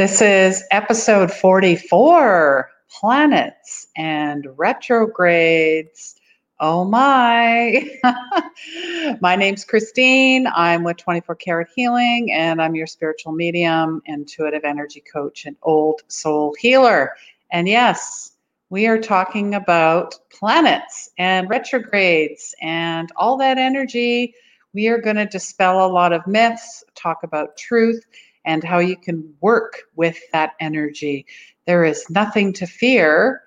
This 0.00 0.22
is 0.22 0.64
episode 0.70 1.30
44 1.30 2.70
Planets 2.88 3.86
and 3.98 4.48
Retrogrades. 4.56 6.14
Oh 6.58 6.86
my. 6.86 7.86
my 9.20 9.36
name's 9.36 9.62
Christine. 9.66 10.46
I'm 10.46 10.84
with 10.84 10.96
24 10.96 11.34
Karat 11.34 11.68
Healing, 11.76 12.32
and 12.32 12.62
I'm 12.62 12.74
your 12.74 12.86
spiritual 12.86 13.32
medium, 13.32 14.00
intuitive 14.06 14.64
energy 14.64 15.02
coach, 15.12 15.44
and 15.44 15.54
old 15.64 16.00
soul 16.08 16.56
healer. 16.58 17.12
And 17.52 17.68
yes, 17.68 18.32
we 18.70 18.86
are 18.86 18.98
talking 18.98 19.54
about 19.54 20.14
planets 20.30 21.10
and 21.18 21.46
retrogrades 21.50 22.54
and 22.62 23.12
all 23.16 23.36
that 23.36 23.58
energy. 23.58 24.34
We 24.72 24.88
are 24.88 24.98
going 24.98 25.16
to 25.16 25.26
dispel 25.26 25.84
a 25.84 25.92
lot 25.92 26.14
of 26.14 26.26
myths, 26.26 26.84
talk 26.94 27.22
about 27.22 27.58
truth, 27.58 28.02
and 28.50 28.64
how 28.64 28.80
you 28.80 28.96
can 28.96 29.32
work 29.40 29.82
with 29.94 30.18
that 30.32 30.54
energy. 30.58 31.24
There 31.66 31.84
is 31.84 32.04
nothing 32.10 32.52
to 32.54 32.66
fear 32.66 33.42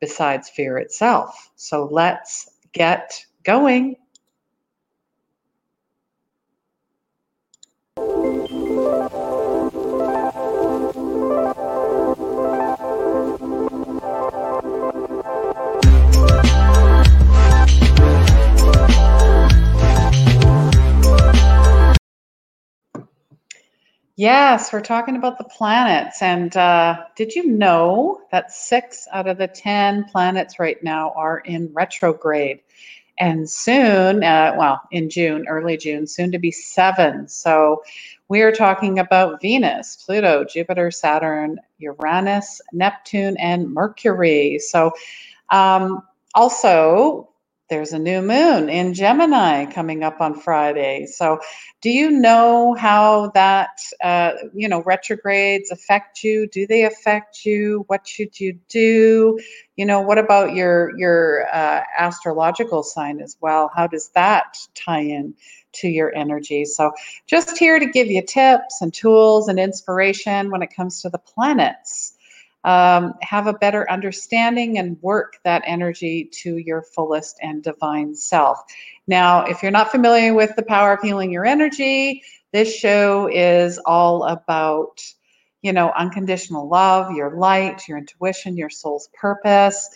besides 0.00 0.48
fear 0.48 0.78
itself. 0.78 1.52
So 1.54 1.88
let's 1.92 2.50
get 2.72 3.24
going. 3.44 3.94
Yes, 24.16 24.72
we're 24.72 24.80
talking 24.80 25.16
about 25.16 25.36
the 25.36 25.44
planets. 25.44 26.22
And 26.22 26.56
uh, 26.56 27.04
did 27.16 27.34
you 27.34 27.46
know 27.50 28.22
that 28.32 28.50
six 28.50 29.06
out 29.12 29.28
of 29.28 29.36
the 29.36 29.46
10 29.46 30.04
planets 30.04 30.58
right 30.58 30.82
now 30.82 31.12
are 31.14 31.40
in 31.40 31.70
retrograde? 31.74 32.60
And 33.18 33.48
soon, 33.48 34.24
uh, 34.24 34.54
well, 34.58 34.80
in 34.90 35.10
June, 35.10 35.46
early 35.48 35.76
June, 35.76 36.06
soon 36.06 36.32
to 36.32 36.38
be 36.38 36.50
seven. 36.50 37.28
So 37.28 37.82
we 38.28 38.42
are 38.42 38.52
talking 38.52 38.98
about 38.98 39.40
Venus, 39.42 39.96
Pluto, 39.96 40.44
Jupiter, 40.44 40.90
Saturn, 40.90 41.58
Uranus, 41.78 42.60
Neptune, 42.72 43.36
and 43.38 43.72
Mercury. 43.72 44.58
So 44.58 44.92
um, 45.50 46.02
also, 46.34 47.30
there's 47.68 47.92
a 47.92 47.98
new 47.98 48.22
moon 48.22 48.68
in 48.68 48.94
Gemini 48.94 49.66
coming 49.66 50.04
up 50.04 50.20
on 50.20 50.38
Friday. 50.38 51.06
So, 51.06 51.40
do 51.80 51.90
you 51.90 52.10
know 52.10 52.74
how 52.74 53.30
that, 53.34 53.78
uh, 54.02 54.32
you 54.54 54.68
know, 54.68 54.82
retrogrades 54.82 55.70
affect 55.70 56.22
you? 56.22 56.46
Do 56.48 56.66
they 56.66 56.84
affect 56.84 57.44
you? 57.44 57.84
What 57.88 58.06
should 58.06 58.38
you 58.38 58.58
do? 58.68 59.38
You 59.76 59.84
know, 59.84 60.00
what 60.00 60.18
about 60.18 60.54
your 60.54 60.96
your 60.98 61.46
uh, 61.52 61.82
astrological 61.98 62.82
sign 62.82 63.20
as 63.20 63.36
well? 63.40 63.70
How 63.74 63.86
does 63.86 64.08
that 64.10 64.58
tie 64.74 65.00
in 65.00 65.34
to 65.72 65.88
your 65.88 66.14
energy? 66.14 66.64
So, 66.64 66.92
just 67.26 67.58
here 67.58 67.78
to 67.80 67.86
give 67.86 68.06
you 68.06 68.22
tips 68.22 68.80
and 68.80 68.94
tools 68.94 69.48
and 69.48 69.58
inspiration 69.58 70.50
when 70.50 70.62
it 70.62 70.74
comes 70.74 71.02
to 71.02 71.08
the 71.08 71.18
planets 71.18 72.15
um, 72.66 73.14
have 73.22 73.46
a 73.46 73.52
better 73.52 73.88
understanding 73.90 74.78
and 74.78 75.00
work 75.00 75.38
that 75.44 75.62
energy 75.64 76.28
to 76.32 76.58
your 76.58 76.82
fullest 76.82 77.38
and 77.40 77.62
divine 77.62 78.14
self. 78.14 78.60
Now, 79.06 79.44
if 79.44 79.62
you're 79.62 79.70
not 79.70 79.92
familiar 79.92 80.34
with 80.34 80.54
the 80.56 80.64
power 80.64 80.92
of 80.92 81.00
healing 81.00 81.30
your 81.30 81.46
energy, 81.46 82.22
this 82.52 82.74
show 82.74 83.28
is 83.32 83.78
all 83.86 84.24
about, 84.24 85.00
you 85.62 85.72
know, 85.72 85.92
unconditional 85.96 86.68
love, 86.68 87.12
your 87.12 87.36
light, 87.36 87.86
your 87.86 87.98
intuition, 87.98 88.56
your 88.56 88.70
soul's 88.70 89.08
purpose. 89.14 89.88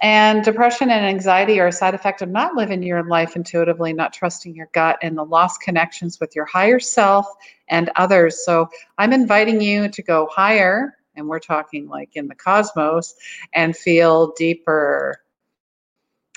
And 0.00 0.44
depression 0.44 0.90
and 0.90 1.04
anxiety 1.06 1.58
are 1.58 1.68
a 1.68 1.72
side 1.72 1.94
effect 1.94 2.22
of 2.22 2.28
not 2.28 2.54
living 2.54 2.82
your 2.84 3.02
life 3.08 3.34
intuitively, 3.34 3.92
not 3.92 4.12
trusting 4.12 4.54
your 4.54 4.68
gut, 4.74 4.98
and 5.02 5.16
the 5.16 5.24
lost 5.24 5.60
connections 5.60 6.20
with 6.20 6.36
your 6.36 6.44
higher 6.44 6.78
self 6.78 7.26
and 7.68 7.90
others. 7.96 8.44
So 8.44 8.68
I'm 8.98 9.12
inviting 9.12 9.60
you 9.60 9.88
to 9.88 10.02
go 10.02 10.28
higher 10.30 10.95
and 11.16 11.28
we're 11.28 11.38
talking 11.38 11.88
like 11.88 12.10
in 12.14 12.28
the 12.28 12.34
cosmos, 12.34 13.14
and 13.52 13.76
feel 13.76 14.32
deeper. 14.36 15.22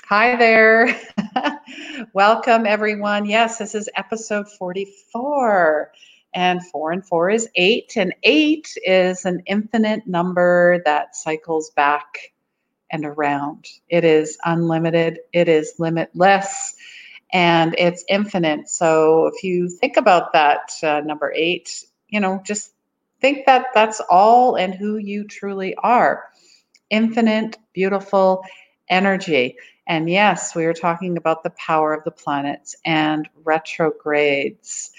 Hi 0.06 0.34
there. 0.36 1.00
Welcome, 2.14 2.66
everyone. 2.66 3.26
Yes, 3.26 3.58
this 3.58 3.74
is 3.74 3.88
episode 3.96 4.50
44. 4.50 5.92
And 6.32 6.64
four 6.66 6.92
and 6.92 7.04
four 7.04 7.28
is 7.30 7.48
eight, 7.56 7.94
and 7.96 8.14
eight 8.22 8.76
is 8.84 9.24
an 9.24 9.42
infinite 9.46 10.06
number 10.06 10.80
that 10.84 11.16
cycles 11.16 11.70
back 11.70 12.32
and 12.90 13.04
around. 13.04 13.66
It 13.88 14.04
is 14.04 14.38
unlimited, 14.44 15.18
it 15.32 15.48
is 15.48 15.74
limitless, 15.78 16.74
and 17.32 17.74
it's 17.78 18.04
infinite. 18.08 18.68
So 18.68 19.26
if 19.26 19.42
you 19.42 19.68
think 19.68 19.96
about 19.96 20.32
that 20.32 20.72
uh, 20.82 21.00
number 21.00 21.32
eight, 21.34 21.84
you 22.08 22.20
know, 22.20 22.40
just 22.44 22.72
think 23.20 23.46
that 23.46 23.66
that's 23.74 24.00
all 24.10 24.56
and 24.56 24.74
who 24.74 24.96
you 24.96 25.24
truly 25.26 25.74
are 25.76 26.24
infinite, 26.90 27.56
beautiful 27.72 28.44
energy. 28.88 29.56
And 29.86 30.10
yes, 30.10 30.54
we 30.54 30.66
are 30.66 30.74
talking 30.74 31.16
about 31.16 31.42
the 31.42 31.50
power 31.50 31.94
of 31.94 32.04
the 32.04 32.10
planets 32.10 32.76
and 32.84 33.28
retrogrades. 33.44 34.90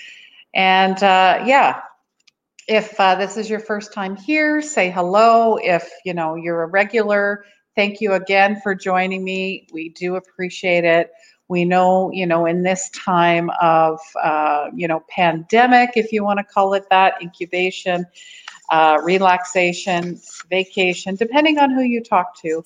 And 0.54 1.02
uh, 1.04 1.44
yeah, 1.46 1.82
if 2.68 3.00
uh, 3.00 3.16
this 3.16 3.38
is 3.38 3.50
your 3.50 3.60
first 3.60 3.94
time 3.94 4.16
here, 4.16 4.62
say 4.62 4.90
hello. 4.90 5.58
If 5.58 5.90
you 6.06 6.14
know 6.14 6.36
you're 6.36 6.64
a 6.64 6.68
regular, 6.68 7.46
thank 7.76 8.02
you 8.02 8.14
again 8.14 8.60
for 8.62 8.76
joining 8.76 9.24
me. 9.24 9.68
We 9.72 9.90
do 9.90 10.16
appreciate 10.16 10.84
it. 10.86 11.12
We 11.52 11.66
know, 11.66 12.10
you 12.14 12.26
know, 12.26 12.46
in 12.46 12.64
this 12.64 12.90
time 12.92 13.50
of, 13.62 14.00
uh, 14.24 14.70
you 14.74 14.88
know, 14.88 15.04
pandemic, 15.10 15.90
if 15.96 16.14
you 16.14 16.24
want 16.24 16.38
to 16.38 16.46
call 16.46 16.74
it 16.76 16.86
that, 16.90 17.22
incubation, 17.22 18.06
uh, 18.70 19.00
relaxation, 19.04 20.18
vacation, 20.50 21.16
depending 21.16 21.60
on 21.60 21.70
who 21.70 21.82
you 21.82 22.02
talk 22.02 22.42
to. 22.44 22.64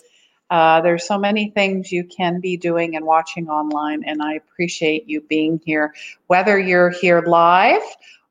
Uh, 0.52 0.82
there's 0.82 1.04
so 1.04 1.18
many 1.18 1.50
things 1.50 1.92
you 1.92 2.04
can 2.04 2.40
be 2.40 2.58
doing 2.58 2.96
and 2.96 3.08
watching 3.08 3.50
online, 3.50 4.04
and 4.04 4.22
I 4.22 4.34
appreciate 4.34 5.10
you 5.10 5.22
being 5.22 5.60
here. 5.66 5.92
Whether 6.28 6.60
you're 6.60 6.92
here 6.92 7.24
live 7.26 7.82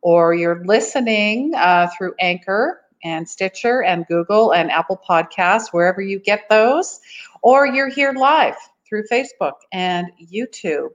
or 0.03 0.35
you're 0.35 0.65
listening 0.65 1.53
uh, 1.57 1.89
through 1.99 2.15
Anchor 2.21 2.81
and 3.03 3.29
Stitcher 3.29 3.83
and 3.83 4.07
Google 4.07 4.53
and 4.53 4.71
Apple 4.71 5.01
Podcasts, 5.05 5.73
wherever 5.73 6.01
you 6.01 6.21
get 6.21 6.49
those, 6.49 7.01
or 7.43 7.67
you're 7.67 7.89
here 7.89 8.13
live 8.13 8.55
through 8.89 9.05
Facebook 9.11 9.55
and 9.73 10.07
YouTube. 10.33 10.91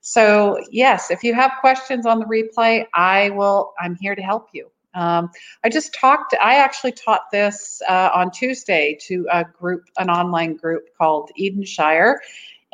So, 0.00 0.58
yes, 0.70 1.10
if 1.10 1.22
you 1.22 1.34
have 1.34 1.52
questions 1.60 2.04
on 2.04 2.18
the 2.18 2.26
replay, 2.26 2.84
I 2.94 3.30
will, 3.30 3.72
I'm 3.80 3.96
here 3.96 4.14
to 4.14 4.22
help 4.22 4.48
you. 4.52 4.70
Um, 4.94 5.30
I 5.64 5.68
just 5.68 5.94
talked, 5.94 6.34
I 6.40 6.56
actually 6.56 6.92
taught 6.92 7.30
this 7.32 7.82
uh, 7.88 8.10
on 8.14 8.30
Tuesday 8.30 8.96
to 9.06 9.26
a 9.32 9.44
group, 9.44 9.84
an 9.98 10.10
online 10.10 10.56
group 10.56 10.88
called 10.96 11.30
Edenshire. 11.38 12.20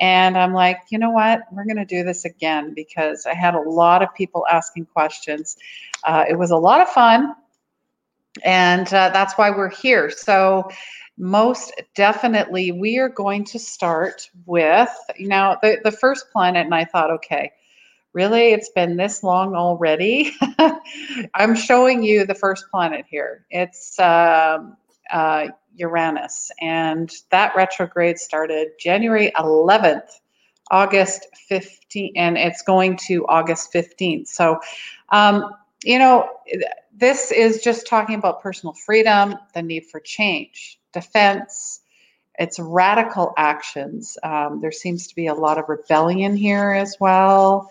And 0.00 0.36
I'm 0.36 0.52
like, 0.52 0.78
you 0.90 0.98
know 0.98 1.10
what? 1.10 1.42
We're 1.52 1.64
going 1.64 1.76
to 1.76 1.84
do 1.84 2.02
this 2.02 2.24
again 2.24 2.72
because 2.74 3.26
I 3.26 3.34
had 3.34 3.54
a 3.54 3.60
lot 3.60 4.02
of 4.02 4.14
people 4.14 4.46
asking 4.50 4.86
questions. 4.86 5.56
Uh, 6.04 6.24
it 6.28 6.38
was 6.38 6.50
a 6.50 6.56
lot 6.56 6.80
of 6.80 6.88
fun. 6.88 7.34
And 8.44 8.86
uh, 8.92 9.10
that's 9.10 9.34
why 9.34 9.50
we're 9.50 9.70
here. 9.70 10.10
So, 10.10 10.70
most 11.20 11.70
definitely, 11.94 12.72
we 12.72 12.98
are 12.98 13.10
going 13.10 13.44
to 13.44 13.58
start 13.58 14.30
with 14.46 14.88
now 15.18 15.58
the, 15.62 15.78
the 15.84 15.92
first 15.92 16.30
planet. 16.32 16.64
And 16.64 16.74
I 16.74 16.86
thought, 16.86 17.10
okay, 17.10 17.52
really? 18.14 18.52
It's 18.52 18.70
been 18.70 18.96
this 18.96 19.22
long 19.22 19.54
already? 19.54 20.32
I'm 21.34 21.54
showing 21.54 22.02
you 22.02 22.24
the 22.24 22.34
first 22.34 22.64
planet 22.70 23.04
here. 23.08 23.44
It's 23.50 23.98
um, 23.98 24.78
uh, 25.12 25.48
Uranus. 25.74 26.50
And 26.58 27.12
that 27.30 27.54
retrograde 27.54 28.18
started 28.18 28.68
January 28.80 29.30
11th. 29.36 30.08
August 30.72 31.26
15th, 31.50 32.12
and 32.14 32.38
it's 32.38 32.62
going 32.62 32.96
to 32.96 33.26
August 33.26 33.72
15th. 33.72 34.28
So, 34.28 34.60
um, 35.08 35.52
you 35.82 35.98
know, 35.98 36.28
this 36.96 37.32
is 37.32 37.60
just 37.60 37.88
talking 37.88 38.14
about 38.14 38.40
personal 38.40 38.72
freedom, 38.72 39.34
the 39.52 39.62
need 39.62 39.86
for 39.86 39.98
change 39.98 40.79
defense, 40.92 41.80
it's 42.38 42.58
radical 42.58 43.34
actions. 43.36 44.16
Um, 44.22 44.60
there 44.60 44.72
seems 44.72 45.08
to 45.08 45.14
be 45.14 45.26
a 45.26 45.34
lot 45.34 45.58
of 45.58 45.68
rebellion 45.68 46.36
here 46.36 46.70
as 46.70 46.96
well. 46.98 47.70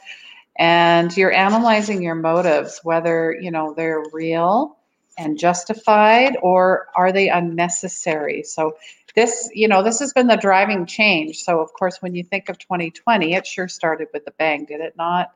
And 0.57 1.15
you're 1.15 1.33
analyzing 1.33 2.03
your 2.03 2.15
motives, 2.15 2.81
whether 2.83 3.35
you 3.39 3.49
know 3.51 3.73
they're 3.73 4.03
real 4.11 4.77
and 5.17 5.37
justified 5.37 6.37
or 6.41 6.87
are 6.95 7.11
they 7.11 7.29
unnecessary. 7.29 8.43
So 8.43 8.77
this, 9.15 9.49
you 9.53 9.67
know, 9.67 9.83
this 9.83 9.99
has 9.99 10.13
been 10.13 10.27
the 10.27 10.37
driving 10.37 10.85
change. 10.85 11.39
So 11.39 11.59
of 11.59 11.73
course, 11.73 12.01
when 12.01 12.15
you 12.15 12.23
think 12.23 12.47
of 12.49 12.57
2020, 12.57 13.33
it 13.33 13.45
sure 13.45 13.67
started 13.67 14.07
with 14.13 14.23
a 14.27 14.31
bang, 14.31 14.65
did 14.65 14.81
it 14.81 14.95
not? 14.97 15.33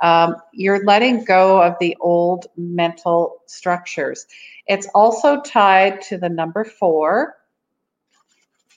Um, 0.00 0.36
you're 0.52 0.84
letting 0.84 1.24
go 1.24 1.62
of 1.62 1.74
the 1.80 1.96
old 2.00 2.46
mental 2.56 3.42
structures. 3.46 4.26
It's 4.66 4.88
also 4.94 5.40
tied 5.40 6.02
to 6.02 6.18
the 6.18 6.28
number 6.28 6.64
four 6.64 7.36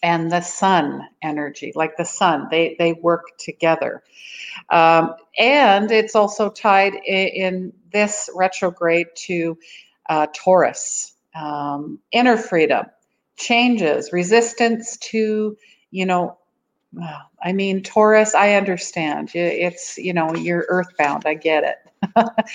and 0.01 0.29
the 0.31 0.41
sun 0.41 1.07
energy, 1.21 1.71
like 1.75 1.95
the 1.97 2.05
sun. 2.05 2.47
They 2.51 2.75
they 2.77 2.93
work 2.93 3.37
together, 3.39 4.03
um, 4.69 5.15
and 5.39 5.89
it's 5.91 6.15
also 6.15 6.49
tied 6.49 6.95
in, 6.95 7.27
in 7.27 7.73
this 7.91 8.29
retrograde 8.35 9.07
to 9.27 9.57
uh, 10.09 10.27
Taurus, 10.33 11.15
um, 11.35 11.99
inner 12.11 12.37
freedom, 12.37 12.85
changes, 13.37 14.11
resistance 14.11 14.97
to 14.97 15.57
you 15.91 16.05
know 16.05 16.37
I 17.43 17.53
mean, 17.53 17.81
Taurus, 17.81 18.35
I 18.35 18.53
understand. 18.53 19.31
It's, 19.33 19.97
you 19.97 20.13
know, 20.13 20.35
you're 20.35 20.65
earthbound. 20.69 21.23
I 21.25 21.33
get 21.33 21.63
it. 21.63 21.77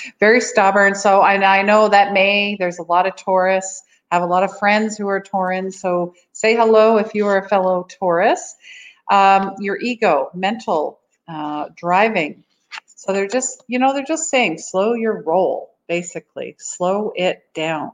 Very 0.20 0.40
stubborn. 0.40 0.94
So 0.94 1.20
I, 1.20 1.34
I 1.58 1.62
know 1.62 1.88
that 1.88 2.12
May, 2.12 2.56
there's 2.58 2.78
a 2.78 2.84
lot 2.84 3.06
of 3.06 3.16
Taurus. 3.16 3.82
I 4.10 4.16
have 4.16 4.22
a 4.22 4.26
lot 4.26 4.44
of 4.44 4.58
friends 4.58 4.96
who 4.96 5.08
are 5.08 5.20
Taurans. 5.20 5.74
So 5.74 6.14
say 6.32 6.56
hello 6.56 6.98
if 6.98 7.14
you 7.14 7.26
are 7.26 7.38
a 7.38 7.48
fellow 7.48 7.86
Taurus. 7.88 8.54
Um, 9.10 9.54
your 9.58 9.78
ego, 9.80 10.30
mental, 10.34 11.00
uh, 11.26 11.70
driving. 11.76 12.44
So 12.86 13.12
they're 13.12 13.28
just, 13.28 13.64
you 13.66 13.78
know, 13.78 13.92
they're 13.92 14.04
just 14.04 14.28
saying 14.28 14.58
slow 14.58 14.94
your 14.94 15.22
roll, 15.22 15.74
basically. 15.88 16.56
Slow 16.58 17.12
it 17.16 17.42
down 17.54 17.92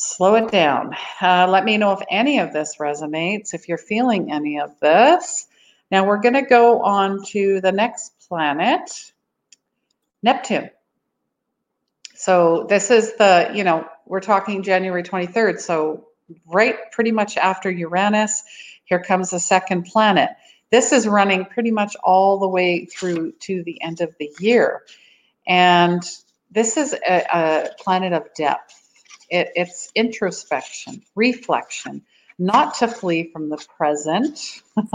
slow 0.00 0.36
it 0.36 0.48
down. 0.52 0.94
Uh, 1.20 1.48
let 1.50 1.64
me 1.64 1.76
know 1.76 1.90
if 1.90 1.98
any 2.08 2.38
of 2.38 2.52
this 2.52 2.76
resonates, 2.76 3.52
if 3.52 3.68
you're 3.68 3.76
feeling 3.76 4.30
any 4.30 4.60
of 4.60 4.78
this. 4.78 5.48
Now 5.90 6.06
we're 6.06 6.20
going 6.20 6.34
to 6.34 6.42
go 6.42 6.82
on 6.82 7.24
to 7.30 7.60
the 7.60 7.72
next 7.72 8.12
planet, 8.28 8.88
Neptune. 10.22 10.70
So 12.14 12.66
this 12.68 12.92
is 12.92 13.16
the, 13.16 13.50
you 13.52 13.64
know, 13.64 13.88
we're 14.06 14.20
talking 14.20 14.62
January 14.62 15.02
23rd. 15.02 15.60
So 15.60 16.06
right 16.46 16.76
pretty 16.92 17.10
much 17.10 17.36
after 17.36 17.68
Uranus, 17.68 18.44
here 18.84 19.02
comes 19.02 19.30
the 19.30 19.40
second 19.40 19.82
planet. 19.82 20.30
This 20.70 20.92
is 20.92 21.08
running 21.08 21.44
pretty 21.44 21.72
much 21.72 21.96
all 22.04 22.38
the 22.38 22.48
way 22.48 22.84
through 22.84 23.32
to 23.40 23.64
the 23.64 23.82
end 23.82 24.00
of 24.00 24.14
the 24.20 24.32
year. 24.38 24.82
And 25.44 26.04
this 26.52 26.76
is 26.76 26.92
a, 26.92 27.24
a 27.32 27.68
planet 27.80 28.12
of 28.12 28.32
depth 28.36 28.77
it, 29.30 29.50
it's 29.54 29.90
introspection, 29.94 31.02
reflection, 31.14 32.02
not 32.38 32.74
to 32.74 32.88
flee 32.88 33.30
from 33.32 33.48
the 33.48 33.64
present. 33.76 34.62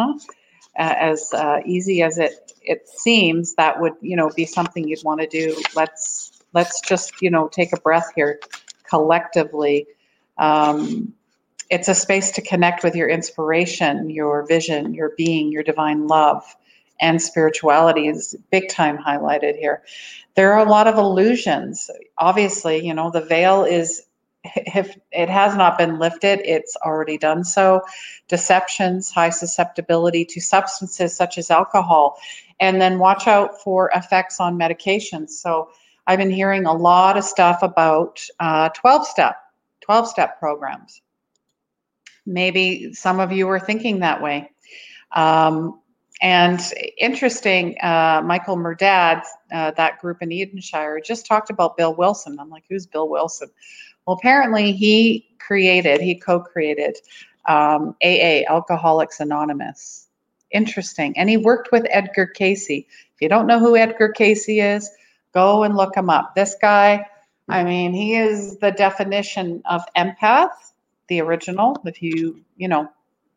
as 0.76 1.32
uh, 1.34 1.60
easy 1.66 2.02
as 2.02 2.18
it 2.18 2.52
it 2.64 2.88
seems, 2.88 3.56
that 3.56 3.80
would 3.80 3.94
you 4.02 4.16
know 4.16 4.30
be 4.30 4.46
something 4.46 4.88
you'd 4.88 5.04
want 5.04 5.22
to 5.22 5.28
do. 5.28 5.62
Let's 5.76 6.42
let's 6.54 6.82
just 6.82 7.22
you 7.22 7.30
know 7.30 7.48
take 7.48 7.74
a 7.74 7.80
breath 7.80 8.12
here, 8.16 8.40
collectively. 8.90 9.88
Um, 10.38 11.14
it's 11.70 11.88
a 11.88 11.96
space 11.96 12.32
to 12.32 12.42
connect 12.42 12.84
with 12.84 12.96
your 12.96 13.10
inspiration, 13.10 14.10
your 14.10 14.46
vision, 14.46 14.94
your 14.94 15.14
being, 15.18 15.52
your 15.52 15.64
divine 15.64 16.08
love, 16.08 16.44
and 17.00 17.22
spirituality 17.22 18.08
is 18.08 18.36
big 18.52 18.70
time 18.70 18.98
highlighted 18.98 19.58
here. 19.58 19.84
There 20.36 20.54
are 20.54 20.66
a 20.66 20.70
lot 20.70 20.88
of 20.88 20.98
illusions. 20.98 21.90
Obviously, 22.18 22.86
you 22.86 22.94
know, 22.94 23.12
the 23.12 23.22
veil 23.22 23.64
is 23.64 24.04
if 24.44 24.98
it 25.12 25.30
has 25.30 25.56
not 25.56 25.78
been 25.78 26.00
lifted, 26.00 26.40
it's 26.44 26.76
already 26.86 27.18
done 27.18 27.44
so. 27.44 27.82
Deceptions, 28.28 29.10
high 29.12 29.30
susceptibility 29.30 30.26
to 30.26 30.42
substances 30.42 31.16
such 31.16 31.38
as 31.38 31.50
alcohol, 31.50 32.18
and 32.60 32.82
then 32.82 33.00
watch 33.00 33.28
out 33.28 33.62
for 33.62 33.90
effects 33.96 34.40
on 34.40 34.58
medications. 34.58 35.32
So 35.32 35.70
I've 36.08 36.20
been 36.20 36.32
hearing 36.32 36.66
a 36.66 36.74
lot 36.74 37.18
of 37.18 37.24
stuff 37.24 37.64
about 37.64 38.22
12 38.40 39.02
uh, 39.02 39.04
step, 39.04 39.38
12 39.82 40.08
step 40.08 40.40
programs. 40.40 41.02
Maybe 42.26 42.94
some 42.94 43.20
of 43.20 43.32
you 43.32 43.50
are 43.50 43.60
thinking 43.60 44.00
that 44.00 44.22
way. 44.22 44.50
Um, 45.14 45.80
and 46.22 46.62
interesting, 46.98 47.76
uh, 47.84 48.22
Michael 48.24 48.56
Murdad, 48.56 49.24
uh, 49.52 49.72
that 49.72 50.00
group 50.00 50.22
in 50.22 50.32
Edenshire, 50.32 51.02
just 51.04 51.26
talked 51.26 51.50
about 51.50 51.76
Bill 51.76 51.94
Wilson. 51.94 52.40
I'm 52.40 52.50
like, 52.50 52.64
who's 52.70 52.86
Bill 52.86 53.10
Wilson? 53.10 53.50
Well, 54.06 54.18
apparently 54.18 54.72
he 54.72 55.28
created, 55.40 56.02
he 56.02 56.16
co-created 56.16 56.98
um, 57.48 57.96
AA, 58.04 58.44
Alcoholics 58.50 59.20
Anonymous. 59.20 60.08
Interesting. 60.52 61.18
And 61.18 61.30
he 61.30 61.38
worked 61.38 61.72
with 61.72 61.86
Edgar 61.90 62.28
Cayce. 62.28 62.70
If 62.70 63.22
you 63.22 63.30
don't 63.30 63.48
know 63.48 63.60
who 63.60 63.76
Edgar 63.76 64.10
Cayce 64.10 64.48
is, 64.48 64.90
go 65.34 65.64
and 65.64 65.76
look 65.76 65.96
him 65.96 66.10
up. 66.10 66.36
This 66.36 66.56
guy, 66.62 67.06
I 67.50 67.64
mean, 67.64 67.94
he 67.94 68.16
is 68.16 68.58
the 68.60 68.72
definition 68.72 69.62
of 69.66 69.82
empath, 69.98 70.52
the 71.08 71.22
original, 71.22 71.82
if 71.86 72.02
you, 72.02 72.44
you 72.58 72.68
know, 72.68 72.90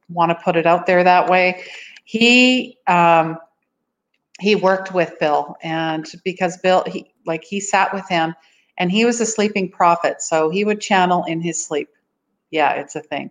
want 0.08 0.30
to 0.30 0.44
put 0.44 0.56
it 0.56 0.66
out 0.66 0.86
there 0.86 1.02
that 1.02 1.28
way. 1.28 1.62
He 2.04 2.78
um, 2.86 3.38
he 4.38 4.54
worked 4.54 4.92
with 4.92 5.18
Bill, 5.18 5.56
and 5.62 6.06
because 6.24 6.58
Bill, 6.58 6.84
he 6.86 7.10
like 7.24 7.42
he 7.42 7.58
sat 7.58 7.92
with 7.92 8.08
him 8.08 8.34
and 8.78 8.90
he 8.90 9.04
was 9.04 9.20
a 9.20 9.26
sleeping 9.26 9.70
prophet, 9.70 10.22
so 10.22 10.50
he 10.50 10.64
would 10.64 10.80
channel 10.80 11.24
in 11.24 11.40
his 11.40 11.64
sleep. 11.64 11.88
Yeah, 12.50 12.72
it's 12.72 12.96
a 12.96 13.00
thing. 13.00 13.30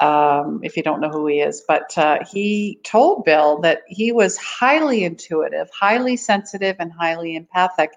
Um, 0.00 0.58
if 0.64 0.76
you 0.76 0.82
don't 0.82 1.00
know 1.00 1.08
who 1.08 1.28
he 1.28 1.38
is, 1.40 1.62
but 1.68 1.96
uh, 1.96 2.18
he 2.28 2.80
told 2.82 3.24
Bill 3.24 3.60
that 3.60 3.82
he 3.86 4.10
was 4.10 4.36
highly 4.36 5.04
intuitive, 5.04 5.70
highly 5.70 6.16
sensitive, 6.16 6.74
and 6.80 6.92
highly 6.92 7.36
empathic, 7.36 7.92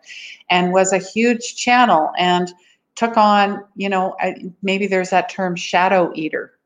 and 0.49 0.73
was 0.73 0.93
a 0.93 0.99
huge 0.99 1.55
channel 1.55 2.11
and 2.19 2.53
took 2.93 3.17
on, 3.17 3.63
you 3.75 3.89
know, 3.89 4.15
maybe 4.61 4.85
there's 4.85 5.09
that 5.09 5.29
term 5.29 5.55
shadow 5.55 6.11
eater, 6.13 6.57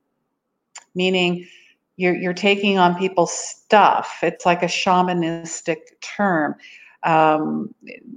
meaning 0.96 1.48
you're, 1.96 2.16
you're 2.16 2.34
taking 2.34 2.78
on 2.78 2.96
people's 2.96 3.32
stuff. 3.32 4.20
It's 4.24 4.46
like 4.46 4.64
a 4.64 4.68
shamanistic 4.68 5.78
term 6.02 6.56
um, 7.04 7.74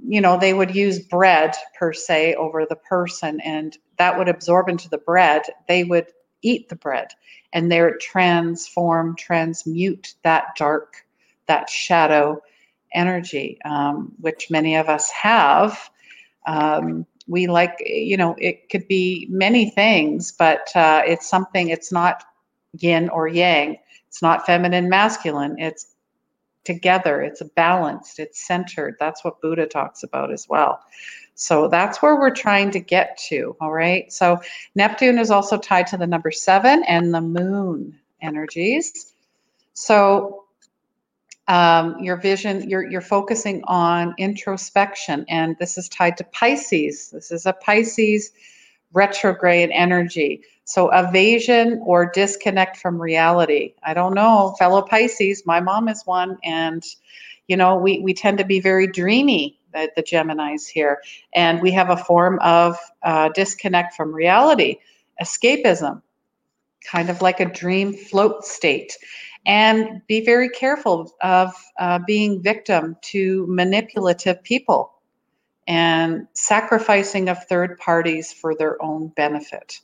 you 0.07 0.21
know, 0.21 0.37
they 0.37 0.53
would 0.53 0.75
use 0.75 0.99
bread 0.99 1.55
per 1.77 1.93
se 1.93 2.35
over 2.35 2.65
the 2.65 2.75
person, 2.75 3.39
and 3.41 3.77
that 3.97 4.17
would 4.17 4.29
absorb 4.29 4.69
into 4.69 4.89
the 4.89 4.97
bread. 4.97 5.43
They 5.67 5.83
would 5.83 6.07
eat 6.41 6.69
the 6.69 6.75
bread, 6.75 7.07
and 7.53 7.71
they 7.71 7.81
would 7.81 7.99
transform, 7.99 9.15
transmute 9.15 10.13
that 10.23 10.55
dark, 10.57 11.05
that 11.47 11.69
shadow 11.69 12.41
energy, 12.93 13.59
um, 13.65 14.13
which 14.19 14.51
many 14.51 14.75
of 14.75 14.89
us 14.89 15.09
have. 15.11 15.89
Um, 16.45 17.05
we 17.27 17.47
like, 17.47 17.77
you 17.85 18.17
know, 18.17 18.35
it 18.37 18.69
could 18.69 18.87
be 18.87 19.27
many 19.29 19.71
things, 19.71 20.31
but 20.31 20.67
uh, 20.75 21.01
it's 21.05 21.27
something, 21.27 21.69
it's 21.69 21.91
not 21.91 22.23
yin 22.77 23.09
or 23.09 23.27
yang. 23.27 23.77
It's 24.07 24.21
not 24.21 24.45
feminine, 24.45 24.89
masculine. 24.89 25.57
It's 25.59 25.94
together. 26.65 27.21
It's 27.21 27.41
balanced, 27.55 28.19
it's 28.19 28.45
centered. 28.45 28.97
That's 28.99 29.23
what 29.23 29.41
Buddha 29.41 29.65
talks 29.67 30.03
about 30.03 30.31
as 30.31 30.47
well. 30.49 30.81
So 31.35 31.67
that's 31.67 32.01
where 32.01 32.15
we're 32.15 32.33
trying 32.33 32.71
to 32.71 32.79
get 32.79 33.17
to. 33.29 33.55
All 33.59 33.71
right. 33.71 34.11
So 34.11 34.39
Neptune 34.73 35.19
is 35.19 35.31
also 35.31 35.57
tied 35.57 35.87
to 35.87 35.97
the 35.97 36.07
number 36.07 36.31
seven 36.31 36.83
and 36.87 37.13
the 37.13 37.21
moon 37.21 37.99
energies. 38.21 39.13
So 39.73 40.45
um, 41.47 41.99
your 41.99 42.15
vision, 42.15 42.69
you're, 42.69 42.89
you're 42.89 43.01
focusing 43.01 43.61
on 43.65 44.15
introspection, 44.17 45.25
and 45.27 45.55
this 45.59 45.77
is 45.77 45.87
tied 45.89 46.17
to 46.17 46.23
Pisces. 46.23 47.11
This 47.11 47.31
is 47.31 47.45
a 47.45 47.53
Pisces 47.53 48.31
retrograde 48.93 49.69
energy. 49.71 50.41
So 50.65 50.89
evasion 50.91 51.81
or 51.85 52.11
disconnect 52.11 52.77
from 52.77 52.99
reality. 53.01 53.75
I 53.83 53.93
don't 53.93 54.15
know, 54.15 54.55
fellow 54.57 54.81
Pisces, 54.81 55.45
my 55.45 55.59
mom 55.59 55.87
is 55.87 56.05
one, 56.05 56.37
and 56.43 56.83
you 57.47 57.55
know, 57.55 57.75
we, 57.75 57.99
we 57.99 58.13
tend 58.13 58.39
to 58.39 58.43
be 58.43 58.59
very 58.59 58.87
dreamy, 58.87 59.59
the, 59.71 59.91
the 59.95 60.03
Geminis 60.03 60.67
here, 60.67 61.01
and 61.33 61.61
we 61.61 61.71
have 61.71 61.91
a 61.91 61.97
form 61.97 62.39
of 62.39 62.77
uh, 63.03 63.29
disconnect 63.29 63.93
from 63.93 64.13
reality, 64.13 64.77
escapism, 65.21 66.01
kind 66.83 67.09
of 67.09 67.21
like 67.21 67.39
a 67.39 67.45
dream 67.45 67.93
float 67.93 68.43
state. 68.43 68.97
And 69.45 70.01
be 70.07 70.25
very 70.25 70.49
careful 70.49 71.13
of 71.21 71.53
uh, 71.77 71.99
being 72.07 72.41
victim 72.41 72.97
to 73.03 73.45
manipulative 73.47 74.41
people 74.41 74.91
and 75.67 76.27
sacrificing 76.33 77.29
of 77.29 77.43
third 77.45 77.77
parties 77.77 78.33
for 78.33 78.55
their 78.55 78.81
own 78.83 79.09
benefit. 79.09 79.79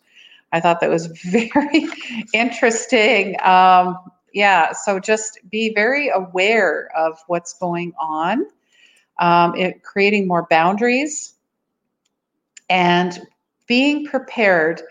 I 0.52 0.60
thought 0.60 0.80
that 0.82 0.90
was 0.90 1.08
very 1.24 1.88
interesting. 2.34 3.36
Um, 3.42 3.98
yeah, 4.34 4.72
so 4.74 5.00
just 5.00 5.40
be 5.50 5.74
very 5.74 6.10
aware 6.10 6.90
of 6.96 7.20
what's 7.28 7.54
going 7.54 7.94
on, 8.00 8.46
um, 9.20 9.56
it, 9.56 9.84
creating 9.84 10.28
more 10.28 10.48
boundaries, 10.50 11.34
and 12.70 13.20
being 13.68 14.06
prepared 14.06 14.82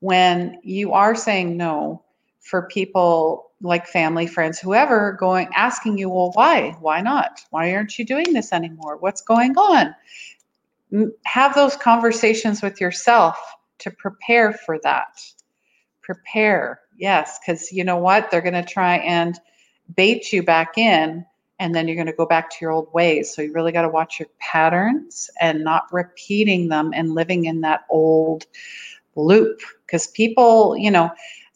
when 0.00 0.58
you 0.62 0.92
are 0.92 1.14
saying 1.14 1.56
no 1.56 2.02
for 2.40 2.62
people 2.68 3.50
like 3.62 3.86
family, 3.86 4.26
friends, 4.26 4.58
whoever, 4.58 5.12
going 5.12 5.48
asking 5.54 5.96
you, 5.96 6.10
well, 6.10 6.32
why? 6.34 6.76
Why 6.80 7.00
not? 7.00 7.40
Why 7.50 7.72
aren't 7.74 7.98
you 7.98 8.04
doing 8.04 8.32
this 8.32 8.52
anymore? 8.52 8.96
What's 8.96 9.22
going 9.22 9.56
on? 9.56 9.94
Have 11.24 11.54
those 11.54 11.76
conversations 11.76 12.60
with 12.60 12.80
yourself 12.80 13.38
to 13.82 13.90
prepare 13.90 14.52
for 14.52 14.78
that. 14.82 15.20
Prepare, 16.00 16.80
yes, 16.96 17.38
because 17.38 17.70
you 17.70 17.84
know 17.84 17.96
what? 17.96 18.30
They're 18.30 18.40
going 18.40 18.54
to 18.54 18.64
try 18.64 18.96
and 18.96 19.38
bait 19.94 20.32
you 20.32 20.42
back 20.42 20.78
in, 20.78 21.24
and 21.58 21.74
then 21.74 21.86
you're 21.86 21.96
going 21.96 22.06
to 22.06 22.12
go 22.12 22.26
back 22.26 22.50
to 22.50 22.56
your 22.60 22.70
old 22.72 22.92
ways. 22.92 23.34
So 23.34 23.42
you 23.42 23.52
really 23.52 23.72
got 23.72 23.82
to 23.82 23.88
watch 23.88 24.18
your 24.18 24.28
patterns 24.40 25.30
and 25.40 25.62
not 25.62 25.92
repeating 25.92 26.68
them 26.68 26.92
and 26.94 27.14
living 27.14 27.44
in 27.44 27.60
that 27.60 27.82
old 27.88 28.46
loop. 29.14 29.60
Because 29.86 30.08
people, 30.08 30.76
you 30.76 30.90
know, 30.90 31.10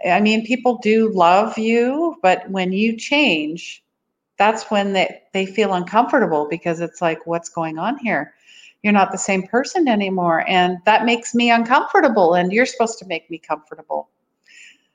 I 0.09 0.21
mean, 0.21 0.47
people 0.47 0.79
do 0.79 1.11
love 1.13 1.59
you, 1.59 2.17
but 2.23 2.49
when 2.51 2.73
you 2.73 2.97
change, 2.97 3.83
that's 4.39 4.71
when 4.71 4.93
they, 4.93 5.23
they 5.33 5.47
feel 5.47 5.73
uncomfortable 5.73 6.47
because 6.49 6.81
it's 6.81 7.01
like, 7.01 7.27
what's 7.27 7.49
going 7.49 7.79
on 7.79 7.99
here? 7.99 8.35
You're 8.83 8.93
not 8.93 9.13
the 9.13 9.19
same 9.19 9.45
person 9.45 9.89
anymore. 9.89 10.49
And 10.49 10.79
that 10.85 11.05
makes 11.05 11.35
me 11.35 11.51
uncomfortable. 11.51 12.35
And 12.35 12.53
you're 12.53 12.67
supposed 12.67 12.99
to 13.01 13.07
make 13.07 13.31
me 13.31 13.39
comfortable. 13.39 14.11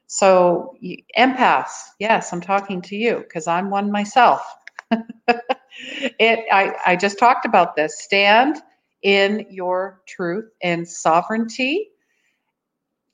So, 0.08 0.76
empaths, 1.18 1.72
yes, 2.00 2.34
I'm 2.34 2.42
talking 2.42 2.82
to 2.84 2.96
you 2.98 3.20
because 3.20 3.48
I'm 3.48 3.70
one 3.70 3.92
myself. 3.92 4.46
it, 4.92 6.46
I, 6.52 6.76
I 6.86 6.96
just 6.96 7.18
talked 7.18 7.46
about 7.46 7.76
this. 7.76 8.02
Stand 8.04 8.58
in 9.04 9.46
your 9.50 10.02
truth 10.08 10.52
and 10.62 10.88
sovereignty 10.88 11.90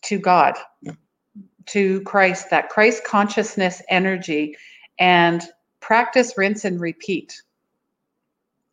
to 0.03 0.19
God 0.19 0.55
to 1.67 2.01
Christ, 2.01 2.49
that 2.49 2.69
Christ 2.69 3.03
consciousness 3.05 3.81
energy, 3.89 4.55
and 4.99 5.43
practice, 5.79 6.37
rinse, 6.37 6.65
and 6.65 6.79
repeat. 6.79 7.41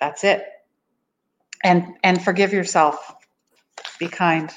That's 0.00 0.24
it. 0.24 0.44
And 1.64 1.94
and 2.04 2.22
forgive 2.22 2.52
yourself. 2.52 3.14
Be 3.98 4.08
kind. 4.08 4.50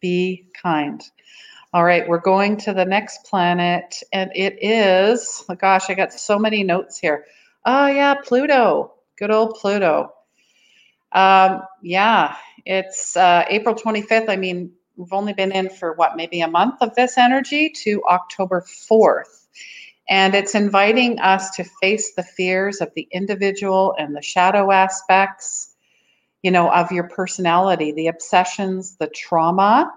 Be 0.00 0.48
kind. 0.62 1.02
All 1.72 1.84
right, 1.84 2.08
we're 2.08 2.20
going 2.20 2.56
to 2.58 2.74
the 2.74 2.84
next 2.84 3.26
planet, 3.26 4.02
and 4.12 4.32
it 4.34 4.58
is, 4.60 5.44
oh 5.48 5.54
gosh, 5.54 5.88
I 5.88 5.94
got 5.94 6.12
so 6.12 6.36
many 6.36 6.64
notes 6.64 6.98
here. 6.98 7.26
Oh, 7.64 7.86
yeah, 7.86 8.14
Pluto. 8.16 8.94
Good 9.18 9.30
old 9.30 9.54
Pluto. 9.60 10.12
Um, 11.12 11.62
yeah, 11.82 12.36
it's 12.66 13.16
uh, 13.16 13.44
April 13.48 13.74
25th. 13.74 14.28
I 14.28 14.36
mean, 14.36 14.72
we've 14.96 15.12
only 15.12 15.34
been 15.34 15.52
in 15.52 15.70
for 15.70 15.94
what, 15.94 16.16
maybe 16.16 16.42
a 16.42 16.48
month 16.48 16.76
of 16.82 16.94
this 16.96 17.18
energy 17.18 17.70
to 17.84 18.02
October 18.10 18.64
4th. 18.90 19.46
And 20.08 20.34
it's 20.34 20.54
inviting 20.54 21.20
us 21.20 21.52
to 21.56 21.64
face 21.64 22.14
the 22.14 22.24
fears 22.24 22.80
of 22.80 22.90
the 22.96 23.08
individual 23.12 23.94
and 23.98 24.16
the 24.16 24.22
shadow 24.22 24.72
aspects, 24.72 25.73
you 26.44 26.50
know, 26.50 26.70
of 26.70 26.92
your 26.92 27.08
personality, 27.08 27.90
the 27.90 28.06
obsessions, 28.06 28.96
the 28.96 29.06
trauma, 29.06 29.90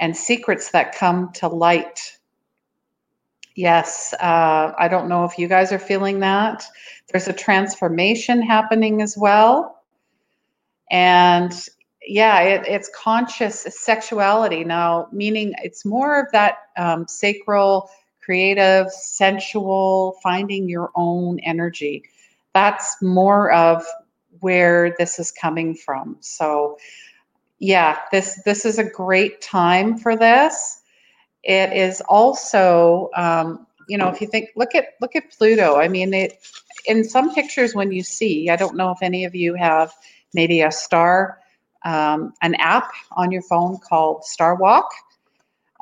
and 0.00 0.16
secrets 0.16 0.72
that 0.72 0.96
come 0.96 1.30
to 1.34 1.46
light. 1.46 2.18
Yes, 3.54 4.12
uh, 4.14 4.72
I 4.76 4.88
don't 4.88 5.08
know 5.08 5.24
if 5.24 5.38
you 5.38 5.46
guys 5.46 5.70
are 5.70 5.78
feeling 5.78 6.18
that. 6.18 6.66
There's 7.12 7.28
a 7.28 7.32
transformation 7.32 8.42
happening 8.42 9.02
as 9.02 9.16
well. 9.16 9.84
And 10.90 11.52
yeah, 12.04 12.40
it, 12.40 12.66
it's 12.66 12.90
conscious 12.92 13.60
sexuality 13.70 14.64
now, 14.64 15.06
meaning 15.12 15.54
it's 15.62 15.84
more 15.84 16.18
of 16.18 16.26
that 16.32 16.54
um, 16.76 17.06
sacral, 17.06 17.88
creative, 18.20 18.90
sensual, 18.90 20.18
finding 20.24 20.68
your 20.68 20.90
own 20.96 21.38
energy. 21.40 22.02
That's 22.52 23.00
more 23.00 23.52
of 23.52 23.86
where 24.40 24.94
this 24.98 25.18
is 25.18 25.30
coming 25.30 25.74
from. 25.74 26.16
So, 26.20 26.78
yeah, 27.58 27.98
this 28.12 28.40
this 28.44 28.64
is 28.64 28.78
a 28.78 28.84
great 28.84 29.40
time 29.40 29.98
for 29.98 30.16
this. 30.16 30.82
It 31.42 31.72
is 31.72 32.00
also, 32.02 33.10
um, 33.16 33.66
you 33.88 33.98
know, 33.98 34.08
if 34.08 34.20
you 34.20 34.26
think, 34.26 34.50
look 34.56 34.74
at 34.74 34.94
look 35.00 35.16
at 35.16 35.30
Pluto. 35.30 35.76
I 35.76 35.88
mean, 35.88 36.14
it 36.14 36.38
in 36.86 37.04
some 37.04 37.34
pictures 37.34 37.74
when 37.74 37.92
you 37.92 38.02
see, 38.02 38.48
I 38.50 38.56
don't 38.56 38.76
know 38.76 38.90
if 38.90 38.98
any 39.02 39.24
of 39.24 39.34
you 39.34 39.54
have 39.54 39.92
maybe 40.32 40.62
a 40.62 40.70
star 40.72 41.40
um, 41.84 42.34
an 42.42 42.54
app 42.56 42.90
on 43.12 43.30
your 43.30 43.42
phone 43.42 43.78
called 43.78 44.24
Star 44.24 44.54
Walk. 44.56 44.90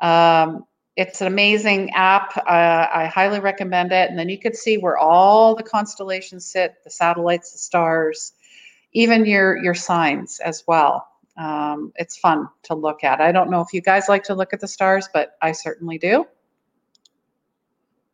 Um, 0.01 0.65
it's 0.95 1.21
an 1.21 1.27
amazing 1.27 1.91
app. 1.91 2.35
Uh, 2.37 2.87
I 2.93 3.09
highly 3.13 3.39
recommend 3.39 3.91
it. 3.91 4.09
And 4.09 4.17
then 4.17 4.29
you 4.29 4.37
could 4.37 4.55
see 4.55 4.77
where 4.77 4.97
all 4.97 5.55
the 5.55 5.63
constellations 5.63 6.45
sit, 6.45 6.75
the 6.83 6.89
satellites, 6.89 7.53
the 7.53 7.57
stars, 7.57 8.33
even 8.93 9.25
your 9.25 9.57
your 9.57 9.75
signs 9.75 10.39
as 10.39 10.63
well. 10.67 11.07
Um, 11.37 11.93
it's 11.95 12.17
fun 12.17 12.49
to 12.63 12.75
look 12.75 13.03
at. 13.03 13.21
I 13.21 13.31
don't 13.31 13.49
know 13.49 13.61
if 13.61 13.73
you 13.73 13.81
guys 13.81 14.09
like 14.09 14.23
to 14.23 14.35
look 14.35 14.53
at 14.53 14.59
the 14.59 14.67
stars, 14.67 15.07
but 15.13 15.37
I 15.41 15.53
certainly 15.53 15.97
do. 15.97 16.25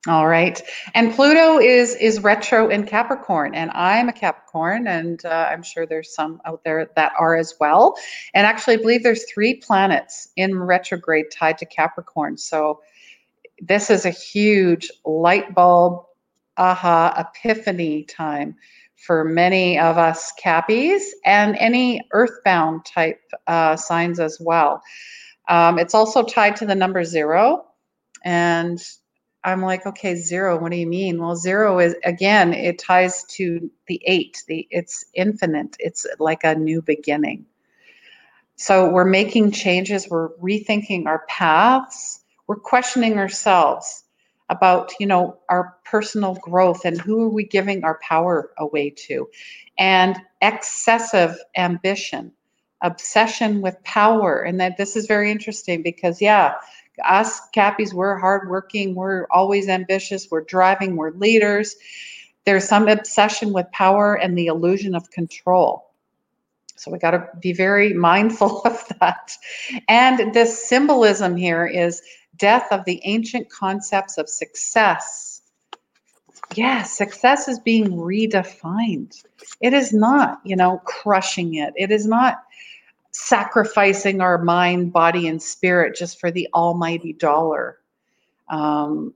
All 0.08 0.28
right. 0.28 0.62
And 0.94 1.12
Pluto 1.16 1.58
is 1.58 1.96
is 1.96 2.22
retro 2.22 2.70
in 2.70 2.86
Capricorn, 2.86 3.56
and 3.56 3.72
I'm 3.72 4.08
a 4.08 4.14
Capricorn, 4.14 4.88
and 4.88 5.26
uh, 5.26 5.48
I'm 5.50 5.64
sure 5.64 5.88
there's 5.88 6.14
some 6.14 6.40
out 6.46 6.64
there 6.64 6.92
that 6.96 7.14
are 7.20 7.36
as 7.36 7.56
well. 7.60 7.96
And 8.36 8.46
actually, 8.46 8.76
I 8.76 8.78
believe 8.78 9.02
there's 9.02 9.26
three 9.32 9.56
planets 9.56 10.30
in 10.36 10.60
retrograde 10.60 11.32
tied 11.32 11.58
to 11.58 11.66
Capricorn. 11.66 12.38
So 12.38 12.82
this 13.60 13.90
is 13.90 14.06
a 14.06 14.12
huge 14.12 14.92
light 15.06 15.56
bulb, 15.56 16.06
aha, 16.58 17.28
epiphany 17.28 18.04
time 18.04 18.56
for 18.96 19.24
many 19.24 19.78
of 19.78 19.98
us 19.98 20.32
Cappies 20.44 21.02
and 21.24 21.56
any 21.58 22.02
earthbound 22.12 22.86
type 22.86 23.20
uh, 23.48 23.76
signs 23.76 24.20
as 24.20 24.38
well. 24.40 24.82
Um, 25.48 25.78
it's 25.78 25.94
also 25.94 26.24
tied 26.24 26.56
to 26.58 26.66
the 26.66 26.76
number 26.76 27.04
zero, 27.04 27.66
and 28.24 28.82
I'm 29.44 29.62
like, 29.62 29.86
okay, 29.86 30.16
zero. 30.16 30.58
What 30.60 30.72
do 30.72 30.78
you 30.78 30.88
mean? 30.88 31.22
Well, 31.22 31.36
zero 31.36 31.80
is 31.80 31.96
again, 32.04 32.54
it 32.54 32.80
ties 32.80 33.24
to 33.36 33.70
the 33.88 34.02
eight. 34.08 34.44
The 34.48 34.68
it's 34.72 35.06
infinite. 35.14 35.76
It's 35.80 36.08
like 36.18 36.44
a 36.44 36.56
new 36.56 36.82
beginning. 36.82 37.46
So 38.56 38.90
we're 38.90 39.06
making 39.06 39.52
changes. 39.52 40.10
We're 40.10 40.30
rethinking 40.38 41.06
our 41.06 41.26
paths. 41.28 42.24
We're 42.48 42.56
questioning 42.56 43.20
ourselves 43.20 44.05
about, 44.50 44.94
you 45.00 45.08
know, 45.08 45.38
our 45.50 45.76
personal 45.86 46.36
growth 46.36 46.86
and 46.86 47.00
who 47.00 47.24
are 47.24 47.30
we 47.30 47.44
giving 47.44 47.84
our 47.84 48.00
power 48.02 48.52
away 48.58 48.90
to, 48.90 49.28
and 49.78 50.18
excessive 50.42 51.38
ambition, 51.58 52.32
obsession 52.82 53.62
with 53.62 53.82
power. 53.84 54.42
And 54.44 54.60
that 54.60 54.78
this 54.78 54.96
is 54.96 55.08
very 55.08 55.32
interesting 55.32 55.82
because, 55.82 56.22
yeah 56.22 56.56
us 57.04 57.42
Cappies, 57.56 57.94
we're 57.94 58.18
hardworking, 58.18 58.96
we're 58.96 59.26
always 59.32 59.68
ambitious, 59.68 60.30
we're 60.32 60.44
driving, 60.44 60.96
we're 60.96 61.12
leaders. 61.12 61.76
There's 62.46 62.68
some 62.68 62.88
obsession 62.88 63.54
with 63.54 63.70
power 63.72 64.16
and 64.16 64.38
the 64.38 64.48
illusion 64.48 64.96
of 64.96 65.10
control. 65.12 65.92
So 66.76 66.92
we 66.92 67.00
got 67.00 67.12
to 67.12 67.28
be 67.40 67.54
very 67.54 67.94
mindful 67.94 68.62
of 68.66 68.84
that. 69.00 69.32
And 69.88 70.34
this 70.34 70.68
symbolism 70.68 71.36
here 71.36 71.66
is 71.66 72.02
death 72.38 72.68
of 72.72 72.86
the 72.86 73.02
ancient 73.04 73.50
concepts 73.50 74.18
of 74.18 74.30
success. 74.30 75.42
Yes, 76.54 76.58
yeah, 76.58 76.84
success 76.84 77.48
is 77.48 77.60
being 77.60 77.92
redefined. 77.92 79.24
It 79.62 79.74
is 79.74 79.94
not, 79.94 80.42
you 80.44 80.56
know, 80.56 80.80
crushing 80.86 81.56
it. 81.56 81.74
It 81.76 81.92
is 81.92 82.06
not 82.06 82.44
sacrificing 83.12 84.20
our 84.20 84.38
mind, 84.38 84.92
body, 84.92 85.28
and 85.28 85.42
spirit 85.42 85.96
just 85.96 86.20
for 86.20 86.32
the 86.32 86.48
almighty 86.54 87.14
dollar. 87.14 87.80
Um, 88.50 89.14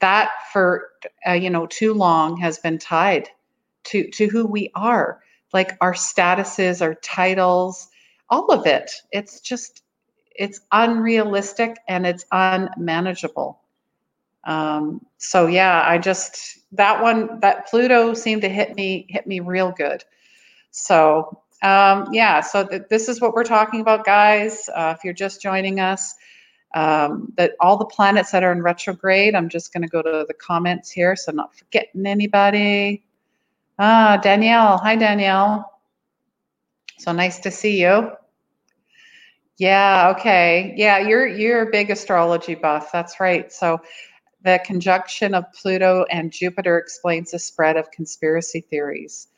that 0.00 0.30
for 0.52 0.88
uh, 1.28 1.32
you 1.32 1.50
know 1.50 1.66
too 1.66 1.94
long 1.94 2.36
has 2.38 2.58
been 2.58 2.78
tied 2.78 3.28
to 3.84 4.10
to 4.10 4.26
who 4.26 4.46
we 4.46 4.70
are, 4.74 5.20
like 5.52 5.76
our 5.80 5.94
statuses, 5.94 6.82
our 6.82 6.94
titles, 6.96 7.88
all 8.28 8.46
of 8.46 8.66
it. 8.66 8.90
It's 9.12 9.40
just 9.40 9.82
it's 10.36 10.60
unrealistic 10.72 11.76
and 11.88 12.06
it's 12.06 12.24
unmanageable. 12.32 13.60
Um, 14.44 15.04
so 15.18 15.46
yeah, 15.46 15.82
I 15.86 15.98
just 15.98 16.58
that 16.72 17.02
one 17.02 17.40
that 17.40 17.68
Pluto 17.68 18.14
seemed 18.14 18.42
to 18.42 18.48
hit 18.48 18.74
me 18.74 19.06
hit 19.08 19.26
me 19.26 19.40
real 19.40 19.72
good. 19.72 20.04
So 20.70 21.42
um, 21.62 22.08
yeah, 22.12 22.40
so 22.40 22.66
th- 22.66 22.82
this 22.90 23.08
is 23.08 23.20
what 23.20 23.34
we're 23.34 23.44
talking 23.44 23.80
about, 23.80 24.04
guys. 24.04 24.68
Uh, 24.74 24.94
if 24.96 25.04
you're 25.04 25.14
just 25.14 25.40
joining 25.40 25.78
us, 25.78 26.14
um, 26.74 27.32
that 27.36 27.52
all 27.60 27.76
the 27.76 27.84
planets 27.84 28.32
that 28.32 28.42
are 28.42 28.50
in 28.50 28.62
retrograde, 28.62 29.34
I'm 29.36 29.48
just 29.48 29.72
going 29.72 29.82
to 29.82 29.88
go 29.88 30.02
to 30.02 30.24
the 30.26 30.34
comments 30.34 30.90
here, 30.90 31.14
so 31.14 31.30
I'm 31.30 31.36
not 31.36 31.54
forgetting 31.54 32.04
anybody. 32.04 33.04
Ah, 33.78 34.18
Danielle. 34.20 34.78
Hi, 34.78 34.96
Danielle. 34.96 35.70
So 36.98 37.12
nice 37.12 37.38
to 37.40 37.50
see 37.50 37.80
you. 37.80 38.10
Yeah, 39.62 40.12
okay. 40.16 40.74
Yeah, 40.76 40.98
you're 40.98 41.24
you're 41.28 41.62
a 41.62 41.70
big 41.70 41.88
astrology 41.88 42.56
buff. 42.56 42.90
That's 42.92 43.20
right. 43.20 43.52
So 43.52 43.80
the 44.42 44.60
conjunction 44.64 45.34
of 45.34 45.44
Pluto 45.52 46.04
and 46.10 46.32
Jupiter 46.32 46.78
explains 46.78 47.30
the 47.30 47.38
spread 47.38 47.76
of 47.76 47.90
conspiracy 47.92 48.62
theories. 48.62 49.28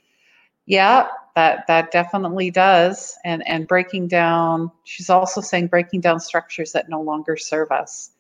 Yeah, 0.67 1.09
that 1.37 1.67
that 1.69 1.93
definitely 1.93 2.51
does. 2.51 3.15
And 3.25 3.47
and 3.49 3.69
breaking 3.69 4.09
down, 4.09 4.71
she's 4.85 5.11
also 5.11 5.43
saying 5.43 5.69
breaking 5.69 6.01
down 6.01 6.21
structures 6.21 6.73
that 6.73 6.89
no 6.89 7.03
longer 7.03 7.37
serve 7.37 7.71
us. 7.71 8.13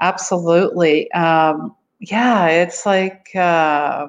Absolutely. 0.00 1.10
Um, 1.12 1.74
yeah, 2.00 2.48
it's 2.48 2.86
like 2.86 3.30
uh, 3.36 4.08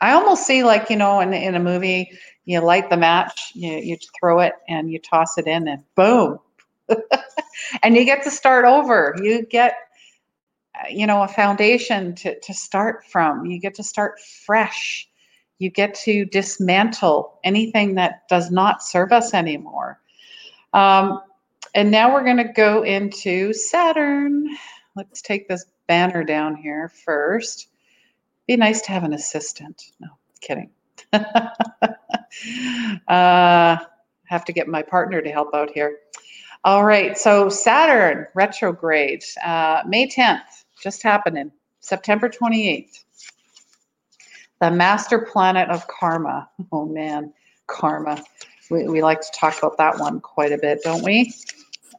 I 0.00 0.12
almost 0.12 0.46
see 0.46 0.64
like 0.64 0.90
you 0.90 0.96
know 0.96 1.20
in 1.20 1.32
in 1.34 1.54
a 1.54 1.60
movie, 1.60 2.10
you 2.46 2.60
light 2.60 2.90
the 2.90 2.96
match, 2.96 3.52
you 3.54 3.72
you 3.74 3.96
throw 4.20 4.40
it 4.40 4.54
and 4.68 4.90
you 4.90 4.98
toss 4.98 5.38
it 5.38 5.46
in, 5.46 5.68
and 5.68 5.84
boom, 5.94 6.38
and 7.82 7.96
you 7.96 8.04
get 8.04 8.22
to 8.24 8.30
start 8.30 8.64
over. 8.64 9.16
You 9.22 9.46
get 9.46 9.74
you 10.88 11.06
know 11.06 11.22
a 11.22 11.28
foundation 11.28 12.14
to 12.16 12.38
to 12.40 12.54
start 12.54 13.04
from. 13.06 13.46
You 13.46 13.58
get 13.58 13.74
to 13.74 13.82
start 13.82 14.20
fresh. 14.20 15.08
You 15.58 15.70
get 15.70 15.94
to 16.06 16.24
dismantle 16.24 17.38
anything 17.44 17.94
that 17.96 18.26
does 18.28 18.50
not 18.50 18.82
serve 18.82 19.12
us 19.12 19.34
anymore. 19.34 20.00
Um, 20.72 21.20
and 21.74 21.90
now 21.90 22.12
we're 22.12 22.24
going 22.24 22.38
to 22.38 22.52
go 22.52 22.82
into 22.82 23.52
Saturn. 23.52 24.48
Let's 24.96 25.20
take 25.20 25.48
this 25.48 25.66
banner 25.86 26.24
down 26.24 26.56
here 26.56 26.88
first. 26.88 27.68
Be 28.46 28.56
nice 28.56 28.80
to 28.82 28.92
have 28.92 29.04
an 29.04 29.12
assistant. 29.12 29.92
No, 30.00 30.08
kidding. 30.40 30.70
uh, 31.12 31.20
have 34.24 34.44
to 34.44 34.52
get 34.52 34.68
my 34.68 34.82
partner 34.82 35.20
to 35.20 35.30
help 35.30 35.54
out 35.54 35.70
here. 35.70 35.98
All 36.62 36.84
right, 36.84 37.16
so 37.16 37.48
Saturn 37.48 38.26
retrograde, 38.34 39.24
uh, 39.42 39.82
May 39.86 40.06
10th, 40.06 40.64
just 40.82 41.02
happening, 41.02 41.50
September 41.80 42.28
28th. 42.28 43.02
The 44.60 44.70
master 44.70 45.18
planet 45.20 45.70
of 45.70 45.86
karma. 45.88 46.50
Oh 46.70 46.84
man, 46.84 47.32
karma. 47.66 48.22
We, 48.70 48.86
we 48.88 49.00
like 49.00 49.22
to 49.22 49.28
talk 49.34 49.56
about 49.56 49.78
that 49.78 49.98
one 49.98 50.20
quite 50.20 50.52
a 50.52 50.58
bit, 50.58 50.82
don't 50.84 51.02
we? 51.02 51.32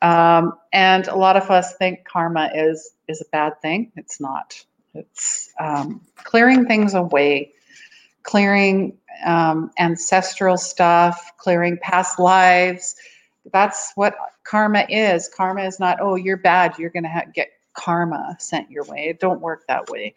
Um, 0.04 0.54
and 0.72 1.08
a 1.08 1.16
lot 1.16 1.38
of 1.38 1.50
us 1.50 1.76
think 1.78 2.06
karma 2.06 2.52
is 2.54 2.92
is 3.08 3.20
a 3.20 3.26
bad 3.32 3.60
thing. 3.64 3.92
It's 3.96 4.22
not. 4.22 4.64
It's 4.94 5.50
um, 5.60 6.02
clearing 6.18 6.68
things 6.68 6.94
away, 6.94 7.52
clearing 8.22 8.96
um, 9.26 9.72
ancestral 9.80 10.58
stuff, 10.58 11.32
clearing 11.38 11.80
past 11.82 12.20
lives. 12.20 12.96
That's 13.52 13.92
what 13.96 14.16
karma 14.52 14.86
is. 14.90 15.30
Karma 15.30 15.64
is 15.64 15.80
not, 15.80 16.00
oh, 16.02 16.16
you're 16.16 16.36
bad, 16.36 16.78
you're 16.78 16.90
going 16.90 17.04
to 17.04 17.10
ha- 17.10 17.24
get 17.34 17.52
karma 17.74 18.36
sent 18.38 18.70
your 18.70 18.84
way. 18.84 19.08
It 19.08 19.22
don't 19.22 19.40
work 19.40 19.66
that 19.70 19.90
way. 19.90 20.14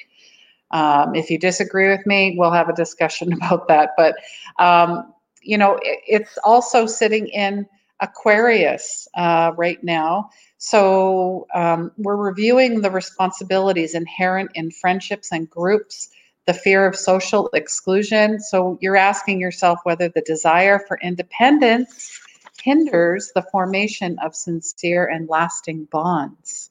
Um, 0.72 1.14
if 1.14 1.30
you 1.30 1.38
disagree 1.38 1.88
with 1.88 2.04
me, 2.04 2.34
we'll 2.36 2.50
have 2.50 2.68
a 2.68 2.74
discussion 2.74 3.32
about 3.44 3.68
that. 3.68 3.90
But, 3.96 4.16
um, 4.58 5.14
you 5.40 5.56
know, 5.56 5.78
it, 5.82 6.00
it's 6.08 6.36
also 6.42 6.84
sitting 6.84 7.28
in 7.28 7.64
Aquarius 8.00 9.06
uh, 9.14 9.52
right 9.56 9.82
now. 9.84 10.30
So 10.58 11.46
um, 11.54 11.92
we're 11.96 12.16
reviewing 12.16 12.80
the 12.80 12.90
responsibilities 12.90 13.94
inherent 13.94 14.50
in 14.54 14.72
friendships 14.72 15.30
and 15.30 15.48
groups, 15.48 16.08
the 16.46 16.54
fear 16.54 16.86
of 16.86 16.96
social 16.96 17.50
exclusion. 17.54 18.40
So 18.40 18.78
you're 18.80 18.96
asking 18.96 19.40
yourself 19.40 19.78
whether 19.84 20.08
the 20.08 20.22
desire 20.22 20.80
for 20.88 20.98
independence 21.02 22.18
hinders 22.64 23.30
the 23.34 23.42
formation 23.42 24.18
of 24.24 24.34
sincere 24.34 25.06
and 25.06 25.28
lasting 25.28 25.84
bonds. 25.92 26.70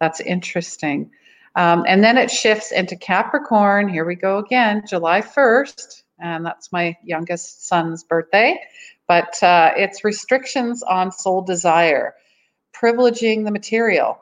That's 0.00 0.20
interesting. 0.20 1.10
Um, 1.54 1.84
and 1.86 2.02
then 2.02 2.16
it 2.16 2.30
shifts 2.30 2.72
into 2.72 2.96
Capricorn. 2.96 3.88
Here 3.88 4.06
we 4.06 4.14
go 4.14 4.38
again, 4.38 4.84
July 4.88 5.20
1st. 5.20 6.02
And 6.18 6.46
that's 6.46 6.72
my 6.72 6.96
youngest 7.04 7.66
son's 7.66 8.04
birthday. 8.04 8.58
But 9.06 9.42
uh, 9.42 9.72
it's 9.76 10.02
restrictions 10.02 10.82
on 10.82 11.12
soul 11.12 11.42
desire 11.42 12.14
privileging 12.74 13.44
the 13.44 13.50
material. 13.50 14.18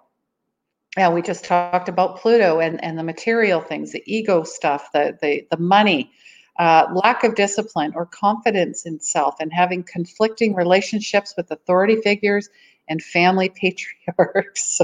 Yeah, 0.97 1.11
we 1.11 1.23
just 1.23 1.45
talked 1.45 1.89
about 1.89 2.19
Pluto 2.19 2.59
and, 2.59 2.83
and 2.83 2.99
the 2.99 3.03
material 3.03 3.61
things, 3.61 3.93
the 3.93 4.03
ego 4.07 4.45
stuff, 4.45 4.91
the 4.93 5.19
the, 5.21 5.47
the 5.51 5.59
money, 5.59 6.11
uh, 6.59 6.87
lack 7.05 7.25
of 7.25 7.35
discipline 7.35 7.93
or 7.95 8.07
confidence 8.07 8.87
in 8.87 9.01
self, 9.01 9.37
and 9.41 9.53
having 9.53 9.83
conflicting 9.83 10.55
relationships 10.55 11.35
with 11.37 11.51
authority 11.51 11.97
figures 11.97 12.49
and 12.89 13.03
family 13.03 13.49
patriarchs. 13.55 14.81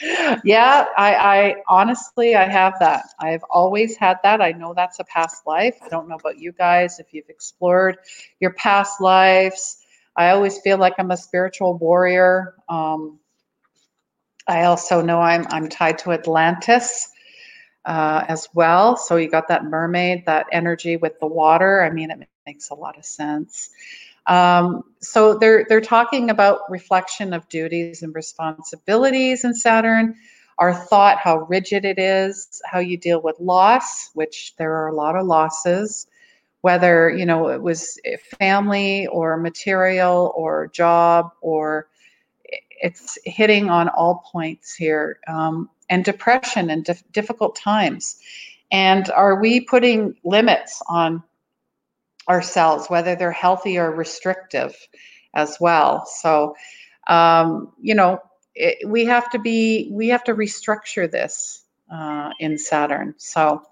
yeah, 0.44 0.86
I, 0.96 1.14
I 1.14 1.54
honestly 1.68 2.34
I 2.34 2.48
have 2.48 2.74
that. 2.80 3.06
I've 3.20 3.44
always 3.50 3.96
had 3.96 4.18
that. 4.22 4.40
I 4.40 4.52
know 4.52 4.74
that's 4.74 4.98
a 4.98 5.04
past 5.04 5.46
life. 5.46 5.76
I 5.82 5.88
don't 5.88 6.08
know 6.08 6.16
about 6.16 6.38
you 6.38 6.52
guys 6.52 6.98
if 6.98 7.12
you've 7.12 7.28
explored 7.28 7.98
your 8.40 8.52
past 8.54 9.00
lives. 9.00 9.78
I 10.16 10.30
always 10.30 10.58
feel 10.60 10.78
like 10.78 10.94
I'm 10.98 11.10
a 11.10 11.16
spiritual 11.16 11.76
warrior. 11.76 12.54
Um, 12.68 13.18
I 14.48 14.64
also 14.64 15.02
know 15.02 15.20
I'm 15.20 15.46
I'm 15.50 15.68
tied 15.68 15.98
to 15.98 16.12
Atlantis 16.12 17.10
uh, 17.86 18.24
as 18.28 18.48
well. 18.52 18.96
So 18.96 19.16
you 19.16 19.30
got 19.30 19.48
that 19.48 19.64
mermaid, 19.64 20.26
that 20.26 20.46
energy 20.52 20.96
with 20.96 21.18
the 21.20 21.26
water. 21.26 21.82
I 21.82 21.90
mean, 21.90 22.10
it 22.10 22.28
makes 22.46 22.70
a 22.70 22.74
lot 22.74 22.98
of 22.98 23.04
sense. 23.04 23.70
Um, 24.26 24.82
so 25.00 25.38
they're 25.38 25.64
they're 25.68 25.80
talking 25.80 26.30
about 26.30 26.68
reflection 26.68 27.32
of 27.32 27.48
duties 27.48 28.02
and 28.02 28.14
responsibilities 28.14 29.44
in 29.44 29.54
Saturn. 29.54 30.16
Our 30.58 30.74
thought, 30.74 31.18
how 31.18 31.40
rigid 31.48 31.84
it 31.84 31.98
is, 31.98 32.60
how 32.64 32.80
you 32.80 32.96
deal 32.96 33.20
with 33.20 33.38
loss, 33.38 34.10
which 34.14 34.54
there 34.56 34.72
are 34.74 34.88
a 34.88 34.94
lot 34.94 35.16
of 35.16 35.26
losses 35.26 36.06
whether 36.62 37.10
you 37.10 37.24
know 37.24 37.48
it 37.48 37.62
was 37.62 37.96
family 38.40 39.06
or 39.06 39.36
material 39.36 40.32
or 40.34 40.66
job 40.68 41.30
or 41.40 41.86
it's 42.82 43.18
hitting 43.24 43.70
on 43.70 43.88
all 43.90 44.24
points 44.32 44.74
here 44.74 45.20
um, 45.28 45.70
and 45.88 46.04
depression 46.04 46.70
and 46.70 46.84
dif- 46.84 47.04
difficult 47.12 47.56
times 47.56 48.18
and 48.72 49.10
are 49.10 49.40
we 49.40 49.60
putting 49.60 50.14
limits 50.24 50.82
on 50.88 51.22
ourselves 52.28 52.88
whether 52.88 53.14
they're 53.14 53.30
healthy 53.30 53.78
or 53.78 53.90
restrictive 53.92 54.74
as 55.34 55.56
well 55.60 56.04
so 56.06 56.54
um, 57.08 57.72
you 57.80 57.94
know 57.94 58.18
it, 58.54 58.88
we 58.88 59.04
have 59.04 59.30
to 59.30 59.38
be 59.38 59.88
we 59.92 60.08
have 60.08 60.24
to 60.24 60.34
restructure 60.34 61.10
this 61.10 61.64
uh, 61.92 62.30
in 62.40 62.58
saturn 62.58 63.14
so 63.16 63.62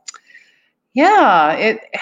yeah 0.93 1.53
it 1.55 1.81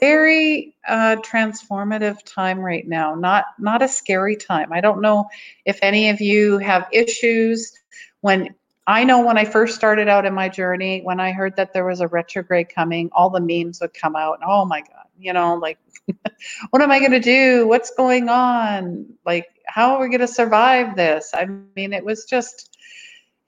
very 0.00 0.76
uh, 0.86 1.16
transformative 1.16 2.22
time 2.24 2.58
right 2.58 2.86
now. 2.86 3.14
Not 3.14 3.46
not 3.58 3.80
a 3.80 3.88
scary 3.88 4.36
time. 4.36 4.72
I 4.72 4.80
don't 4.82 5.00
know 5.00 5.28
if 5.64 5.78
any 5.82 6.10
of 6.10 6.20
you 6.20 6.58
have 6.58 6.88
issues 6.92 7.72
when 8.20 8.54
I 8.86 9.04
know 9.04 9.24
when 9.24 9.38
I 9.38 9.44
first 9.44 9.74
started 9.74 10.08
out 10.08 10.26
in 10.26 10.34
my 10.34 10.48
journey, 10.48 11.00
when 11.02 11.18
I 11.18 11.32
heard 11.32 11.56
that 11.56 11.72
there 11.72 11.86
was 11.86 12.00
a 12.00 12.08
retrograde 12.08 12.68
coming, 12.68 13.08
all 13.12 13.30
the 13.30 13.40
memes 13.40 13.80
would 13.80 13.94
come 13.94 14.14
out. 14.14 14.40
Oh 14.46 14.64
my 14.66 14.80
God, 14.80 15.06
you 15.18 15.32
know, 15.32 15.54
like, 15.54 15.78
what 16.70 16.82
am 16.82 16.90
I 16.90 16.98
going 16.98 17.12
to 17.12 17.20
do? 17.20 17.66
What's 17.66 17.90
going 17.90 18.28
on? 18.28 19.06
Like, 19.24 19.46
how 19.66 19.94
are 19.94 20.02
we 20.02 20.08
going 20.08 20.20
to 20.20 20.28
survive 20.28 20.96
this? 20.96 21.30
I 21.34 21.46
mean, 21.76 21.94
it 21.94 22.04
was 22.04 22.26
just, 22.26 22.76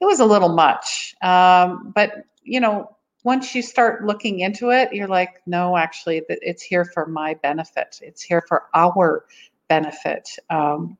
it 0.01 0.05
was 0.05 0.19
a 0.19 0.25
little 0.25 0.49
much. 0.49 1.15
Um, 1.21 1.91
but, 1.93 2.23
you 2.41 2.59
know, 2.59 2.95
once 3.23 3.53
you 3.53 3.61
start 3.61 4.05
looking 4.05 4.39
into 4.39 4.71
it, 4.71 4.91
you're 4.93 5.07
like, 5.07 5.41
no, 5.45 5.77
actually, 5.77 6.21
it's 6.29 6.63
here 6.63 6.85
for 6.85 7.05
my 7.05 7.35
benefit. 7.35 7.99
It's 8.01 8.23
here 8.23 8.43
for 8.47 8.63
our 8.73 9.25
benefit. 9.67 10.29
Um, 10.49 10.97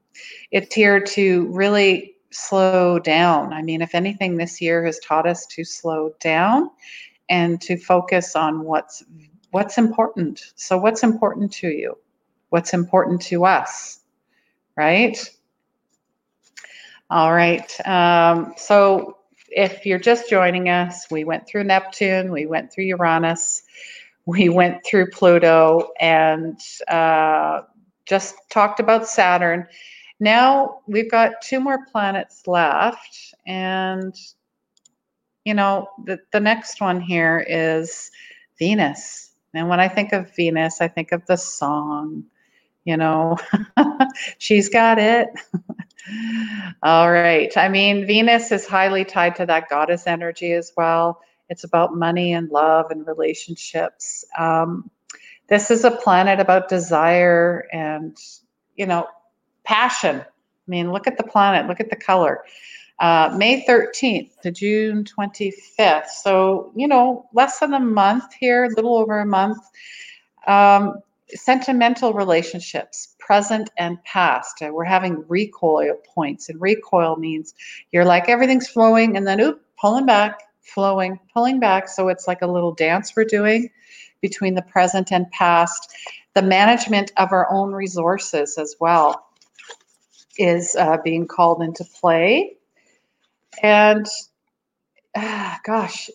it's 0.52 0.76
here 0.76 1.00
to 1.00 1.48
really 1.48 2.17
slow 2.32 3.00
down. 3.00 3.54
I 3.54 3.62
mean, 3.62 3.82
if 3.82 3.96
anything, 3.96 4.38
this 4.38 4.62
year 4.62 4.86
has 4.86 5.00
taught 5.00 5.28
us 5.28 5.46
to 5.48 5.64
slow 5.64 6.14
down 6.20 6.70
and 7.30 7.60
to 7.62 7.78
focus 7.78 8.36
on 8.36 8.64
what's 8.64 9.04
what's 9.52 9.78
important. 9.78 10.42
So, 10.56 10.78
what's 10.78 11.04
important 11.04 11.52
to 11.54 11.70
you? 11.70 11.98
What's 12.50 12.74
important 12.74 13.22
to 13.24 13.46
us? 13.46 14.00
Right? 14.76 15.18
All 17.10 17.34
right. 17.34 17.88
Um, 17.88 18.54
so 18.58 19.18
if 19.50 19.86
you're 19.86 20.00
just 20.00 20.30
joining 20.30 20.68
us, 20.68 21.08
we 21.10 21.24
went 21.24 21.48
through 21.48 21.64
Neptune, 21.64 22.32
we 22.32 22.46
went 22.46 22.72
through 22.72 22.84
Uranus, 22.84 23.64
we 24.26 24.50
went 24.50 24.86
through 24.86 25.12
Pluto, 25.12 25.92
and 26.02 26.60
uh, 26.90 27.62
just 28.06 28.36
talked 28.50 28.82
about 28.82 29.08
Saturn. 29.08 29.68
Now 30.20 30.80
we've 30.88 31.12
got 31.12 31.42
two 31.42 31.60
more 31.60 31.86
planets 31.86 32.48
left, 32.48 33.34
and 33.46 34.16
you 35.46 35.54
know 35.54 35.90
the 36.06 36.20
the 36.32 36.40
next 36.40 36.82
one 36.82 37.00
here 37.00 37.46
is 37.48 38.12
Venus. 38.58 39.34
And 39.54 39.70
when 39.70 39.80
I 39.80 39.88
think 39.88 40.14
of 40.14 40.36
Venus, 40.36 40.82
I 40.82 40.88
think 40.88 41.12
of 41.12 41.26
the 41.26 41.38
song. 41.38 42.24
You 42.86 42.98
know, 42.98 43.38
she's 44.38 44.70
got 44.70 44.98
it. 44.98 45.28
All 46.84 47.12
right. 47.12 47.56
I 47.58 47.68
mean, 47.68 48.08
Venus 48.08 48.52
is 48.52 48.66
highly 48.66 49.04
tied 49.04 49.36
to 49.36 49.46
that 49.46 49.70
goddess 49.70 50.08
energy 50.08 50.54
as 50.54 50.72
well. 50.78 51.20
It's 51.50 51.64
about 51.64 51.96
money 51.96 52.34
and 52.34 52.50
love 52.50 52.92
and 52.92 53.06
relationships. 53.06 54.24
Um, 54.38 54.90
this 55.50 55.72
is 55.72 55.84
a 55.84 55.92
planet 55.92 56.40
about 56.40 56.70
desire 56.70 57.68
and, 57.72 58.18
you 58.76 58.86
know, 58.86 59.08
passion. 59.68 60.22
I 60.22 60.70
mean, 60.70 60.92
look 60.92 61.08
at 61.08 61.18
the 61.18 61.24
planet, 61.24 61.68
look 61.68 61.80
at 61.80 61.90
the 61.90 61.96
color. 61.96 62.44
Uh, 63.00 63.36
May 63.38 63.64
13th 63.66 64.40
to 64.42 64.52
June 64.52 65.04
25th. 65.04 66.08
So, 66.08 66.72
you 66.76 66.88
know, 66.88 67.30
less 67.34 67.60
than 67.60 67.74
a 67.74 67.80
month 67.80 68.34
here, 68.40 68.66
a 68.66 68.70
little 68.70 68.98
over 68.98 69.20
a 69.20 69.26
month. 69.26 69.60
Um, 70.48 70.96
sentimental 71.30 72.14
relationships, 72.14 73.16
present 73.20 73.70
and 73.78 74.02
past. 74.06 74.64
Uh, 74.64 74.72
we're 74.74 74.86
having 74.86 75.24
recoil 75.28 75.96
points, 76.16 76.50
and 76.50 76.60
recoil 76.60 77.18
means 77.18 77.54
you're 77.92 78.06
like 78.06 78.30
everything's 78.30 78.70
flowing, 78.70 79.18
and 79.18 79.28
then 79.28 79.42
oop, 79.42 79.62
pulling 79.80 80.06
back, 80.06 80.40
flowing, 80.62 81.20
pulling 81.34 81.60
back. 81.60 81.90
So 81.90 82.08
it's 82.08 82.28
like 82.28 82.42
a 82.42 82.48
little 82.48 82.74
dance 82.74 83.14
we're 83.16 83.26
doing 83.26 83.70
between 84.22 84.56
the 84.56 84.62
present 84.64 85.12
and 85.12 85.30
past. 85.32 85.94
The 86.34 86.42
management 86.42 87.12
of 87.18 87.32
our 87.32 87.52
own 87.52 87.74
resources 87.74 88.58
as 88.58 88.76
well 88.80 89.27
is 90.38 90.76
uh, 90.76 90.98
being 91.04 91.28
called 91.28 91.62
into 91.62 91.84
play. 91.84 92.58
And 93.62 94.06
ah, 95.16 95.60
gosh, 95.64 96.10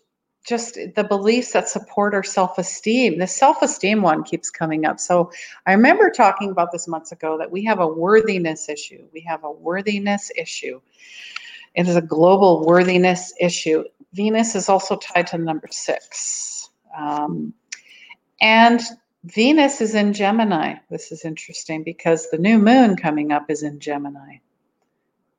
just 0.46 0.78
the 0.96 1.04
beliefs 1.04 1.52
that 1.52 1.68
support 1.68 2.14
our 2.14 2.22
self-esteem. 2.22 3.18
The 3.18 3.26
self-esteem 3.26 4.02
one 4.02 4.24
keeps 4.24 4.50
coming 4.50 4.84
up. 4.84 4.98
So 4.98 5.30
I 5.66 5.72
remember 5.72 6.10
talking 6.10 6.50
about 6.50 6.72
this 6.72 6.88
months 6.88 7.12
ago 7.12 7.38
that 7.38 7.50
we 7.50 7.64
have 7.64 7.78
a 7.78 7.86
worthiness 7.86 8.68
issue. 8.68 9.06
We 9.12 9.20
have 9.20 9.44
a 9.44 9.50
worthiness 9.50 10.30
issue. 10.36 10.80
It 11.74 11.88
is 11.88 11.96
a 11.96 12.02
global 12.02 12.64
worthiness 12.66 13.32
issue. 13.40 13.84
Venus 14.12 14.54
is 14.54 14.68
also 14.68 14.96
tied 14.96 15.28
to 15.28 15.38
number 15.38 15.68
six. 15.70 16.70
Um, 16.96 17.54
and 18.40 18.80
Venus 19.24 19.80
is 19.80 19.94
in 19.94 20.12
Gemini. 20.12 20.74
This 20.90 21.12
is 21.12 21.24
interesting 21.24 21.84
because 21.84 22.30
the 22.30 22.38
new 22.38 22.58
moon 22.58 22.96
coming 22.96 23.30
up 23.30 23.50
is 23.50 23.62
in 23.62 23.78
Gemini. 23.78 24.38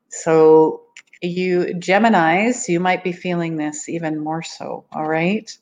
So 0.07 0.83
you 1.21 1.73
Geminis, 1.75 2.69
you 2.69 2.79
might 2.79 3.03
be 3.03 3.11
feeling 3.11 3.57
this 3.57 3.89
even 3.89 4.19
more 4.19 4.41
so. 4.41 4.85
All 4.93 5.07
right. 5.07 5.55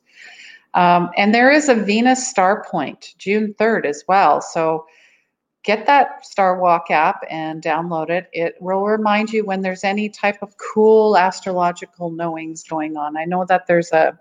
Um, 0.73 1.09
and 1.17 1.33
there 1.33 1.51
is 1.51 1.67
a 1.67 1.75
Venus 1.75 2.27
star 2.27 2.63
point 2.69 3.15
June 3.17 3.55
3rd 3.59 3.85
as 3.85 4.03
well. 4.07 4.39
So 4.41 4.85
get 5.63 5.85
that 5.87 6.25
Star 6.25 6.59
Walk 6.59 6.91
app 6.91 7.23
and 7.29 7.61
download 7.61 8.09
it. 8.09 8.29
It 8.33 8.55
will 8.59 8.83
remind 8.83 9.31
you 9.31 9.45
when 9.45 9.61
there's 9.61 9.83
any 9.83 10.09
type 10.09 10.37
of 10.41 10.55
cool 10.57 11.17
astrological 11.17 12.11
knowings 12.11 12.63
going 12.63 12.97
on. 12.97 13.17
I 13.17 13.25
know 13.25 13.45
that 13.45 13.67
there's 13.67 13.91
a 13.91 14.17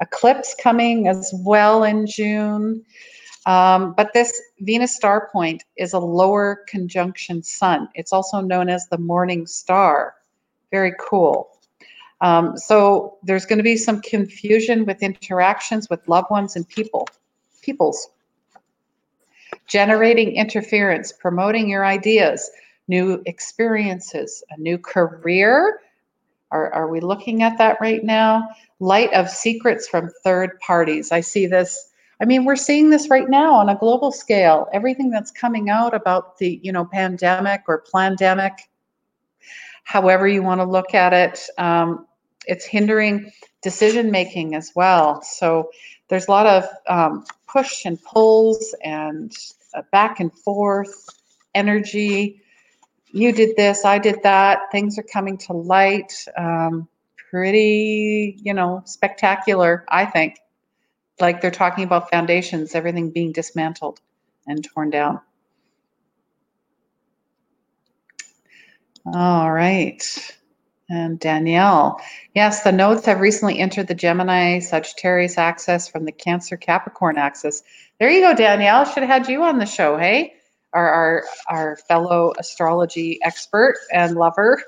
eclipse 0.00 0.54
coming 0.60 1.08
as 1.08 1.32
well 1.44 1.84
in 1.84 2.06
June. 2.06 2.84
Um, 3.46 3.92
but 3.92 4.12
this 4.14 4.40
Venus 4.60 4.94
star 4.96 5.28
point 5.30 5.64
is 5.76 5.92
a 5.92 5.98
lower 5.98 6.64
conjunction 6.66 7.42
sun. 7.42 7.88
It's 7.94 8.12
also 8.12 8.40
known 8.40 8.68
as 8.68 8.86
the 8.88 8.98
morning 8.98 9.46
star. 9.46 10.14
Very 10.70 10.94
cool. 10.98 11.50
Um, 12.20 12.56
so 12.56 13.18
there's 13.22 13.44
going 13.44 13.58
to 13.58 13.62
be 13.64 13.76
some 13.76 14.00
confusion 14.00 14.86
with 14.86 15.02
interactions 15.02 15.90
with 15.90 16.06
loved 16.08 16.30
ones 16.30 16.56
and 16.56 16.66
people, 16.66 17.06
peoples. 17.60 18.08
Generating 19.66 20.34
interference, 20.34 21.12
promoting 21.12 21.68
your 21.68 21.84
ideas, 21.84 22.50
new 22.88 23.22
experiences, 23.26 24.42
a 24.50 24.58
new 24.58 24.78
career. 24.78 25.80
Are, 26.50 26.72
are 26.72 26.88
we 26.88 27.00
looking 27.00 27.42
at 27.42 27.58
that 27.58 27.78
right 27.80 28.02
now? 28.02 28.48
Light 28.80 29.12
of 29.12 29.28
secrets 29.28 29.86
from 29.86 30.10
third 30.22 30.58
parties. 30.60 31.12
I 31.12 31.20
see 31.20 31.46
this. 31.46 31.90
I 32.20 32.24
mean, 32.24 32.44
we're 32.44 32.56
seeing 32.56 32.90
this 32.90 33.10
right 33.10 33.28
now 33.28 33.54
on 33.54 33.68
a 33.68 33.76
global 33.76 34.12
scale. 34.12 34.68
Everything 34.72 35.10
that's 35.10 35.30
coming 35.30 35.68
out 35.68 35.94
about 35.94 36.38
the, 36.38 36.60
you 36.62 36.72
know, 36.72 36.84
pandemic 36.84 37.62
or 37.66 37.84
pandemic 37.92 38.52
however 39.84 40.26
you 40.26 40.42
want 40.42 40.60
to 40.60 40.64
look 40.64 40.94
at 40.94 41.12
it. 41.12 41.40
Um, 41.58 42.06
it's 42.46 42.64
hindering 42.64 43.30
decision 43.62 44.10
making 44.10 44.54
as 44.54 44.72
well. 44.74 45.22
So 45.22 45.70
there's 46.08 46.26
a 46.26 46.30
lot 46.30 46.46
of 46.46 46.64
um, 46.88 47.24
push 47.46 47.84
and 47.84 48.02
pulls 48.02 48.74
and 48.82 49.32
uh, 49.74 49.82
back 49.92 50.20
and 50.20 50.32
forth 50.32 51.08
energy. 51.54 52.40
You 53.12 53.32
did 53.32 53.56
this, 53.56 53.84
I 53.84 53.98
did 53.98 54.22
that. 54.22 54.70
Things 54.72 54.98
are 54.98 55.04
coming 55.04 55.38
to 55.38 55.52
light. 55.52 56.12
Um, 56.36 56.88
pretty, 57.30 58.38
you 58.42 58.54
know, 58.54 58.82
spectacular, 58.84 59.84
I 59.88 60.04
think. 60.04 60.38
Like 61.20 61.40
they're 61.40 61.50
talking 61.50 61.84
about 61.84 62.10
foundations, 62.10 62.74
everything 62.74 63.10
being 63.10 63.32
dismantled 63.32 64.00
and 64.46 64.64
torn 64.64 64.90
down. 64.90 65.20
All 69.06 69.52
right. 69.52 70.02
And 70.90 71.18
Danielle, 71.18 72.00
yes, 72.34 72.62
the 72.62 72.72
nodes 72.72 73.06
have 73.06 73.20
recently 73.20 73.58
entered 73.58 73.86
the 73.86 73.94
Gemini 73.94 74.58
Sagittarius 74.58 75.38
axis 75.38 75.88
from 75.88 76.04
the 76.04 76.12
Cancer 76.12 76.56
Capricorn 76.56 77.16
axis. 77.16 77.62
There 77.98 78.10
you 78.10 78.20
go, 78.20 78.34
Danielle. 78.34 78.84
Should 78.84 79.02
have 79.02 79.24
had 79.24 79.28
you 79.28 79.42
on 79.42 79.58
the 79.58 79.66
show, 79.66 79.96
hey? 79.96 80.34
Our 80.74 80.88
our, 80.88 81.24
our 81.48 81.76
fellow 81.88 82.32
astrology 82.38 83.18
expert 83.22 83.76
and 83.92 84.16
lover 84.16 84.62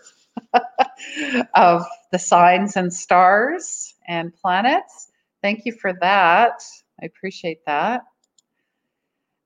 of 1.55 1.85
the 2.13 2.19
signs 2.19 2.77
and 2.77 2.93
stars 2.93 3.95
and 4.07 4.35
planets. 4.35 5.09
Thank 5.47 5.65
you 5.65 5.75
for 5.75 5.93
that. 6.01 6.61
I 7.01 7.07
appreciate 7.07 7.65
that. 7.67 8.03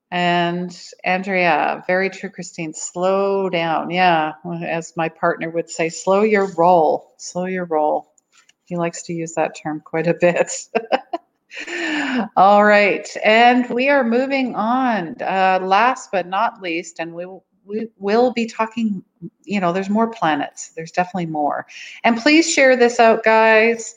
And 0.09 0.75
Andrea, 1.03 1.83
very 1.85 2.09
true, 2.09 2.31
Christine. 2.31 2.73
Slow 2.73 3.51
down. 3.51 3.91
Yeah, 3.91 4.31
as 4.65 4.97
my 4.97 5.09
partner 5.09 5.51
would 5.51 5.69
say, 5.69 5.89
slow 5.89 6.23
your 6.23 6.51
roll. 6.55 7.13
Slow 7.17 7.45
your 7.45 7.65
roll. 7.65 8.15
He 8.65 8.77
likes 8.77 9.03
to 9.03 9.13
use 9.13 9.35
that 9.35 9.55
term 9.55 9.79
quite 9.79 10.07
a 10.07 10.15
bit. 10.15 10.51
All 12.35 12.65
right, 12.65 13.07
and 13.23 13.69
we 13.69 13.87
are 13.89 14.03
moving 14.03 14.55
on. 14.55 15.15
Uh, 15.21 15.59
last 15.61 16.11
but 16.11 16.25
not 16.25 16.63
least, 16.63 16.99
and 16.99 17.13
we 17.13 17.27
we 17.63 17.89
will 17.99 18.33
be 18.33 18.47
talking. 18.47 19.03
You 19.43 19.59
know, 19.59 19.71
there's 19.71 19.87
more 19.87 20.09
planets. 20.09 20.69
There's 20.69 20.91
definitely 20.91 21.27
more. 21.27 21.67
And 22.03 22.17
please 22.17 22.51
share 22.51 22.75
this 22.75 22.99
out, 22.99 23.23
guys. 23.23 23.93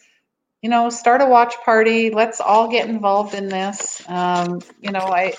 You 0.65 0.71
know, 0.71 0.89
start 0.89 1.21
a 1.21 1.27
watch 1.27 1.55
party. 1.63 2.09
Let's 2.09 2.41
all 2.41 2.69
get 2.69 2.89
involved 2.89 3.35
in 3.35 3.51
this. 3.51 4.03
Um, 4.09 4.63
you 4.81 4.91
know, 4.91 5.01
I 5.01 5.35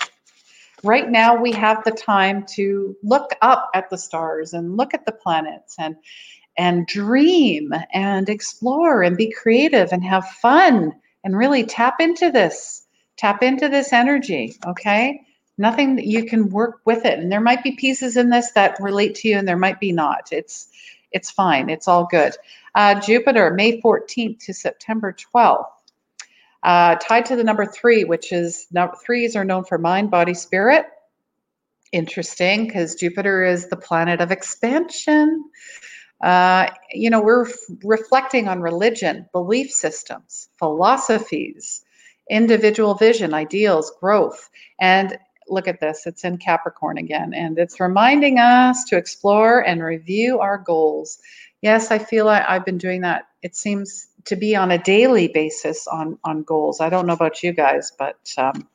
right 0.84 1.10
now 1.10 1.34
we 1.34 1.50
have 1.50 1.82
the 1.82 1.90
time 1.90 2.46
to 2.54 2.96
look 3.02 3.32
up 3.42 3.68
at 3.74 3.90
the 3.90 3.98
stars 3.98 4.52
and 4.52 4.76
look 4.76 4.94
at 4.94 5.04
the 5.04 5.10
planets 5.10 5.74
and 5.80 5.96
and 6.56 6.86
dream 6.86 7.72
and 7.92 8.28
explore 8.28 9.02
and 9.02 9.16
be 9.16 9.32
creative 9.32 9.90
and 9.90 10.04
have 10.04 10.24
fun 10.28 10.92
and 11.24 11.36
really 11.36 11.64
tap 11.64 11.96
into 11.98 12.30
this 12.30 12.86
tap 13.16 13.42
into 13.42 13.68
this 13.68 13.92
energy 13.92 14.54
okay 14.64 15.20
nothing 15.58 15.96
that 15.96 16.06
you 16.06 16.24
can 16.24 16.50
work 16.50 16.82
with 16.84 17.04
it 17.04 17.18
and 17.18 17.32
there 17.32 17.40
might 17.40 17.64
be 17.64 17.72
pieces 17.72 18.16
in 18.16 18.30
this 18.30 18.52
that 18.52 18.76
relate 18.78 19.16
to 19.16 19.26
you 19.26 19.36
and 19.36 19.48
there 19.48 19.56
might 19.56 19.80
be 19.80 19.90
not 19.90 20.28
it's 20.30 20.68
it's 21.16 21.32
fine 21.32 21.70
it's 21.70 21.88
all 21.88 22.06
good 22.06 22.34
uh, 22.76 23.00
jupiter 23.00 23.52
may 23.52 23.80
14th 23.82 24.38
to 24.44 24.54
september 24.54 25.16
12th 25.34 25.66
uh, 26.66 26.96
tied 26.96 27.26
to 27.26 27.36
the 27.36 27.44
number 27.44 27.64
three, 27.64 28.04
which 28.04 28.32
is 28.32 28.66
number 28.72 28.96
threes 29.04 29.36
are 29.36 29.44
known 29.44 29.64
for 29.64 29.78
mind, 29.78 30.10
body, 30.10 30.34
spirit. 30.34 30.86
Interesting, 31.92 32.66
because 32.66 32.96
Jupiter 32.96 33.44
is 33.44 33.68
the 33.68 33.76
planet 33.76 34.20
of 34.20 34.32
expansion. 34.32 35.44
Uh, 36.20 36.68
you 36.92 37.10
know, 37.10 37.22
we're 37.22 37.46
f- 37.48 37.54
reflecting 37.84 38.48
on 38.48 38.60
religion, 38.60 39.26
belief 39.32 39.70
systems, 39.70 40.48
philosophies, 40.58 41.84
individual 42.28 42.94
vision, 42.94 43.32
ideals, 43.32 43.92
growth. 44.00 44.50
And 44.80 45.16
look 45.48 45.68
at 45.68 45.80
this, 45.80 46.06
it's 46.06 46.24
in 46.24 46.38
Capricorn 46.38 46.98
again, 46.98 47.34
and 47.34 47.58
it's 47.58 47.80
reminding 47.80 48.38
us 48.38 48.84
to 48.84 48.96
explore 48.96 49.60
and 49.60 49.82
review 49.82 50.40
our 50.40 50.58
goals. 50.58 51.18
Yes, 51.62 51.90
I 51.90 51.98
feel 51.98 52.26
like 52.26 52.44
I've 52.48 52.64
been 52.64 52.78
doing 52.78 53.02
that. 53.02 53.28
It 53.42 53.56
seems 53.56 54.08
to 54.26 54.36
be 54.36 54.56
on 54.56 54.70
a 54.70 54.78
daily 54.78 55.28
basis 55.28 55.86
on 55.86 56.18
on 56.24 56.42
goals. 56.42 56.80
I 56.80 56.88
don't 56.88 57.06
know 57.06 57.14
about 57.14 57.42
you 57.42 57.52
guys, 57.52 57.92
but 57.98 58.18
um, 58.36 58.68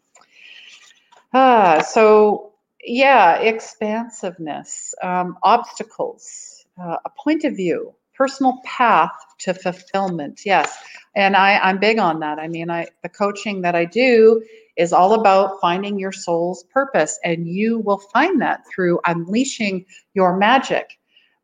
uh, 1.34 1.82
so 1.84 2.54
yeah, 2.84 3.36
expansiveness, 3.36 4.96
um, 5.04 5.38
obstacles, 5.44 6.66
uh, 6.82 6.98
a 7.06 7.10
point 7.24 7.44
of 7.44 7.56
view, 7.56 7.94
personal 8.16 8.60
path 8.66 9.14
to 9.40 9.54
fulfillment. 9.54 10.42
Yes, 10.46 10.76
and 11.16 11.36
I 11.36 11.60
I'm 11.60 11.80
big 11.80 12.00
on 12.00 12.20
that. 12.22 12.40
I 12.40 12.48
mean, 12.48 12.70
I 12.70 12.88
the 13.04 13.10
coaching 13.10 13.62
that 13.62 13.76
I 13.76 13.86
do 13.86 14.44
is 14.78 14.94
all 14.94 15.14
about 15.14 15.60
finding 15.62 16.00
your 16.00 16.12
soul's 16.12 16.64
purpose, 16.66 17.20
and 17.24 17.48
you 17.48 17.80
will 17.80 18.00
find 18.14 18.42
that 18.42 18.62
through 18.74 19.00
unleashing 19.06 19.86
your 20.14 20.38
magic 20.38 20.98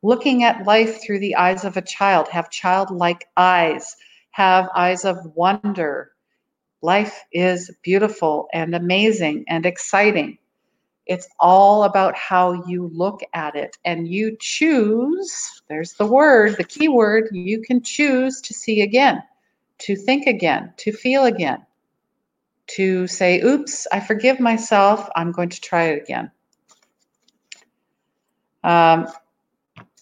looking 0.03 0.43
at 0.43 0.65
life 0.65 1.01
through 1.01 1.19
the 1.19 1.35
eyes 1.35 1.63
of 1.63 1.77
a 1.77 1.81
child, 1.81 2.27
have 2.29 2.49
childlike 2.49 3.27
eyes, 3.35 3.95
have 4.31 4.69
eyes 4.75 5.05
of 5.05 5.17
wonder. 5.35 6.11
Life 6.81 7.23
is 7.31 7.71
beautiful 7.81 8.47
and 8.53 8.75
amazing 8.75 9.45
and 9.47 9.65
exciting. 9.65 10.37
It's 11.07 11.27
all 11.39 11.83
about 11.83 12.15
how 12.15 12.65
you 12.67 12.91
look 12.93 13.21
at 13.33 13.55
it 13.55 13.77
and 13.85 14.07
you 14.07 14.37
choose, 14.39 15.61
there's 15.69 15.93
the 15.93 16.05
word, 16.05 16.57
the 16.57 16.63
key 16.63 16.89
word, 16.89 17.29
you 17.31 17.61
can 17.61 17.81
choose 17.81 18.41
to 18.41 18.53
see 18.53 18.81
again, 18.81 19.23
to 19.79 19.95
think 19.95 20.27
again, 20.27 20.73
to 20.77 20.91
feel 20.91 21.25
again, 21.25 21.65
to 22.67 23.07
say, 23.07 23.41
oops, 23.41 23.87
I 23.91 23.99
forgive 23.99 24.39
myself, 24.39 25.09
I'm 25.15 25.31
going 25.31 25.49
to 25.49 25.61
try 25.61 25.85
it 25.85 26.03
again. 26.03 26.31
Um, 28.63 29.07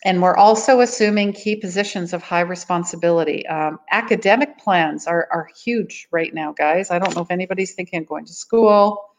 and 0.03 0.21
we're 0.21 0.35
also 0.35 0.81
assuming 0.81 1.33
key 1.33 1.55
positions 1.55 2.13
of 2.13 2.21
high 2.21 2.41
responsibility. 2.41 3.45
Um, 3.47 3.79
academic 3.91 4.59
plans 4.59 5.07
are, 5.07 5.27
are 5.31 5.49
huge 5.63 6.07
right 6.11 6.33
now, 6.33 6.53
guys. 6.53 6.91
I 6.91 6.99
don't 6.99 7.15
know 7.15 7.23
if 7.23 7.31
anybody's 7.31 7.73
thinking 7.73 8.01
of 8.01 8.07
going 8.07 8.25
to 8.25 8.33
school. 8.33 9.09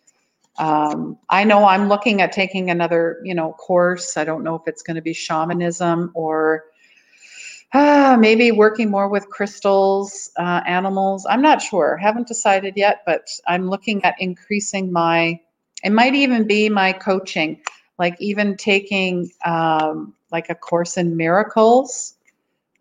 Um, 0.59 1.18
I 1.28 1.44
know 1.44 1.64
I'm 1.64 1.88
looking 1.88 2.22
at 2.22 2.32
taking 2.32 2.70
another, 2.70 3.20
you 3.24 3.35
know, 3.35 3.52
course. 3.52 4.16
I 4.16 4.24
don't 4.24 4.44
know 4.44 4.54
if 4.54 4.62
it's 4.66 4.82
going 4.82 4.94
to 4.94 5.02
be 5.02 5.12
shamanism 5.12 6.12
or 6.14 6.64
uh, 7.72 8.16
maybe 8.18 8.52
working 8.52 8.90
more 8.90 9.09
with 9.09 9.29
crystals, 9.29 10.31
uh, 10.38 10.62
animals. 10.66 11.26
I'm 11.29 11.42
not 11.42 11.61
sure. 11.61 11.96
Haven't 11.96 12.29
decided 12.29 12.74
yet, 12.76 13.02
but 13.07 13.29
I'm 13.46 13.68
looking 13.68 14.05
at 14.05 14.14
increasing 14.18 14.92
my. 14.92 15.40
It 15.83 15.90
might 15.90 16.14
even 16.14 16.46
be 16.46 16.68
my 16.68 16.92
coaching, 16.92 17.61
like 17.98 18.16
even 18.20 18.57
taking 18.57 19.31
um, 19.44 20.14
like 20.33 20.48
a 20.48 20.55
course 20.55 20.96
in 20.96 21.16
miracles. 21.16 22.14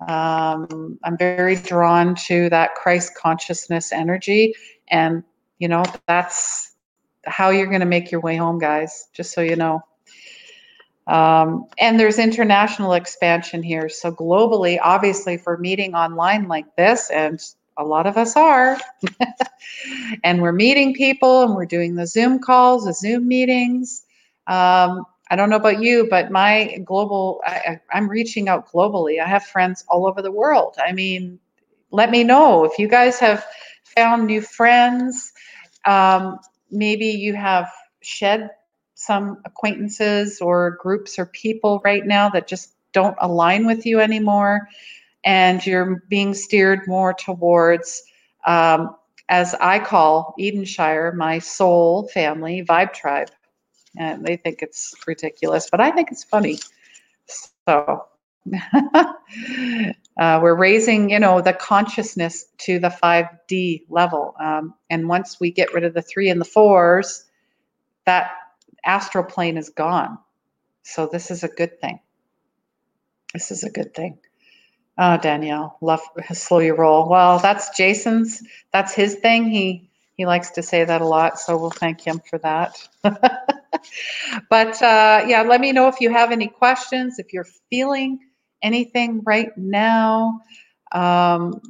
Um, 0.08 1.00
I'm 1.04 1.18
very 1.18 1.56
drawn 1.56 2.16
to 2.28 2.50
that 2.50 2.76
Christ 2.76 3.16
consciousness 3.16 3.92
energy, 3.92 4.54
and 4.90 5.24
you 5.60 5.68
know 5.68 5.84
that's 6.08 6.76
how 7.26 7.50
you're 7.50 7.68
going 7.68 7.80
to 7.80 7.86
make 7.86 8.12
your 8.12 8.22
way 8.22 8.36
home, 8.36 8.60
guys, 8.60 9.08
just 9.14 9.34
so 9.34 9.42
you 9.42 9.56
know. 9.56 9.82
Um, 11.08 11.68
and 11.78 12.00
there's 12.00 12.18
international 12.18 12.94
expansion 12.94 13.62
here. 13.62 13.90
So, 13.90 14.12
globally, 14.12 14.80
obviously, 14.82 15.38
for 15.38 15.58
meeting 15.58 15.94
online 15.94 16.48
like 16.48 16.76
this, 16.76 17.10
and 17.12 17.40
a 17.78 17.84
lot 17.84 18.08
of 18.08 18.18
us 18.18 18.36
are, 18.36 18.78
and 20.24 20.42
we're 20.42 20.52
meeting 20.52 20.94
people 20.94 21.44
and 21.44 21.56
we're 21.56 21.66
doing 21.66 21.96
the 21.96 22.08
Zoom 22.08 22.40
calls, 22.40 22.86
the 22.86 22.94
Zoom 22.94 23.28
meetings. 23.28 24.04
Um, 24.48 25.06
I 25.30 25.36
don't 25.36 25.50
know 25.50 25.56
about 25.56 25.82
you, 25.82 26.08
but 26.10 26.32
my 26.32 26.78
global, 26.86 27.42
I, 27.46 27.80
I'm 27.92 28.08
reaching 28.08 28.48
out 28.48 28.72
globally. 28.72 29.22
I 29.22 29.28
have 29.28 29.44
friends 29.44 29.84
all 29.90 30.08
over 30.08 30.22
the 30.22 30.32
world. 30.32 30.76
I 30.84 30.92
mean, 30.92 31.40
let 31.92 32.12
me 32.12 32.24
know 32.24 32.64
if 32.64 32.78
you 32.78 32.88
guys 32.88 33.20
have 33.20 33.46
found 33.84 34.28
new 34.28 34.42
friends. 34.42 35.34
Um, 35.86 36.40
maybe 36.70 37.08
you 37.08 37.34
have 37.34 37.70
shed 38.02 38.52
some 39.06 39.42
acquaintances 39.46 40.42
or 40.42 40.78
groups 40.82 41.20
or 41.20 41.26
people 41.26 41.82
right 41.84 42.06
now 42.06 42.30
that 42.30 42.48
just 42.48 42.74
don't 42.94 43.18
align 43.20 43.66
with 43.66 43.86
you 43.86 44.00
anymore 44.00 44.68
and 45.24 45.66
you're 45.66 46.04
being 46.10 46.34
steered 46.34 46.88
more 46.88 47.14
towards 47.14 48.04
um, 48.46 48.96
as 49.30 49.56
i 49.56 49.80
call 49.80 50.34
edenshire 50.40 51.12
my 51.14 51.40
soul 51.40 52.08
family 52.10 52.64
vibe 52.64 52.94
tribe 52.94 53.30
and 53.98 54.26
they 54.26 54.38
think 54.38 54.62
it's 54.62 54.94
ridiculous 55.08 55.70
but 55.70 55.82
i 55.82 55.92
think 55.92 56.12
it's 56.12 56.24
funny 56.24 56.58
so 57.68 58.06
uh, 58.74 60.40
we're 60.42 60.56
raising, 60.56 61.10
you 61.10 61.20
know, 61.20 61.42
the 61.42 61.54
consciousness 61.54 62.46
to 62.60 62.80
the 62.80 62.90
5D 62.90 63.84
level. 63.90 64.36
Um, 64.40 64.76
and 64.90 65.08
once 65.08 65.40
we 65.40 65.52
get 65.52 65.74
rid 65.74 65.84
of 65.84 65.94
the 65.94 66.02
three 66.02 66.30
and 66.30 66.40
the 66.40 66.46
fours, 66.46 67.26
that 68.06 68.32
astral 68.86 69.24
plane 69.24 69.58
is 69.58 69.70
gone. 69.70 70.18
So 70.84 71.08
this 71.08 71.32
is 71.32 71.44
a 71.44 71.48
good 71.48 71.80
thing. 71.82 72.00
This 73.34 73.52
is 73.52 73.64
a 73.64 73.70
good 73.70 73.94
thing. 73.94 74.18
Oh, 74.98 75.18
Danielle, 75.18 75.78
love 75.82 76.02
slow 76.34 76.60
your 76.60 76.78
roll. 76.78 77.10
Well, 77.10 77.40
that's 77.40 77.76
Jason's. 77.76 78.42
That's 78.72 78.94
his 78.94 79.16
thing. 79.16 79.50
He 79.50 79.90
he 80.16 80.26
likes 80.26 80.52
to 80.52 80.64
say 80.64 80.86
that 80.86 81.02
a 81.02 81.06
lot, 81.06 81.38
so 81.40 81.58
we'll 81.58 81.70
thank 81.72 82.00
him 82.00 82.22
for 82.30 82.38
that. 82.40 82.78
but 83.04 84.82
uh, 84.82 85.26
yeah, 85.28 85.44
let 85.46 85.60
me 85.60 85.74
know 85.74 85.90
if 85.90 86.00
you 86.00 86.10
have 86.12 86.32
any 86.32 86.48
questions. 86.48 87.20
If 87.20 87.34
you're 87.34 87.48
feeling 87.70 88.20
anything 88.62 89.22
right 89.26 89.56
now? 89.58 90.42
Um, 90.92 91.62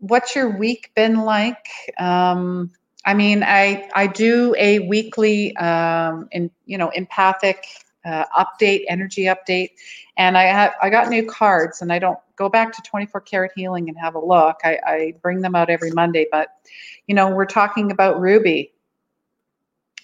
what's 0.00 0.34
your 0.34 0.58
week 0.58 0.90
been 0.94 1.20
like? 1.20 1.66
Um, 1.98 2.70
I 3.08 3.14
mean, 3.14 3.42
I 3.42 3.88
I 3.94 4.06
do 4.06 4.54
a 4.58 4.80
weekly, 4.80 5.56
um, 5.56 6.28
in 6.30 6.50
you 6.66 6.76
know, 6.76 6.90
empathic 6.90 7.64
uh, 8.04 8.26
update, 8.36 8.82
energy 8.86 9.22
update, 9.22 9.70
and 10.18 10.36
I 10.36 10.42
have 10.42 10.74
I 10.82 10.90
got 10.90 11.08
new 11.08 11.24
cards, 11.24 11.80
and 11.80 11.90
I 11.90 12.00
don't 12.00 12.18
go 12.36 12.50
back 12.50 12.70
to 12.74 12.82
24 12.82 13.22
karat 13.22 13.52
healing 13.56 13.88
and 13.88 13.96
have 13.98 14.14
a 14.14 14.18
look. 14.18 14.58
I, 14.62 14.78
I 14.86 15.14
bring 15.22 15.40
them 15.40 15.54
out 15.54 15.70
every 15.70 15.90
Monday, 15.90 16.26
but 16.30 16.48
you 17.06 17.14
know, 17.14 17.30
we're 17.30 17.46
talking 17.46 17.90
about 17.90 18.20
Ruby 18.20 18.74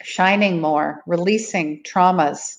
shining 0.03 0.63
more, 0.63 1.03
releasing 1.07 1.83
traumas, 1.83 2.57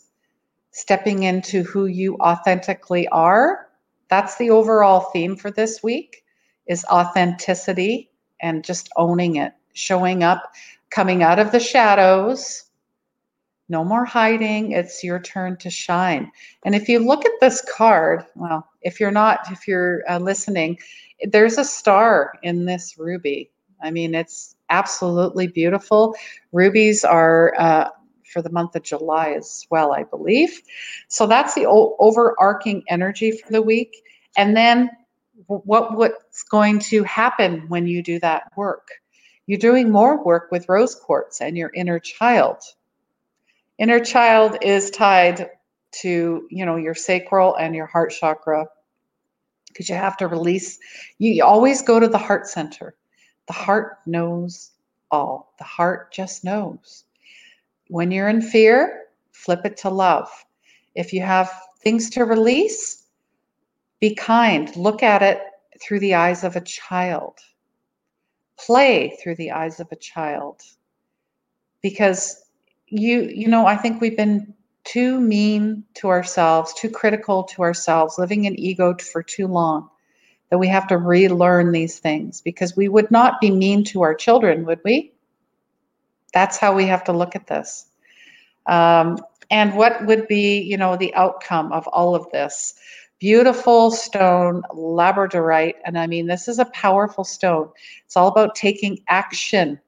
stepping 0.69 1.23
into 1.23 1.63
who 1.63 1.87
you 1.87 2.17
authentically 2.17 3.07
are. 3.07 3.67
That's 4.09 4.37
the 4.37 4.51
overall 4.51 5.09
theme 5.11 5.37
for 5.37 5.49
this 5.49 5.81
week 5.81 6.23
is 6.67 6.85
authenticity 6.85 8.11
and 8.39 8.63
just 8.63 8.89
owning 8.95 9.37
it, 9.37 9.53
showing 9.75 10.23
up, 10.23 10.53
coming 10.89 11.21
out 11.21 11.39
of 11.39 11.51
the 11.51 11.59
shadows. 11.59 12.63
No 13.67 13.83
more 13.83 14.05
hiding. 14.05 14.71
It's 14.71 15.03
your 15.03 15.19
turn 15.19 15.57
to 15.57 15.69
shine. 15.69 16.31
And 16.65 16.75
if 16.75 16.87
you 16.87 16.99
look 16.99 17.25
at 17.25 17.31
this 17.41 17.63
card, 17.75 18.23
well, 18.35 18.67
if 18.81 18.99
you're 18.99 19.11
not, 19.11 19.51
if 19.51 19.67
you're 19.67 20.03
uh, 20.09 20.19
listening, 20.19 20.77
there's 21.23 21.57
a 21.57 21.65
star 21.65 22.33
in 22.43 22.65
this 22.65 22.95
ruby. 22.97 23.51
I 23.81 23.91
mean, 23.91 24.15
it's 24.15 24.55
absolutely 24.69 25.47
beautiful. 25.47 26.15
Rubies 26.51 27.03
are 27.03 27.53
uh, 27.57 27.89
for 28.31 28.41
the 28.41 28.51
month 28.51 28.75
of 28.75 28.83
July 28.83 29.31
as 29.31 29.65
well, 29.69 29.93
I 29.93 30.03
believe. 30.03 30.61
So 31.07 31.27
that's 31.27 31.55
the 31.55 31.65
o- 31.65 31.95
overarching 31.99 32.83
energy 32.87 33.31
for 33.31 33.51
the 33.51 33.61
week. 33.61 33.95
And 34.37 34.55
then 34.55 34.89
what 35.47 35.95
what's 35.95 36.43
going 36.43 36.79
to 36.79 37.03
happen 37.03 37.67
when 37.67 37.87
you 37.87 38.01
do 38.01 38.19
that 38.19 38.51
work? 38.55 38.87
You're 39.47 39.59
doing 39.59 39.91
more 39.91 40.23
work 40.23 40.51
with 40.51 40.69
rose 40.69 40.95
quartz 40.95 41.41
and 41.41 41.57
your 41.57 41.71
inner 41.73 41.99
child. 41.99 42.57
Inner 43.77 43.99
child 43.99 44.57
is 44.61 44.89
tied 44.89 45.49
to, 46.01 46.47
you 46.49 46.65
know, 46.65 46.77
your 46.77 46.95
sacral 46.95 47.55
and 47.55 47.75
your 47.75 47.85
heart 47.85 48.11
chakra 48.11 48.67
because 49.67 49.89
you 49.89 49.95
have 49.95 50.17
to 50.17 50.27
release 50.27 50.79
you, 51.17 51.43
always 51.43 51.81
go 51.81 51.99
to 51.99 52.07
the 52.07 52.17
heart 52.17 52.47
center. 52.47 52.95
The 53.47 53.53
heart 53.53 53.97
knows 54.05 54.71
all. 55.11 55.53
The 55.57 55.65
heart 55.65 56.11
just 56.11 56.43
knows. 56.43 57.03
When 57.89 58.09
you're 58.11 58.29
in 58.29 58.41
fear, 58.41 59.03
flip 59.31 59.61
it 59.65 59.77
to 59.77 59.89
love. 59.89 60.29
If 60.95 61.13
you 61.13 61.21
have 61.21 61.51
things 61.79 62.09
to 62.11 62.23
release, 62.23 63.03
be 63.99 64.15
kind. 64.15 64.75
Look 64.75 65.03
at 65.03 65.21
it 65.21 65.41
through 65.81 65.99
the 65.99 66.15
eyes 66.15 66.43
of 66.43 66.55
a 66.55 66.61
child. 66.61 67.39
Play 68.57 69.17
through 69.21 69.35
the 69.35 69.51
eyes 69.51 69.79
of 69.79 69.91
a 69.91 69.95
child. 69.95 70.61
Because 71.81 72.43
you 72.87 73.21
you 73.21 73.47
know, 73.47 73.65
I 73.65 73.75
think 73.75 74.01
we've 74.01 74.17
been 74.17 74.53
too 74.83 75.19
mean 75.19 75.83
to 75.95 76.07
ourselves, 76.09 76.73
too 76.73 76.89
critical 76.89 77.43
to 77.43 77.63
ourselves, 77.63 78.17
living 78.17 78.45
in 78.45 78.59
ego 78.59 78.95
for 79.11 79.23
too 79.23 79.47
long. 79.47 79.89
That 80.49 80.59
we 80.59 80.67
have 80.67 80.87
to 80.87 80.97
relearn 80.97 81.71
these 81.71 81.97
things 81.99 82.41
because 82.41 82.77
we 82.77 82.87
would 82.87 83.09
not 83.09 83.41
be 83.41 83.49
mean 83.49 83.83
to 83.85 84.03
our 84.03 84.13
children, 84.13 84.65
would 84.65 84.79
we? 84.85 85.11
That's 86.33 86.57
how 86.57 86.75
we 86.75 86.85
have 86.85 87.03
to 87.05 87.13
look 87.13 87.35
at 87.35 87.47
this. 87.47 87.87
Um, 88.67 89.17
and 89.49 89.75
what 89.75 90.05
would 90.05 90.27
be, 90.27 90.61
you 90.61 90.77
know, 90.77 90.95
the 90.97 91.13
outcome 91.15 91.71
of 91.71 91.87
all 91.87 92.15
of 92.15 92.29
this? 92.31 92.75
Beautiful 93.19 93.91
stone, 93.91 94.61
labradorite. 94.71 95.75
And 95.85 95.97
I 95.97 96.05
mean, 96.07 96.27
this 96.27 96.47
is 96.47 96.59
a 96.59 96.65
powerful 96.65 97.23
stone. 97.23 97.69
It's 98.05 98.17
all 98.17 98.27
about 98.27 98.55
taking 98.55 98.99
action. 99.07 99.79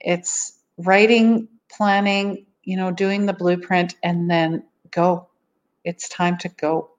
It's 0.00 0.58
writing, 0.78 1.48
planning, 1.70 2.46
you 2.64 2.76
know, 2.76 2.90
doing 2.90 3.26
the 3.26 3.32
blueprint, 3.32 3.94
and 4.02 4.30
then 4.30 4.64
go. 4.90 5.28
It's 5.84 6.08
time 6.08 6.38
to 6.38 6.48
go. 6.48 6.90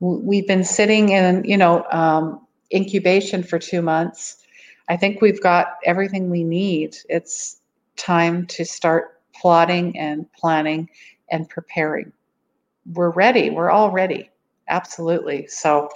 We've 0.00 0.46
been 0.46 0.64
sitting 0.64 1.10
in, 1.10 1.44
you 1.44 1.56
know, 1.56 1.86
um, 1.90 2.46
incubation 2.74 3.42
for 3.42 3.58
two 3.58 3.80
months. 3.80 4.38
I 4.88 4.96
think 4.96 5.22
we've 5.22 5.40
got 5.40 5.76
everything 5.84 6.30
we 6.30 6.44
need. 6.44 6.96
It's 7.08 7.60
time 7.96 8.46
to 8.48 8.64
start 8.64 9.20
plotting 9.34 9.98
and 9.98 10.30
planning 10.32 10.90
and 11.30 11.48
preparing. 11.48 12.12
We're 12.92 13.10
ready. 13.10 13.50
We're 13.50 13.70
all 13.70 13.90
ready. 13.90 14.30
Absolutely. 14.68 15.46
So 15.48 15.88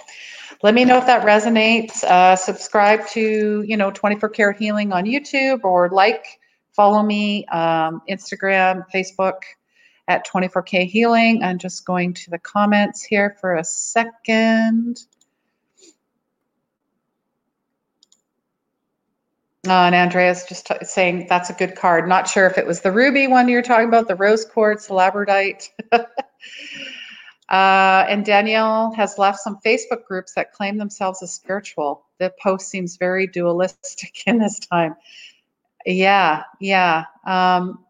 let 0.63 0.73
me 0.73 0.85
know 0.85 0.97
if 0.97 1.05
that 1.05 1.25
resonates. 1.25 2.03
Uh, 2.03 2.35
subscribe 2.35 3.07
to, 3.09 3.63
you 3.67 3.77
know, 3.77 3.91
24 3.91 4.29
Karat 4.29 4.57
Healing 4.57 4.91
on 4.91 5.05
YouTube 5.05 5.63
or 5.63 5.89
like, 5.89 6.39
follow 6.71 7.03
me, 7.03 7.45
um, 7.45 8.01
Instagram, 8.09 8.83
Facebook 8.93 9.41
at 10.07 10.25
24K 10.27 10.87
Healing. 10.87 11.43
I'm 11.43 11.57
just 11.57 11.85
going 11.85 12.13
to 12.15 12.31
the 12.31 12.39
comments 12.39 13.03
here 13.03 13.37
for 13.39 13.55
a 13.55 13.63
second. 13.63 14.99
Uh, 19.67 19.71
and 19.71 19.93
Andrea's 19.95 20.45
just 20.45 20.67
t- 20.67 20.75
saying 20.83 21.27
that's 21.29 21.49
a 21.49 21.53
good 21.53 21.75
card. 21.75 22.07
Not 22.07 22.27
sure 22.27 22.47
if 22.47 22.57
it 22.57 22.65
was 22.65 22.81
the 22.81 22.91
ruby 22.91 23.27
one 23.27 23.49
you're 23.49 23.61
talking 23.61 23.87
about, 23.87 24.07
the 24.07 24.15
rose 24.15 24.45
quartz, 24.45 24.87
labradorite. 24.87 25.69
Uh, 27.49 28.05
and 28.07 28.23
Danielle 28.25 28.93
has 28.93 29.17
left 29.17 29.39
some 29.39 29.57
Facebook 29.65 30.05
groups 30.05 30.33
that 30.33 30.53
claim 30.53 30.77
themselves 30.77 31.23
as 31.23 31.33
spiritual. 31.33 32.05
The 32.19 32.31
post 32.41 32.69
seems 32.69 32.97
very 32.97 33.25
dualistic 33.25 34.23
in 34.27 34.37
this 34.37 34.59
time. 34.59 34.95
Yeah, 35.85 36.43
yeah. 36.59 37.05
Um, 37.25 37.83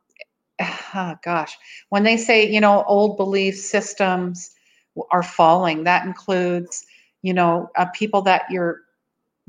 oh, 0.95 1.15
gosh, 1.23 1.57
when 1.89 2.03
they 2.03 2.15
say, 2.15 2.49
you 2.49 2.61
know, 2.61 2.83
old 2.87 3.17
belief 3.17 3.57
systems 3.57 4.51
are 5.11 5.23
falling, 5.23 5.83
that 5.83 6.05
includes, 6.05 6.85
you 7.21 7.33
know, 7.33 7.69
uh, 7.75 7.85
people 7.93 8.21
that 8.21 8.43
you're 8.49 8.81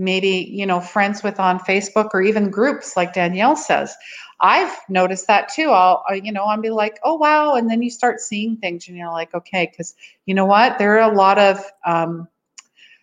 maybe, 0.01 0.49
you 0.51 0.67
know, 0.67 0.81
friends 0.81 1.23
with 1.23 1.39
on 1.39 1.61
Facebook 1.61 2.11
or 2.15 2.23
even 2.23 2.51
groups, 2.51 2.97
like 2.97 3.13
Danielle 3.13 3.55
says. 3.55 3.95
I've 4.41 4.75
noticed 4.89 5.27
that 5.27 5.51
too. 5.51 5.71
I'll, 5.71 6.03
you 6.15 6.33
know, 6.33 6.45
I'll 6.45 6.61
be 6.61 6.71
like, 6.71 6.99
oh, 7.05 7.15
wow. 7.15 7.55
And 7.55 7.71
then 7.71 7.83
you 7.83 7.91
start 7.91 8.21
seeing 8.21 8.57
things 8.57 8.89
and 8.89 8.97
you're 8.97 9.11
like, 9.11 9.35
okay, 9.35 9.69
because 9.71 9.95
you 10.25 10.35
know 10.35 10.47
what? 10.47 10.79
There 10.79 10.99
are 10.99 11.13
a 11.13 11.15
lot 11.15 11.39
of 11.39 11.63
um, 11.85 12.27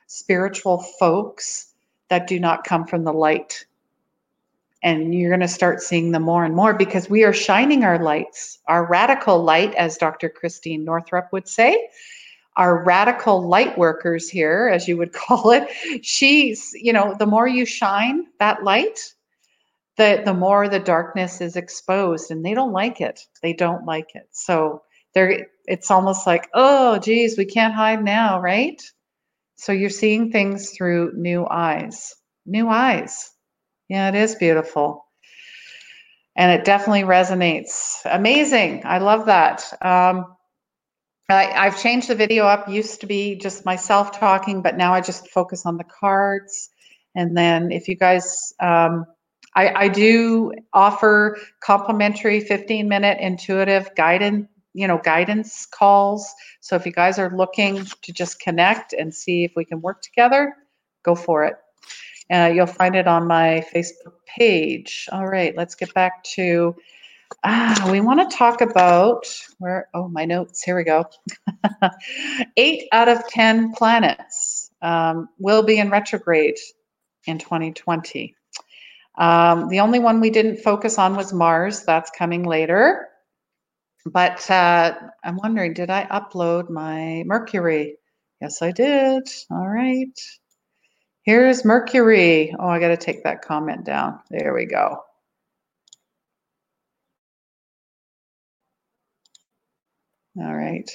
spiritual 0.07 0.79
folks 0.99 1.73
that 2.09 2.27
do 2.27 2.39
not 2.39 2.63
come 2.63 2.85
from 2.85 3.03
the 3.03 3.13
light. 3.13 3.65
And 4.81 5.13
you're 5.13 5.29
going 5.29 5.41
to 5.41 5.47
start 5.47 5.81
seeing 5.81 6.11
them 6.11 6.23
more 6.23 6.43
and 6.43 6.55
more 6.55 6.73
because 6.73 7.09
we 7.09 7.23
are 7.23 7.33
shining 7.33 7.83
our 7.83 8.01
lights, 8.01 8.59
our 8.67 8.85
radical 8.85 9.43
light, 9.43 9.73
as 9.75 9.97
Dr. 9.97 10.29
Christiane 10.29 10.85
Northrup 10.85 11.31
would 11.31 11.47
say, 11.47 11.89
our 12.57 12.83
radical 12.83 13.47
light 13.47 13.77
workers 13.77 14.29
here, 14.29 14.69
as 14.73 14.87
you 14.87 14.97
would 14.97 15.13
call 15.13 15.51
it. 15.51 15.69
She's, 16.03 16.71
you 16.73 16.91
know, 16.91 17.15
the 17.17 17.27
more 17.27 17.47
you 17.47 17.65
shine 17.65 18.25
that 18.39 18.63
light, 18.63 18.99
the 19.97 20.21
the 20.23 20.33
more 20.33 20.69
the 20.69 20.79
darkness 20.79 21.41
is 21.41 21.55
exposed 21.55 22.31
and 22.31 22.45
they 22.45 22.53
don't 22.53 22.71
like 22.71 23.01
it. 23.01 23.19
They 23.41 23.53
don't 23.53 23.85
like 23.85 24.15
it. 24.15 24.27
So 24.31 24.83
they're 25.13 25.47
it's 25.65 25.91
almost 25.91 26.27
like 26.27 26.47
oh 26.53 26.99
geez 26.99 27.37
we 27.37 27.45
can't 27.45 27.73
hide 27.73 28.03
now 28.03 28.39
right? 28.39 28.81
So 29.55 29.71
you're 29.71 29.89
seeing 29.89 30.31
things 30.31 30.71
through 30.71 31.13
new 31.15 31.47
eyes. 31.49 32.15
New 32.45 32.69
eyes. 32.69 33.31
Yeah 33.89 34.09
it 34.09 34.15
is 34.15 34.35
beautiful. 34.35 35.03
And 36.35 36.51
it 36.51 36.65
definitely 36.65 37.01
resonates. 37.01 37.95
Amazing. 38.05 38.83
I 38.85 38.99
love 38.99 39.25
that. 39.25 39.65
Um, 39.81 40.36
I, 41.29 41.51
i've 41.51 41.81
changed 41.81 42.07
the 42.07 42.15
video 42.15 42.45
up. 42.45 42.69
Used 42.69 43.01
to 43.01 43.07
be 43.07 43.35
just 43.35 43.65
myself 43.65 44.17
talking 44.17 44.61
but 44.61 44.77
now 44.77 44.93
i 44.93 45.01
just 45.01 45.29
focus 45.29 45.65
on 45.65 45.77
the 45.77 45.83
cards. 45.83 46.69
And 47.15 47.35
then 47.35 47.71
if 47.71 47.87
you 47.87 47.95
guys 47.95 48.53
um, 48.59 49.05
I, 49.55 49.85
I 49.85 49.87
do 49.87 50.51
offer 50.73 51.37
complimentary 51.61 52.41
15 52.41 52.87
minute 52.87 53.17
intuitive 53.19 53.89
guidance 53.95 54.47
you 54.73 54.87
know 54.87 54.99
guidance 54.99 55.65
calls. 55.65 56.31
So 56.61 56.75
if 56.75 56.85
you 56.85 56.91
guys 56.91 57.19
are 57.19 57.35
looking 57.35 57.85
to 58.03 58.13
just 58.13 58.39
connect 58.39 58.93
and 58.93 59.13
see 59.13 59.43
if 59.43 59.53
we 59.55 59.65
can 59.65 59.81
work 59.81 60.01
together 60.01 60.53
go 61.03 61.15
for 61.15 61.45
it. 61.45 61.55
Uh, 62.29 62.51
you'll 62.53 62.65
find 62.65 62.95
it 62.95 63.07
on 63.07 63.25
my 63.27 63.65
facebook 63.73 64.13
page. 64.27 65.07
All 65.11 65.27
right 65.27 65.55
let's 65.57 65.75
get 65.75 65.93
back 65.93 66.23
to 66.35 66.75
ah 67.43 67.89
we 67.91 67.99
want 68.01 68.29
to 68.29 68.37
talk 68.37 68.61
about 68.61 69.25
where 69.59 69.89
oh 69.93 70.07
my 70.07 70.25
notes 70.25 70.63
here 70.63 70.75
we 70.75 70.83
go 70.83 71.05
eight 72.57 72.87
out 72.91 73.07
of 73.09 73.27
ten 73.29 73.73
planets 73.73 74.71
um, 74.81 75.27
will 75.39 75.63
be 75.63 75.77
in 75.77 75.89
retrograde 75.89 76.57
in 77.25 77.37
2020 77.37 78.35
um, 79.17 79.67
the 79.69 79.79
only 79.79 79.99
one 79.99 80.21
we 80.21 80.29
didn't 80.29 80.57
focus 80.57 80.99
on 80.99 81.15
was 81.15 81.33
Mars. 81.33 81.83
That's 81.83 82.11
coming 82.11 82.43
later. 82.43 83.07
But 84.05 84.49
uh, 84.49 84.95
I'm 85.23 85.37
wondering, 85.37 85.73
did 85.73 85.89
I 85.89 86.05
upload 86.05 86.69
my 86.69 87.23
Mercury? 87.25 87.97
Yes, 88.39 88.61
I 88.61 88.71
did. 88.71 89.27
All 89.49 89.67
right. 89.67 90.17
Here's 91.23 91.65
Mercury. 91.65 92.55
Oh, 92.57 92.69
I 92.69 92.79
got 92.79 92.89
to 92.89 92.97
take 92.97 93.23
that 93.23 93.41
comment 93.41 93.85
down. 93.85 94.19
There 94.29 94.53
we 94.53 94.65
go. 94.65 94.99
All 100.39 100.55
right. 100.55 100.89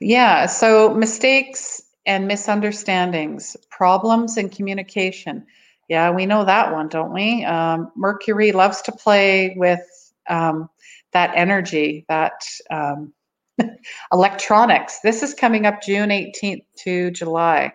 Yeah, 0.00 0.46
so 0.46 0.94
mistakes 0.94 1.82
and 2.06 2.26
misunderstandings, 2.26 3.56
problems 3.70 4.36
in 4.36 4.48
communication. 4.48 5.46
Yeah, 5.88 6.10
we 6.10 6.26
know 6.26 6.44
that 6.44 6.72
one, 6.72 6.88
don't 6.88 7.12
we? 7.12 7.44
Um, 7.44 7.92
Mercury 7.96 8.52
loves 8.52 8.82
to 8.82 8.92
play 8.92 9.54
with 9.56 9.80
um, 10.28 10.68
that 11.12 11.32
energy, 11.34 12.04
that 12.08 12.42
um, 12.70 13.12
electronics. 14.12 15.00
This 15.00 15.22
is 15.22 15.34
coming 15.34 15.66
up 15.66 15.82
June 15.82 16.10
18th 16.10 16.64
to 16.84 17.10
July 17.10 17.72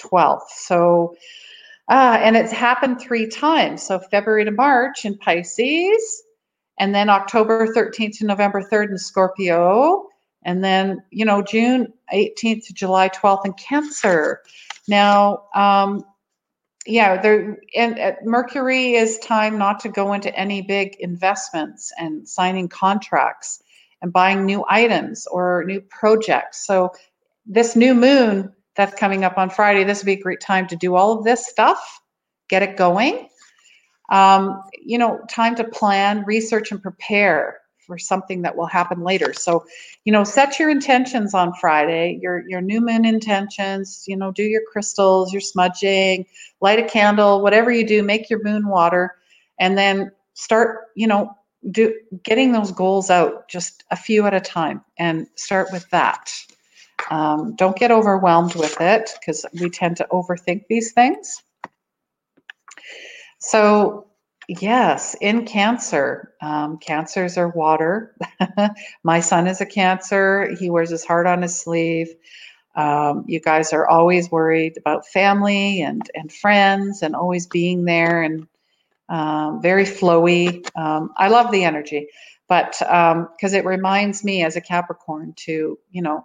12th. 0.00 0.48
So, 0.48 1.16
uh, 1.88 2.18
and 2.20 2.36
it's 2.36 2.52
happened 2.52 3.00
three 3.00 3.28
times. 3.28 3.82
So, 3.82 3.98
February 3.98 4.44
to 4.44 4.50
March 4.50 5.04
in 5.04 5.16
Pisces, 5.18 6.22
and 6.78 6.94
then 6.94 7.08
October 7.08 7.66
13th 7.66 8.18
to 8.18 8.26
November 8.26 8.62
3rd 8.62 8.90
in 8.90 8.98
Scorpio, 8.98 10.08
and 10.44 10.62
then, 10.62 11.02
you 11.10 11.24
know, 11.24 11.42
June 11.42 11.92
18th 12.12 12.66
to 12.66 12.74
July 12.74 13.08
12th 13.08 13.46
in 13.46 13.52
Cancer. 13.54 14.42
Now, 14.86 15.44
um, 15.54 16.04
yeah, 16.86 17.20
there 17.20 17.58
and 17.74 17.98
uh, 17.98 18.12
Mercury 18.24 18.94
is 18.94 19.18
time 19.18 19.58
not 19.58 19.80
to 19.80 19.88
go 19.88 20.12
into 20.12 20.34
any 20.38 20.62
big 20.62 20.96
investments 21.00 21.92
and 21.98 22.28
signing 22.28 22.68
contracts 22.68 23.62
and 24.02 24.12
buying 24.12 24.44
new 24.44 24.64
items 24.68 25.26
or 25.26 25.64
new 25.66 25.80
projects. 25.80 26.64
So 26.66 26.92
this 27.44 27.74
new 27.74 27.94
moon 27.94 28.52
that's 28.76 28.94
coming 28.94 29.24
up 29.24 29.38
on 29.38 29.50
Friday, 29.50 29.84
this 29.84 30.00
would 30.00 30.06
be 30.06 30.12
a 30.12 30.22
great 30.22 30.40
time 30.40 30.68
to 30.68 30.76
do 30.76 30.94
all 30.94 31.18
of 31.18 31.24
this 31.24 31.46
stuff, 31.46 32.00
get 32.48 32.62
it 32.62 32.76
going. 32.76 33.28
Um, 34.08 34.62
you 34.80 34.98
know, 34.98 35.20
time 35.28 35.54
to 35.56 35.64
plan, 35.64 36.24
research, 36.24 36.70
and 36.70 36.80
prepare 36.80 37.58
for 37.86 37.98
something 37.98 38.42
that 38.42 38.56
will 38.56 38.66
happen 38.66 39.02
later. 39.02 39.32
So, 39.32 39.64
you 40.04 40.12
know, 40.12 40.24
set 40.24 40.58
your 40.58 40.70
intentions 40.70 41.34
on 41.34 41.52
Friday, 41.54 42.18
your 42.20 42.48
your 42.48 42.60
new 42.60 42.80
moon 42.80 43.04
intentions, 43.04 44.04
you 44.08 44.16
know, 44.16 44.32
do 44.32 44.42
your 44.42 44.62
crystals, 44.70 45.32
your 45.32 45.40
smudging, 45.40 46.26
light 46.60 46.78
a 46.78 46.84
candle, 46.88 47.42
whatever 47.42 47.70
you 47.70 47.86
do, 47.86 48.02
make 48.02 48.28
your 48.28 48.42
moon 48.42 48.68
water 48.68 49.16
and 49.58 49.76
then 49.76 50.12
start, 50.34 50.86
you 50.94 51.06
know, 51.06 51.30
do 51.70 51.94
getting 52.22 52.52
those 52.52 52.70
goals 52.70 53.10
out 53.10 53.48
just 53.48 53.84
a 53.90 53.96
few 53.96 54.26
at 54.26 54.34
a 54.34 54.40
time 54.40 54.84
and 54.98 55.26
start 55.34 55.68
with 55.72 55.88
that. 55.90 56.32
Um, 57.10 57.54
don't 57.56 57.76
get 57.76 57.90
overwhelmed 57.90 58.54
with 58.54 58.80
it 58.80 59.10
because 59.20 59.44
we 59.60 59.70
tend 59.70 59.96
to 59.98 60.06
overthink 60.10 60.64
these 60.68 60.92
things. 60.92 61.42
So 63.46 64.06
Yes, 64.48 65.16
in 65.20 65.44
Cancer. 65.44 66.32
Um, 66.40 66.78
cancers 66.78 67.36
are 67.36 67.48
water. 67.48 68.14
My 69.02 69.18
son 69.18 69.48
is 69.48 69.60
a 69.60 69.66
Cancer. 69.66 70.54
He 70.58 70.70
wears 70.70 70.90
his 70.90 71.04
heart 71.04 71.26
on 71.26 71.42
his 71.42 71.58
sleeve. 71.58 72.14
Um, 72.76 73.24
you 73.26 73.40
guys 73.40 73.72
are 73.72 73.88
always 73.88 74.30
worried 74.30 74.76
about 74.76 75.06
family 75.08 75.82
and, 75.82 76.08
and 76.14 76.32
friends 76.32 77.02
and 77.02 77.16
always 77.16 77.46
being 77.48 77.84
there 77.84 78.22
and 78.22 78.46
um, 79.08 79.60
very 79.62 79.84
flowy. 79.84 80.64
Um, 80.78 81.12
I 81.16 81.26
love 81.28 81.50
the 81.50 81.64
energy, 81.64 82.08
but 82.48 82.76
because 82.78 83.54
um, 83.54 83.54
it 83.54 83.64
reminds 83.64 84.22
me 84.22 84.44
as 84.44 84.54
a 84.54 84.60
Capricorn 84.60 85.32
to, 85.38 85.76
you 85.90 86.02
know, 86.02 86.24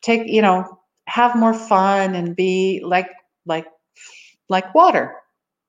take, 0.00 0.26
you 0.26 0.42
know, 0.42 0.80
have 1.06 1.36
more 1.36 1.54
fun 1.54 2.16
and 2.16 2.34
be 2.34 2.80
like, 2.84 3.10
like, 3.46 3.66
like 4.48 4.74
water 4.74 5.21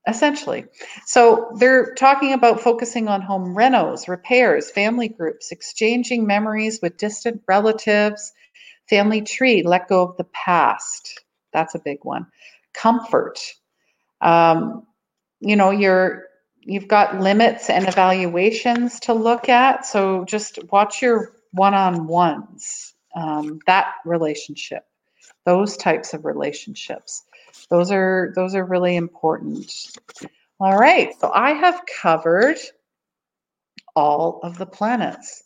essentially. 0.06 0.66
So 1.06 1.52
they're 1.58 1.94
talking 1.94 2.32
about 2.32 2.60
focusing 2.60 3.08
on 3.08 3.22
home 3.22 3.54
renos, 3.54 4.08
repairs, 4.08 4.70
family 4.70 5.08
groups, 5.08 5.50
exchanging 5.52 6.26
memories 6.26 6.80
with 6.82 6.96
distant 6.96 7.42
relatives, 7.48 8.32
family 8.88 9.22
tree, 9.22 9.62
let 9.62 9.88
go 9.88 10.02
of 10.02 10.16
the 10.16 10.24
past. 10.24 11.22
That's 11.52 11.74
a 11.74 11.80
big 11.80 11.98
one. 12.02 12.26
Comfort. 12.72 13.38
Um, 14.20 14.86
you 15.40 15.56
know, 15.56 15.70
you're 15.70 16.24
you've 16.60 16.88
got 16.88 17.20
limits 17.20 17.68
and 17.68 17.86
evaluations 17.86 19.00
to 19.00 19.12
look 19.12 19.48
at. 19.48 19.84
So 19.84 20.24
just 20.24 20.58
watch 20.72 21.02
your 21.02 21.32
one-on-ones 21.52 22.94
um, 23.14 23.60
that 23.66 23.94
relationship, 24.04 24.84
those 25.44 25.76
types 25.76 26.14
of 26.14 26.24
relationships. 26.24 27.22
Those 27.70 27.90
are 27.90 28.32
those 28.34 28.54
are 28.54 28.64
really 28.64 28.96
important. 28.96 29.72
All 30.60 30.76
right, 30.76 31.10
so 31.20 31.30
I 31.32 31.50
have 31.52 31.82
covered 32.00 32.58
all 33.96 34.40
of 34.42 34.58
the 34.58 34.66
planets. 34.66 35.42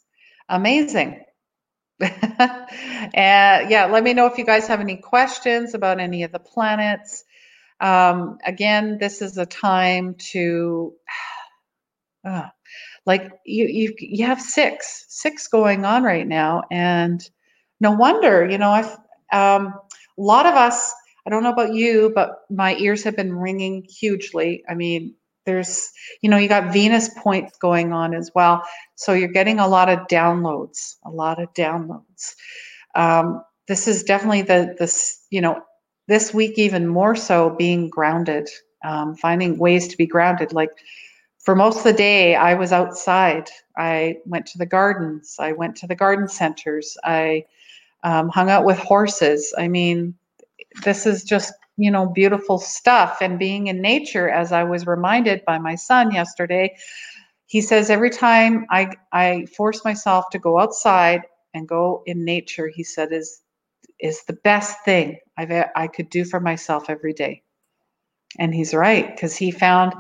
Amazing. 0.48 1.24
and 2.00 3.70
yeah, 3.70 3.88
let 3.90 4.04
me 4.04 4.14
know 4.14 4.26
if 4.26 4.38
you 4.38 4.44
guys 4.44 4.66
have 4.68 4.80
any 4.80 4.96
questions 4.96 5.74
about 5.74 5.98
any 5.98 6.22
of 6.22 6.32
the 6.32 6.38
planets. 6.38 7.24
Um, 7.80 8.38
again, 8.44 8.98
this 8.98 9.20
is 9.20 9.36
a 9.38 9.46
time 9.46 10.14
to, 10.32 10.94
uh, 12.24 12.48
like 13.06 13.32
you, 13.44 13.66
you, 13.66 13.94
you 13.98 14.26
have 14.26 14.40
six, 14.40 15.06
six 15.08 15.48
going 15.48 15.84
on 15.84 16.02
right 16.02 16.26
now, 16.26 16.62
and 16.70 17.28
no 17.80 17.92
wonder, 17.92 18.48
you 18.48 18.58
know, 18.58 18.70
I've 18.70 18.96
um, 19.32 19.74
a 20.18 20.22
lot 20.22 20.46
of 20.46 20.54
us. 20.54 20.92
I 21.28 21.30
don't 21.30 21.42
know 21.42 21.52
about 21.52 21.74
you, 21.74 22.10
but 22.14 22.44
my 22.48 22.74
ears 22.76 23.04
have 23.04 23.14
been 23.14 23.34
ringing 23.36 23.84
hugely. 23.86 24.64
I 24.66 24.72
mean, 24.72 25.14
there's 25.44 25.92
you 26.22 26.30
know 26.30 26.38
you 26.38 26.48
got 26.48 26.72
venus 26.72 27.10
points 27.18 27.58
going 27.58 27.92
on 27.92 28.14
as 28.14 28.30
well. 28.34 28.62
So 28.94 29.12
you're 29.12 29.28
getting 29.28 29.58
a 29.58 29.68
lot 29.68 29.90
of 29.90 29.98
downloads 30.08 30.94
a 31.04 31.10
lot 31.10 31.38
of 31.38 31.52
downloads. 31.52 32.34
Um, 32.94 33.42
this 33.66 33.86
is 33.86 34.04
definitely 34.04 34.40
the 34.40 34.74
this 34.78 35.22
you 35.28 35.42
know 35.42 35.60
this 36.06 36.32
week 36.32 36.58
even 36.58 36.86
more 36.86 37.14
so 37.14 37.50
being 37.50 37.90
grounded 37.90 38.48
um, 38.82 39.14
finding 39.14 39.58
ways 39.58 39.86
to 39.88 39.98
be 39.98 40.06
grounded. 40.06 40.54
Like 40.54 40.70
for 41.40 41.54
most 41.54 41.76
of 41.76 41.84
the 41.84 41.92
day 41.92 42.36
i 42.36 42.54
was 42.54 42.72
outside. 42.72 43.50
I 43.76 44.16
went 44.24 44.46
to 44.46 44.56
the 44.58 44.64
gardens. 44.64 45.36
I 45.38 45.52
went 45.52 45.76
to 45.76 45.86
the 45.86 45.94
garden 45.94 46.26
centers. 46.26 46.96
I 47.04 47.44
um, 48.02 48.30
hung 48.30 48.48
out 48.48 48.64
with 48.64 48.78
horses. 48.78 49.52
I 49.58 49.68
mean 49.68 50.14
this 50.84 51.06
is 51.06 51.24
just 51.24 51.52
you 51.78 51.92
know, 51.92 52.06
beautiful 52.06 52.58
stuff 52.58 53.18
and 53.22 53.38
being 53.38 53.68
in 53.68 53.80
nature, 53.80 54.28
as 54.28 54.50
I 54.50 54.64
was 54.64 54.86
reminded 54.86 55.44
by 55.46 55.58
my 55.58 55.76
son 55.76 56.10
yesterday. 56.10 56.76
He 57.46 57.62
says 57.62 57.88
every 57.88 58.10
time 58.10 58.66
I 58.68 58.90
I 59.12 59.46
force 59.56 59.84
myself 59.84 60.26
to 60.32 60.38
go 60.38 60.58
outside 60.58 61.22
and 61.54 61.68
go 61.68 62.02
in 62.04 62.24
nature, 62.24 62.68
he 62.68 62.82
said 62.82 63.12
is 63.12 63.40
is 64.00 64.24
the 64.24 64.34
best 64.44 64.84
thing 64.84 65.18
I've 65.38 65.52
I 65.76 65.86
could 65.86 66.10
do 66.10 66.24
for 66.24 66.40
myself 66.40 66.90
every 66.90 67.12
day. 67.12 67.42
And 68.38 68.52
he's 68.52 68.74
right 68.74 69.08
because 69.14 69.36
he 69.36 69.52
found 69.52 69.94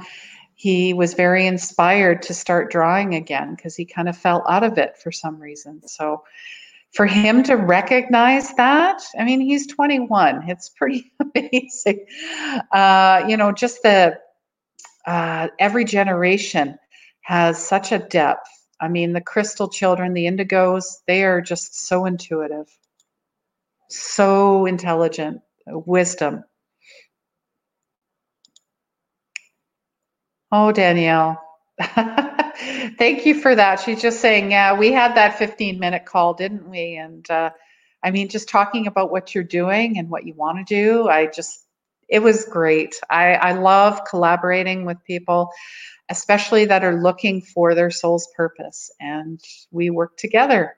he 0.56 0.92
was 0.92 1.14
very 1.14 1.46
inspired 1.46 2.22
to 2.22 2.34
start 2.34 2.72
drawing 2.72 3.14
again 3.14 3.54
because 3.54 3.76
he 3.76 3.84
kind 3.84 4.08
of 4.08 4.18
fell 4.18 4.44
out 4.48 4.64
of 4.64 4.76
it 4.78 4.98
for 4.98 5.12
some 5.12 5.40
reason. 5.40 5.86
So 5.86 6.24
for 6.94 7.06
him 7.06 7.42
to 7.44 7.54
recognize 7.54 8.54
that, 8.54 9.02
I 9.18 9.24
mean, 9.24 9.40
he's 9.40 9.66
21. 9.66 10.48
It's 10.48 10.70
pretty 10.70 11.12
amazing. 11.34 12.06
Uh, 12.72 13.24
you 13.28 13.36
know, 13.36 13.52
just 13.52 13.82
the 13.82 14.18
uh, 15.06 15.48
every 15.58 15.84
generation 15.84 16.78
has 17.22 17.64
such 17.64 17.92
a 17.92 17.98
depth. 17.98 18.48
I 18.80 18.88
mean, 18.88 19.12
the 19.12 19.20
crystal 19.20 19.68
children, 19.68 20.14
the 20.14 20.26
indigos, 20.26 20.84
they 21.06 21.24
are 21.24 21.40
just 21.40 21.86
so 21.88 22.04
intuitive, 22.06 22.68
so 23.88 24.66
intelligent, 24.66 25.40
wisdom. 25.66 26.44
Oh, 30.52 30.72
Danielle. 30.72 31.47
Thank 32.98 33.24
you 33.24 33.40
for 33.40 33.54
that. 33.54 33.80
She's 33.80 34.02
just 34.02 34.20
saying, 34.20 34.50
yeah, 34.50 34.76
we 34.76 34.92
had 34.92 35.14
that 35.14 35.38
15 35.38 35.78
minute 35.78 36.06
call, 36.06 36.34
didn't 36.34 36.68
we? 36.68 36.96
And 36.96 37.28
uh, 37.30 37.50
I 38.02 38.10
mean, 38.10 38.28
just 38.28 38.48
talking 38.48 38.86
about 38.86 39.10
what 39.12 39.34
you're 39.34 39.44
doing 39.44 39.98
and 39.98 40.10
what 40.10 40.26
you 40.26 40.34
want 40.34 40.58
to 40.58 40.74
do, 40.74 41.08
I 41.08 41.26
just, 41.26 41.64
it 42.08 42.20
was 42.20 42.44
great. 42.46 42.94
I, 43.10 43.34
I 43.34 43.52
love 43.52 44.00
collaborating 44.08 44.84
with 44.84 44.96
people, 45.04 45.50
especially 46.08 46.64
that 46.64 46.82
are 46.82 47.00
looking 47.00 47.42
for 47.42 47.74
their 47.74 47.90
soul's 47.90 48.28
purpose. 48.36 48.90
And 48.98 49.40
we 49.70 49.90
work 49.90 50.16
together, 50.16 50.74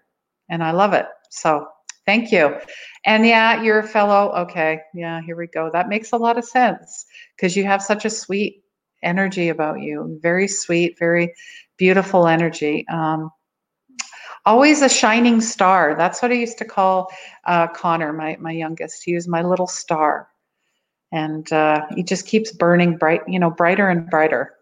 and 0.51 0.62
I 0.62 0.72
love 0.72 0.92
it. 0.92 1.07
So 1.30 1.66
thank 2.05 2.32
you. 2.32 2.57
And 3.07 3.24
yeah, 3.24 3.62
you're 3.62 3.78
a 3.78 3.88
fellow. 3.88 4.32
Okay. 4.42 4.80
Yeah, 4.92 5.22
here 5.22 5.36
we 5.36 5.46
go. 5.46 5.70
That 5.72 5.88
makes 5.88 6.12
a 6.12 6.16
lot 6.16 6.36
of 6.36 6.44
sense 6.44 7.07
because 7.36 7.57
you 7.57 7.64
have 7.64 7.82
such 7.82 8.05
a 8.05 8.11
sweet 8.11 8.64
energy 9.03 9.48
about 9.48 9.80
you. 9.80 10.18
Very 10.22 10.48
sweet, 10.48 10.98
very 10.98 11.34
beautiful 11.76 12.26
energy. 12.26 12.86
Um, 12.88 13.30
always 14.46 14.82
a 14.82 14.88
shining 14.88 15.40
star. 15.40 15.94
That's 15.96 16.22
what 16.22 16.30
I 16.30 16.34
used 16.34 16.59
to 16.59 16.64
call 16.64 17.11
uh, 17.44 17.68
Connor, 17.68 18.12
my, 18.12 18.36
my 18.40 18.53
youngest. 18.53 19.03
He 19.05 19.14
was 19.14 19.28
my 19.28 19.42
little 19.42 19.66
star. 19.66 20.28
And 21.12 21.51
uh, 21.53 21.86
he 21.94 22.03
just 22.03 22.26
keeps 22.26 22.53
burning 22.53 22.96
bright, 22.96 23.22
you 23.26 23.38
know, 23.38 23.51
brighter 23.51 23.88
and 23.88 24.09
brighter. 24.09 24.55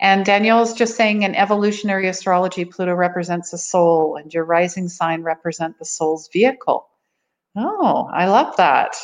And 0.00 0.24
Danielle's 0.24 0.74
just 0.74 0.96
saying 0.96 1.22
in 1.22 1.36
evolutionary 1.36 2.08
astrology, 2.08 2.64
Pluto 2.64 2.94
represents 2.94 3.50
the 3.50 3.58
soul, 3.58 4.16
and 4.16 4.34
your 4.34 4.44
rising 4.44 4.88
sign 4.88 5.22
represent 5.22 5.78
the 5.78 5.84
soul's 5.84 6.28
vehicle. 6.32 6.88
Oh, 7.56 8.08
I 8.12 8.26
love 8.26 8.56
that. 8.56 8.96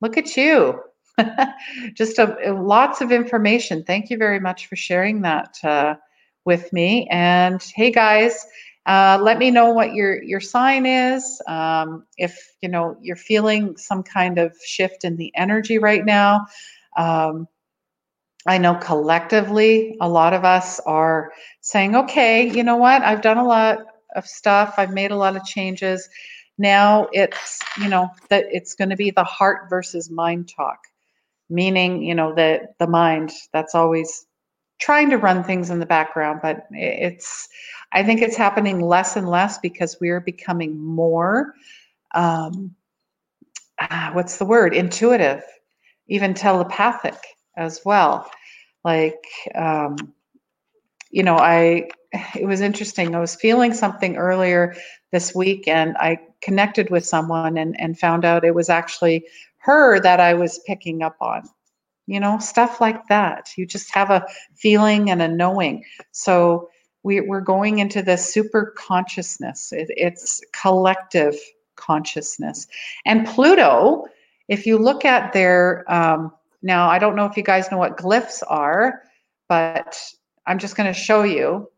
Look 0.00 0.16
at 0.16 0.36
you. 0.36 0.80
just 1.94 2.18
a, 2.18 2.52
lots 2.52 3.00
of 3.00 3.12
information. 3.12 3.84
Thank 3.84 4.10
you 4.10 4.16
very 4.16 4.40
much 4.40 4.66
for 4.66 4.76
sharing 4.76 5.22
that 5.22 5.58
uh, 5.64 5.96
with 6.44 6.72
me. 6.72 7.08
And 7.10 7.62
hey, 7.74 7.90
guys, 7.90 8.46
uh, 8.86 9.18
let 9.20 9.38
me 9.38 9.50
know 9.50 9.70
what 9.70 9.92
your 9.92 10.22
your 10.22 10.40
sign 10.40 10.86
is. 10.86 11.42
Um, 11.46 12.06
if 12.16 12.52
you 12.62 12.68
know 12.68 12.96
you're 13.02 13.16
feeling 13.16 13.76
some 13.76 14.02
kind 14.02 14.38
of 14.38 14.56
shift 14.64 15.04
in 15.04 15.16
the 15.16 15.32
energy 15.36 15.78
right 15.78 16.04
now. 16.04 16.46
Um, 16.96 17.48
I 18.46 18.56
know 18.56 18.76
collectively, 18.76 19.96
a 20.00 20.08
lot 20.08 20.32
of 20.32 20.44
us 20.44 20.80
are 20.80 21.32
saying, 21.60 21.94
okay, 21.96 22.48
you 22.48 22.62
know 22.62 22.76
what? 22.76 23.02
I've 23.02 23.20
done 23.20 23.36
a 23.36 23.44
lot 23.44 23.80
of 24.16 24.26
stuff. 24.26 24.74
I've 24.78 24.94
made 24.94 25.10
a 25.10 25.16
lot 25.16 25.36
of 25.36 25.44
changes. 25.44 26.08
Now 26.56 27.08
it's, 27.12 27.58
you 27.78 27.88
know, 27.88 28.08
that 28.30 28.46
it's 28.50 28.74
going 28.74 28.88
to 28.88 28.96
be 28.96 29.10
the 29.10 29.24
heart 29.24 29.68
versus 29.68 30.10
mind 30.10 30.48
talk 30.48 30.87
meaning 31.50 32.02
you 32.02 32.14
know 32.14 32.34
that 32.34 32.78
the 32.78 32.86
mind 32.86 33.32
that's 33.52 33.74
always 33.74 34.26
trying 34.80 35.10
to 35.10 35.18
run 35.18 35.42
things 35.42 35.70
in 35.70 35.80
the 35.80 35.86
background 35.86 36.40
but 36.42 36.66
it's 36.72 37.48
i 37.92 38.02
think 38.02 38.20
it's 38.20 38.36
happening 38.36 38.80
less 38.80 39.16
and 39.16 39.28
less 39.28 39.58
because 39.58 39.96
we're 40.00 40.20
becoming 40.20 40.78
more 40.78 41.54
um, 42.14 42.74
ah, 43.80 44.10
what's 44.12 44.38
the 44.38 44.44
word? 44.44 44.74
Intuitive 44.74 45.42
even 46.10 46.32
telepathic 46.32 47.18
as 47.56 47.82
well. 47.84 48.30
Like 48.84 49.22
um, 49.54 49.96
you 51.10 51.22
know 51.22 51.36
i 51.36 51.88
it 52.34 52.46
was 52.46 52.60
interesting. 52.60 53.14
I 53.14 53.20
was 53.20 53.34
feeling 53.34 53.74
something 53.74 54.16
earlier 54.16 54.74
this 55.10 55.34
week 55.34 55.66
and 55.68 55.96
i 55.98 56.18
connected 56.42 56.90
with 56.90 57.04
someone 57.04 57.56
and, 57.56 57.78
and 57.80 57.98
found 57.98 58.24
out 58.24 58.44
it 58.44 58.54
was 58.54 58.68
actually 58.68 59.26
her 59.58 60.00
that 60.00 60.20
I 60.20 60.34
was 60.34 60.60
picking 60.66 61.02
up 61.02 61.16
on. 61.20 61.48
You 62.06 62.20
know, 62.20 62.38
stuff 62.38 62.80
like 62.80 63.06
that. 63.08 63.50
You 63.56 63.66
just 63.66 63.92
have 63.94 64.10
a 64.10 64.26
feeling 64.54 65.10
and 65.10 65.20
a 65.20 65.28
knowing. 65.28 65.84
So 66.12 66.70
we, 67.02 67.18
are 67.18 67.40
going 67.40 67.80
into 67.80 68.02
this 68.02 68.32
super 68.32 68.74
consciousness. 68.78 69.72
It, 69.72 69.88
it's 69.90 70.40
collective 70.58 71.36
consciousness. 71.76 72.66
And 73.04 73.26
Pluto, 73.26 74.06
if 74.48 74.66
you 74.66 74.78
look 74.78 75.04
at 75.04 75.32
their, 75.32 75.84
um, 75.92 76.32
now 76.62 76.88
I 76.88 76.98
don't 76.98 77.14
know 77.14 77.26
if 77.26 77.36
you 77.36 77.42
guys 77.42 77.70
know 77.70 77.78
what 77.78 77.98
glyphs 77.98 78.42
are, 78.48 79.02
but 79.48 79.98
I'm 80.46 80.58
just 80.58 80.76
going 80.76 80.92
to 80.92 80.98
show 80.98 81.22
you. 81.22 81.68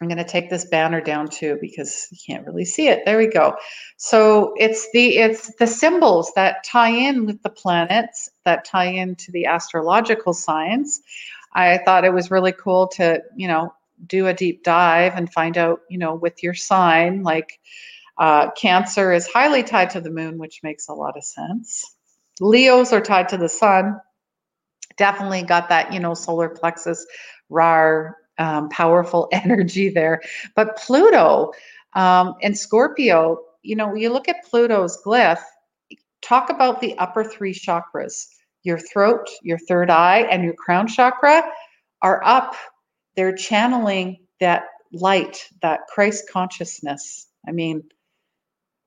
I'm 0.00 0.08
going 0.08 0.18
to 0.18 0.24
take 0.24 0.48
this 0.48 0.64
banner 0.64 1.02
down 1.02 1.28
too 1.28 1.58
because 1.60 2.08
you 2.10 2.16
can't 2.26 2.46
really 2.46 2.64
see 2.64 2.88
it. 2.88 3.04
There 3.04 3.18
we 3.18 3.26
go. 3.26 3.54
So 3.98 4.54
it's 4.56 4.90
the 4.92 5.18
it's 5.18 5.54
the 5.56 5.66
symbols 5.66 6.32
that 6.36 6.64
tie 6.64 6.88
in 6.88 7.26
with 7.26 7.42
the 7.42 7.50
planets 7.50 8.30
that 8.46 8.64
tie 8.64 8.86
into 8.86 9.30
the 9.30 9.44
astrological 9.44 10.32
science. 10.32 11.00
I 11.52 11.78
thought 11.84 12.04
it 12.04 12.14
was 12.14 12.30
really 12.30 12.52
cool 12.52 12.88
to, 12.88 13.22
you 13.36 13.46
know, 13.46 13.74
do 14.06 14.26
a 14.26 14.32
deep 14.32 14.64
dive 14.64 15.12
and 15.16 15.30
find 15.30 15.58
out, 15.58 15.80
you 15.90 15.98
know, 15.98 16.14
with 16.14 16.42
your 16.42 16.54
sign 16.54 17.22
like 17.22 17.60
uh, 18.16 18.50
Cancer 18.52 19.12
is 19.12 19.26
highly 19.26 19.62
tied 19.62 19.90
to 19.90 20.00
the 20.00 20.10
moon, 20.10 20.38
which 20.38 20.60
makes 20.62 20.88
a 20.88 20.94
lot 20.94 21.16
of 21.16 21.24
sense. 21.24 21.94
Leos 22.40 22.92
are 22.92 23.00
tied 23.00 23.28
to 23.30 23.36
the 23.36 23.48
sun. 23.48 24.00
Definitely 24.96 25.42
got 25.42 25.68
that, 25.68 25.92
you 25.92 26.00
know, 26.00 26.14
solar 26.14 26.48
plexus, 26.48 27.06
rar, 27.48 28.16
um, 28.40 28.68
powerful 28.70 29.28
energy 29.32 29.88
there. 29.88 30.20
But 30.56 30.76
Pluto 30.76 31.52
um, 31.94 32.34
and 32.42 32.58
Scorpio, 32.58 33.38
you 33.62 33.76
know, 33.76 33.94
you 33.94 34.10
look 34.10 34.28
at 34.28 34.44
Pluto's 34.48 35.00
glyph, 35.06 35.42
talk 36.22 36.50
about 36.50 36.80
the 36.80 36.98
upper 36.98 37.22
three 37.22 37.54
chakras 37.54 38.26
your 38.62 38.78
throat, 38.78 39.26
your 39.42 39.56
third 39.56 39.88
eye, 39.88 40.20
and 40.30 40.44
your 40.44 40.52
crown 40.52 40.86
chakra 40.86 41.42
are 42.02 42.22
up. 42.24 42.54
They're 43.16 43.34
channeling 43.34 44.18
that 44.38 44.64
light, 44.92 45.46
that 45.62 45.80
Christ 45.88 46.28
consciousness. 46.30 47.26
I 47.48 47.52
mean, 47.52 47.84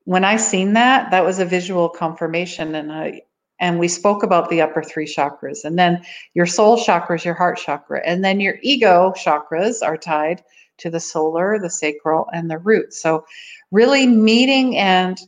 when 0.04 0.24
I 0.24 0.36
seen 0.36 0.74
that, 0.74 1.10
that 1.10 1.24
was 1.24 1.40
a 1.40 1.44
visual 1.44 1.88
confirmation, 1.88 2.76
and 2.76 2.92
I 2.92 3.22
and 3.64 3.78
we 3.78 3.88
spoke 3.88 4.22
about 4.22 4.50
the 4.50 4.60
upper 4.60 4.82
three 4.82 5.06
chakras, 5.06 5.64
and 5.64 5.78
then 5.78 6.04
your 6.34 6.44
soul 6.44 6.76
chakras, 6.76 7.24
your 7.24 7.32
heart 7.32 7.56
chakra, 7.56 8.02
and 8.04 8.22
then 8.22 8.38
your 8.38 8.58
ego 8.60 9.10
chakras 9.16 9.76
are 9.82 9.96
tied 9.96 10.42
to 10.76 10.90
the 10.90 11.00
solar, 11.00 11.58
the 11.58 11.70
sacral, 11.70 12.28
and 12.34 12.50
the 12.50 12.58
root. 12.58 12.92
So, 12.92 13.24
really 13.70 14.06
meeting 14.06 14.76
and 14.76 15.18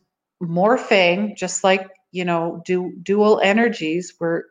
morphing, 0.43 1.35
just 1.35 1.65
like 1.65 1.89
you 2.13 2.27
know, 2.27 2.63
du- 2.67 2.93
dual 3.03 3.41
energies, 3.43 4.13
we're 4.21 4.43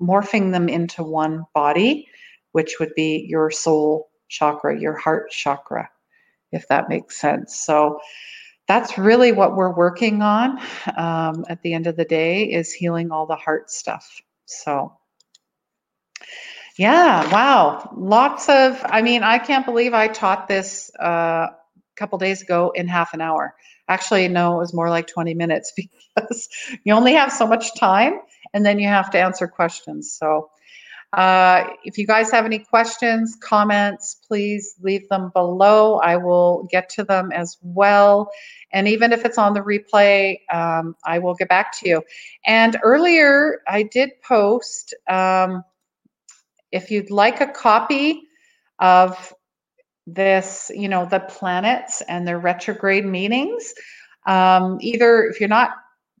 morphing 0.00 0.52
them 0.52 0.66
into 0.66 1.02
one 1.02 1.44
body, 1.54 2.08
which 2.52 2.76
would 2.80 2.94
be 2.94 3.26
your 3.28 3.50
soul 3.50 4.08
chakra, 4.28 4.80
your 4.80 4.96
heart 4.96 5.30
chakra, 5.30 5.90
if 6.50 6.66
that 6.68 6.88
makes 6.88 7.20
sense. 7.20 7.60
So 7.60 8.00
that's 8.68 8.98
really 8.98 9.32
what 9.32 9.56
we're 9.56 9.74
working 9.74 10.22
on 10.22 10.58
um, 10.96 11.44
at 11.48 11.62
the 11.62 11.72
end 11.72 11.86
of 11.86 11.96
the 11.96 12.04
day 12.04 12.44
is 12.44 12.72
healing 12.72 13.10
all 13.10 13.26
the 13.26 13.36
heart 13.36 13.70
stuff. 13.70 14.20
So 14.46 14.92
yeah, 16.78 17.32
wow. 17.32 17.90
Lots 17.96 18.48
of, 18.48 18.80
I 18.84 19.00
mean, 19.00 19.22
I 19.22 19.38
can't 19.38 19.64
believe 19.64 19.94
I 19.94 20.08
taught 20.08 20.46
this 20.46 20.90
uh, 21.00 21.46
a 21.48 21.56
couple 21.96 22.18
days 22.18 22.42
ago 22.42 22.70
in 22.74 22.86
half 22.86 23.14
an 23.14 23.22
hour. 23.22 23.54
Actually, 23.88 24.28
no, 24.28 24.56
it 24.56 24.58
was 24.58 24.74
more 24.74 24.90
like 24.90 25.06
20 25.06 25.34
minutes 25.34 25.72
because 26.16 26.48
you 26.84 26.92
only 26.92 27.14
have 27.14 27.32
so 27.32 27.46
much 27.46 27.74
time 27.78 28.20
and 28.52 28.64
then 28.64 28.78
you 28.78 28.88
have 28.88 29.10
to 29.10 29.18
answer 29.18 29.48
questions. 29.48 30.12
So, 30.12 30.50
uh, 31.12 31.64
if 31.84 31.98
you 31.98 32.06
guys 32.06 32.30
have 32.30 32.44
any 32.44 32.58
questions, 32.58 33.36
comments, 33.40 34.16
please 34.28 34.74
leave 34.82 35.08
them 35.08 35.30
below. 35.34 35.98
I 35.98 36.16
will 36.16 36.68
get 36.70 36.88
to 36.90 37.04
them 37.04 37.32
as 37.32 37.56
well. 37.62 38.30
And 38.72 38.88
even 38.88 39.12
if 39.12 39.24
it's 39.24 39.38
on 39.38 39.54
the 39.54 39.60
replay, 39.60 40.38
um, 40.52 40.96
I 41.06 41.18
will 41.18 41.34
get 41.34 41.48
back 41.48 41.78
to 41.80 41.88
you. 41.88 42.02
And 42.44 42.76
earlier, 42.82 43.62
I 43.68 43.84
did 43.84 44.10
post 44.22 44.94
um, 45.08 45.64
if 46.72 46.90
you'd 46.90 47.10
like 47.10 47.40
a 47.40 47.46
copy 47.46 48.22
of 48.78 49.32
this, 50.06 50.70
you 50.74 50.88
know, 50.88 51.06
the 51.06 51.20
planets 51.20 52.02
and 52.02 52.26
their 52.28 52.38
retrograde 52.38 53.06
meanings. 53.06 53.72
um, 54.26 54.78
either 54.80 55.24
if 55.24 55.40
you're 55.40 55.48
not 55.48 55.70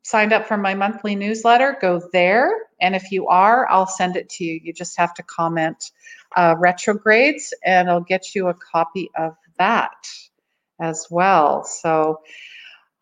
signed 0.06 0.32
up 0.32 0.46
for 0.46 0.56
my 0.56 0.72
monthly 0.72 1.16
newsletter, 1.16 1.76
go 1.80 2.00
there. 2.12 2.68
And 2.80 2.94
if 2.94 3.10
you 3.10 3.26
are, 3.26 3.68
I'll 3.68 3.88
send 3.88 4.14
it 4.14 4.28
to 4.28 4.44
you. 4.44 4.60
You 4.62 4.72
just 4.72 4.96
have 4.96 5.12
to 5.14 5.22
comment 5.24 5.90
uh, 6.36 6.54
retrogrades 6.60 7.52
and 7.64 7.90
I'll 7.90 8.02
get 8.02 8.32
you 8.32 8.46
a 8.46 8.54
copy 8.54 9.10
of 9.18 9.34
that 9.58 9.90
as 10.80 11.08
well. 11.10 11.64
So, 11.64 12.20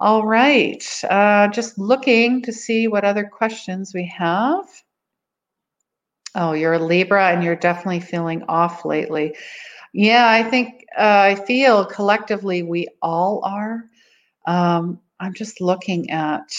all 0.01 0.25
right, 0.25 0.83
uh, 1.11 1.49
just 1.49 1.79
looking 1.79 2.41
to 2.41 2.55
see 2.55 2.89
what 2.89 3.05
other 3.05 3.25
questions 3.25 3.93
we 3.93 4.07
have. 4.07 4.65
Oh, 6.35 6.53
you're 6.53 6.73
a 6.73 6.79
Libra 6.79 7.29
and 7.29 7.45
you're 7.45 7.55
definitely 7.55 8.01
feeling 8.01 8.45
off 8.45 8.87
lately. 8.87 9.37
Yeah, 9.93 10.27
I 10.31 10.43
think 10.43 10.87
uh, 10.97 11.03
I 11.03 11.35
feel 11.35 11.85
collectively 11.85 12.63
we 12.63 12.89
all 13.03 13.43
are. 13.45 13.85
Um, 14.47 15.01
I'm 15.25 15.33
just 15.33 15.63
looking 15.63 16.11
at 16.11 16.55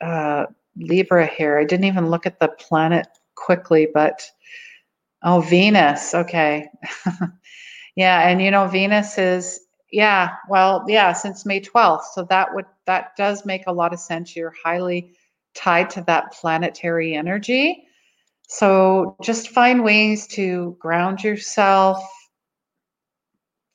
uh, 0.00 0.46
Libra 0.76 1.24
here. 1.24 1.56
I 1.58 1.64
didn't 1.64 1.84
even 1.84 2.10
look 2.10 2.26
at 2.26 2.40
the 2.40 2.48
planet 2.48 3.06
quickly, 3.36 3.86
but 3.94 4.28
oh, 5.22 5.40
Venus. 5.40 6.14
Okay. 6.14 6.66
yeah, 7.96 8.28
and 8.28 8.42
you 8.42 8.50
know, 8.50 8.66
Venus 8.66 9.18
is 9.18 9.60
yeah, 9.92 10.34
well, 10.48 10.84
yeah, 10.88 11.12
since 11.12 11.46
May 11.46 11.60
12th. 11.60 12.02
So 12.12 12.24
that 12.24 12.52
would 12.54 12.66
that 12.86 13.16
does 13.16 13.46
make 13.46 13.68
a 13.68 13.72
lot 13.72 13.92
of 13.92 14.00
sense. 14.00 14.34
You're 14.34 14.54
highly 14.64 15.12
tied 15.54 15.88
to 15.90 16.02
that 16.02 16.32
planetary 16.32 17.14
energy. 17.14 17.84
So 18.48 19.16
just 19.22 19.50
find 19.50 19.84
ways 19.84 20.26
to 20.28 20.76
ground 20.80 21.22
yourself, 21.22 22.02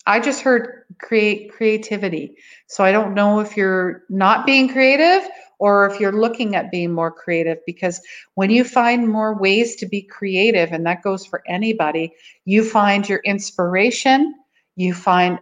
I 0.06 0.20
just 0.20 0.42
heard 0.42 0.83
create 1.00 1.52
creativity. 1.52 2.36
So 2.68 2.84
I 2.84 2.92
don't 2.92 3.14
know 3.14 3.40
if 3.40 3.56
you're 3.56 4.04
not 4.10 4.46
being 4.46 4.70
creative 4.70 5.28
or 5.60 5.90
if 5.90 6.00
you're 6.00 6.12
looking 6.12 6.56
at 6.56 6.72
being 6.72 6.92
more 6.92 7.12
creative 7.12 7.60
because 7.66 8.02
when 8.36 8.50
you 8.50 8.64
find 8.64 9.08
more 9.08 9.38
ways 9.40 9.76
to 9.78 9.86
be 9.86 10.02
creative 10.02 10.72
and 10.72 10.86
that 10.86 11.04
goes 11.04 11.26
for 11.26 11.42
anybody, 11.48 12.14
you 12.46 12.64
find 12.64 13.08
your 13.08 13.22
inspiration, 13.24 14.34
you 14.76 14.94
find 14.94 15.40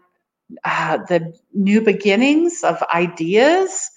uh, 0.66 0.98
the 1.08 1.34
new 1.54 1.82
beginnings 1.82 2.64
of 2.64 2.84
ideas, 2.94 3.90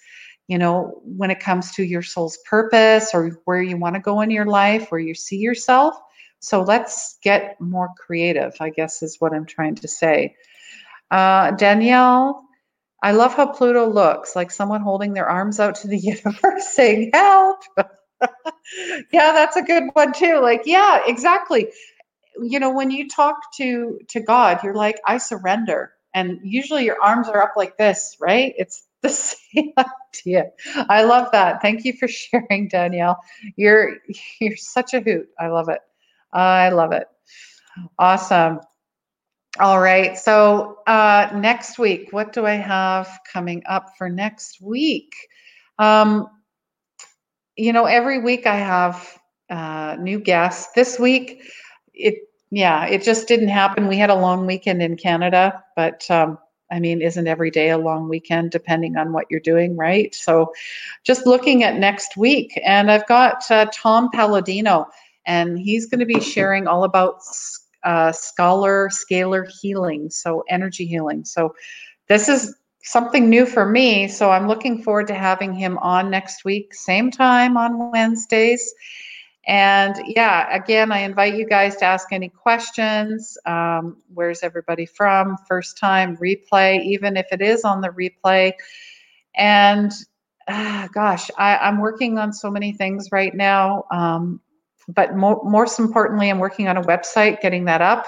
you 0.49 0.59
know, 0.59 1.01
when 1.05 1.31
it 1.31 1.41
comes 1.41 1.73
to 1.73 1.83
your 1.83 2.03
soul's 2.03 2.39
purpose 2.49 3.11
or 3.13 3.41
where 3.45 3.63
you 3.63 3.77
want 3.77 3.95
to 3.95 4.01
go 4.01 4.21
in 4.21 4.31
your 4.31 4.47
life, 4.47 4.91
where 4.91 5.01
you 5.01 5.15
see 5.15 5.37
yourself. 5.37 5.95
So 6.39 6.63
let's 6.63 7.19
get 7.23 7.61
more 7.61 7.91
creative, 7.99 8.55
I 8.61 8.71
guess 8.71 9.03
is 9.03 9.17
what 9.19 9.33
I'm 9.33 9.47
trying 9.47 9.77
to 9.77 9.89
say. 9.89 10.37
Uh, 11.15 11.53
Danielle, 11.53 12.45
I 13.03 13.13
love 13.13 13.35
how 13.35 13.47
Pluto 13.49 13.89
looks 13.91 14.37
like 14.37 14.51
someone 14.51 14.83
holding 14.83 15.15
their 15.15 15.29
arms 15.29 15.61
out 15.61 15.77
to 15.77 15.89
the 15.89 15.99
universe 15.99 16.69
saying, 16.69 17.11
Help. 17.15 17.61
yeah, 19.13 19.33
that's 19.33 19.57
a 19.57 19.63
good 19.63 19.85
one 19.95 20.13
too. 20.13 20.41
Like, 20.41 20.63
yeah, 20.67 21.01
exactly. 21.07 21.69
You 22.43 22.61
know, 22.61 22.73
when 22.73 22.91
you 22.91 23.09
talk 23.09 23.37
to 23.59 24.01
to 24.11 24.21
God, 24.21 24.61
you're 24.65 24.75
like, 24.77 25.01
I 25.07 25.19
surrender. 25.19 25.93
And 26.15 26.41
usually 26.45 26.85
your 26.87 27.03
arms 27.03 27.29
are 27.29 27.43
up 27.43 27.53
like 27.57 27.79
this, 27.79 28.17
right? 28.21 28.55
It's 28.59 28.85
the 29.03 29.11
same 29.11 29.73
idea. 29.79 30.47
I 30.91 31.05
love 31.05 31.31
that. 31.33 31.63
Thank 31.63 31.85
you 31.85 31.95
for 31.95 32.09
sharing, 32.09 32.69
Danielle. 32.69 33.21
You're 33.57 33.99
you're 34.41 34.57
such 34.57 34.95
a 34.95 35.01
hoot. 35.01 35.29
I 35.41 35.49
love 35.49 35.69
it. 35.71 35.81
I 36.33 36.71
love 36.71 36.93
it. 36.93 37.07
Awesome. 37.99 38.61
All 39.61 39.81
right. 39.81 40.19
So 40.19 40.79
uh, 40.89 41.31
next 41.35 41.79
week, 41.79 42.09
what 42.13 42.33
do 42.33 42.45
I 42.45 42.55
have 42.55 43.21
coming 43.33 43.63
up 43.67 43.97
for 43.97 44.09
next 44.09 44.61
week? 44.61 45.13
Um, 45.79 46.29
you 47.57 47.73
know, 47.73 47.85
every 47.85 48.19
week 48.19 48.47
I 48.47 48.57
have 48.57 49.19
uh, 49.51 49.97
new 50.01 50.19
guests. 50.19 50.73
This 50.75 50.99
week, 50.99 51.43
it 51.93 52.17
yeah, 52.51 52.87
it 52.87 53.03
just 53.03 53.29
didn't 53.29 53.49
happen. 53.49 53.87
We 53.87 53.97
had 53.97 54.11
a 54.11 54.15
long 54.15 54.47
weekend 54.47 54.83
in 54.83 54.97
Canada, 54.97 55.63
but 55.77 56.09
um, 56.11 56.39
I 56.71 56.81
mean, 56.81 57.01
isn't 57.01 57.29
every 57.29 57.51
day 57.51 57.71
a 57.71 57.79
long 57.79 58.09
weekend 58.09 58.51
depending 58.51 58.97
on 58.97 59.13
what 59.13 59.27
you're 59.31 59.41
doing, 59.41 59.77
right? 59.77 60.13
So, 60.15 60.53
just 61.05 61.27
looking 61.27 61.63
at 61.63 61.77
next 61.77 62.17
week, 62.17 62.61
and 62.65 62.91
I've 62.91 63.07
got 63.07 63.49
uh, 63.51 63.67
Tom 63.73 64.11
Paladino, 64.13 64.87
and 65.27 65.59
he's 65.59 65.87
going 65.87 66.01
to 66.01 66.07
be 66.07 66.21
sharing 66.21 66.67
all 66.67 66.83
about 66.83 67.23
uh, 67.85 68.13
scholar 68.13 68.89
scalar 68.89 69.49
healing, 69.61 70.11
so 70.11 70.45
energy 70.49 70.87
healing. 70.87 71.25
So 71.25 71.55
this 72.09 72.29
is 72.29 72.55
something 72.83 73.31
new 73.31 73.47
for 73.47 73.67
me. 73.67 74.09
So 74.09 74.31
I'm 74.31 74.47
looking 74.47 74.83
forward 74.83 75.07
to 75.09 75.15
having 75.15 75.55
him 75.55 75.79
on 75.79 76.11
next 76.11 76.45
week, 76.45 76.75
same 76.75 77.11
time 77.11 77.57
on 77.57 77.91
Wednesdays. 77.91 78.75
And 79.47 79.97
yeah, 80.07 80.55
again, 80.55 80.91
I 80.91 81.01
invite 81.01 81.35
you 81.35 81.47
guys 81.47 81.77
to 81.77 81.85
ask 81.85 82.13
any 82.13 82.29
questions. 82.29 83.37
Um, 83.45 84.03
where's 84.13 84.43
everybody 84.43 84.87
from? 84.87 85.37
First 85.47 85.77
time, 85.77 86.17
replay, 86.17 86.83
even 86.83 87.17
if 87.17 87.27
it 87.31 87.43
is 87.43 87.65
on 87.65 87.81
the 87.81 87.89
replay. 87.89 88.53
And 89.35 89.93
uh, 90.49 90.89
gosh, 90.89 91.31
I, 91.37 91.69
am 91.69 91.81
working 91.81 92.19
on 92.19 92.33
so 92.33 92.51
many 92.51 92.73
things 92.73 93.11
right 93.13 93.35
now. 93.35 93.85
Um, 93.91 94.41
but 94.89 95.17
more, 95.17 95.41
most 95.45 95.79
importantly, 95.79 96.31
I'm 96.31 96.39
working 96.39 96.69
on 96.69 96.77
a 96.77 96.83
website, 96.83 97.41
getting 97.41 97.65
that 97.67 97.81
up, 97.81 98.07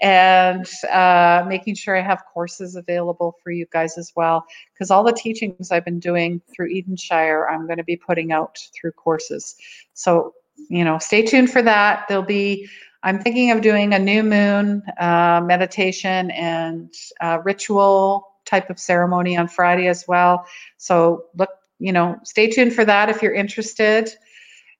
and 0.00 0.68
uh, 0.90 1.44
making 1.48 1.74
sure 1.74 1.96
I 1.96 2.02
have 2.02 2.22
courses 2.32 2.76
available 2.76 3.36
for 3.42 3.50
you 3.50 3.66
guys 3.72 3.98
as 3.98 4.12
well. 4.14 4.44
Because 4.72 4.90
all 4.90 5.02
the 5.02 5.12
teachings 5.12 5.70
I've 5.70 5.84
been 5.84 6.00
doing 6.00 6.40
through 6.54 6.70
Edenshire, 6.76 7.48
I'm 7.48 7.66
going 7.66 7.78
to 7.78 7.84
be 7.84 7.96
putting 7.96 8.32
out 8.32 8.58
through 8.74 8.92
courses. 8.92 9.56
So, 9.94 10.34
you 10.68 10.84
know, 10.84 10.98
stay 10.98 11.22
tuned 11.22 11.50
for 11.50 11.62
that. 11.62 12.04
There'll 12.08 12.22
be, 12.22 12.68
I'm 13.02 13.20
thinking 13.20 13.50
of 13.50 13.60
doing 13.60 13.92
a 13.92 13.98
new 13.98 14.22
moon 14.22 14.82
uh, 14.98 15.40
meditation 15.44 16.30
and 16.32 16.92
uh, 17.20 17.38
ritual 17.44 18.28
type 18.44 18.70
of 18.70 18.78
ceremony 18.78 19.36
on 19.36 19.46
Friday 19.46 19.88
as 19.88 20.04
well. 20.08 20.44
So, 20.78 21.24
look, 21.36 21.50
you 21.78 21.92
know, 21.92 22.18
stay 22.24 22.48
tuned 22.48 22.74
for 22.74 22.84
that 22.84 23.08
if 23.08 23.22
you're 23.22 23.34
interested. 23.34 24.10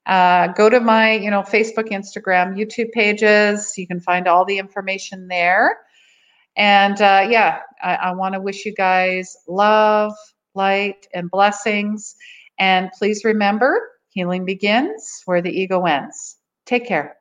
Uh, 0.05 0.47
go 0.47 0.69
to 0.69 0.79
my, 0.79 1.13
you 1.13 1.29
know, 1.29 1.41
Facebook, 1.41 1.89
Instagram, 1.91 2.57
YouTube 2.57 2.91
pages. 2.91 3.77
You 3.77 3.85
can 3.85 3.99
find 3.99 4.27
all 4.27 4.45
the 4.45 4.57
information 4.57 5.27
there. 5.27 5.77
And 6.55 6.99
uh, 6.99 7.27
yeah, 7.29 7.59
I, 7.81 7.95
I 7.95 8.11
want 8.13 8.33
to 8.33 8.41
wish 8.41 8.65
you 8.65 8.73
guys 8.73 9.37
love, 9.47 10.13
light, 10.55 11.07
and 11.13 11.29
blessings. 11.29 12.15
And 12.57 12.89
please 12.97 13.23
remember, 13.23 13.79
healing 14.09 14.45
begins 14.45 15.21
where 15.25 15.41
the 15.41 15.51
ego 15.51 15.85
ends. 15.85 16.37
Take 16.65 16.87
care. 16.87 17.18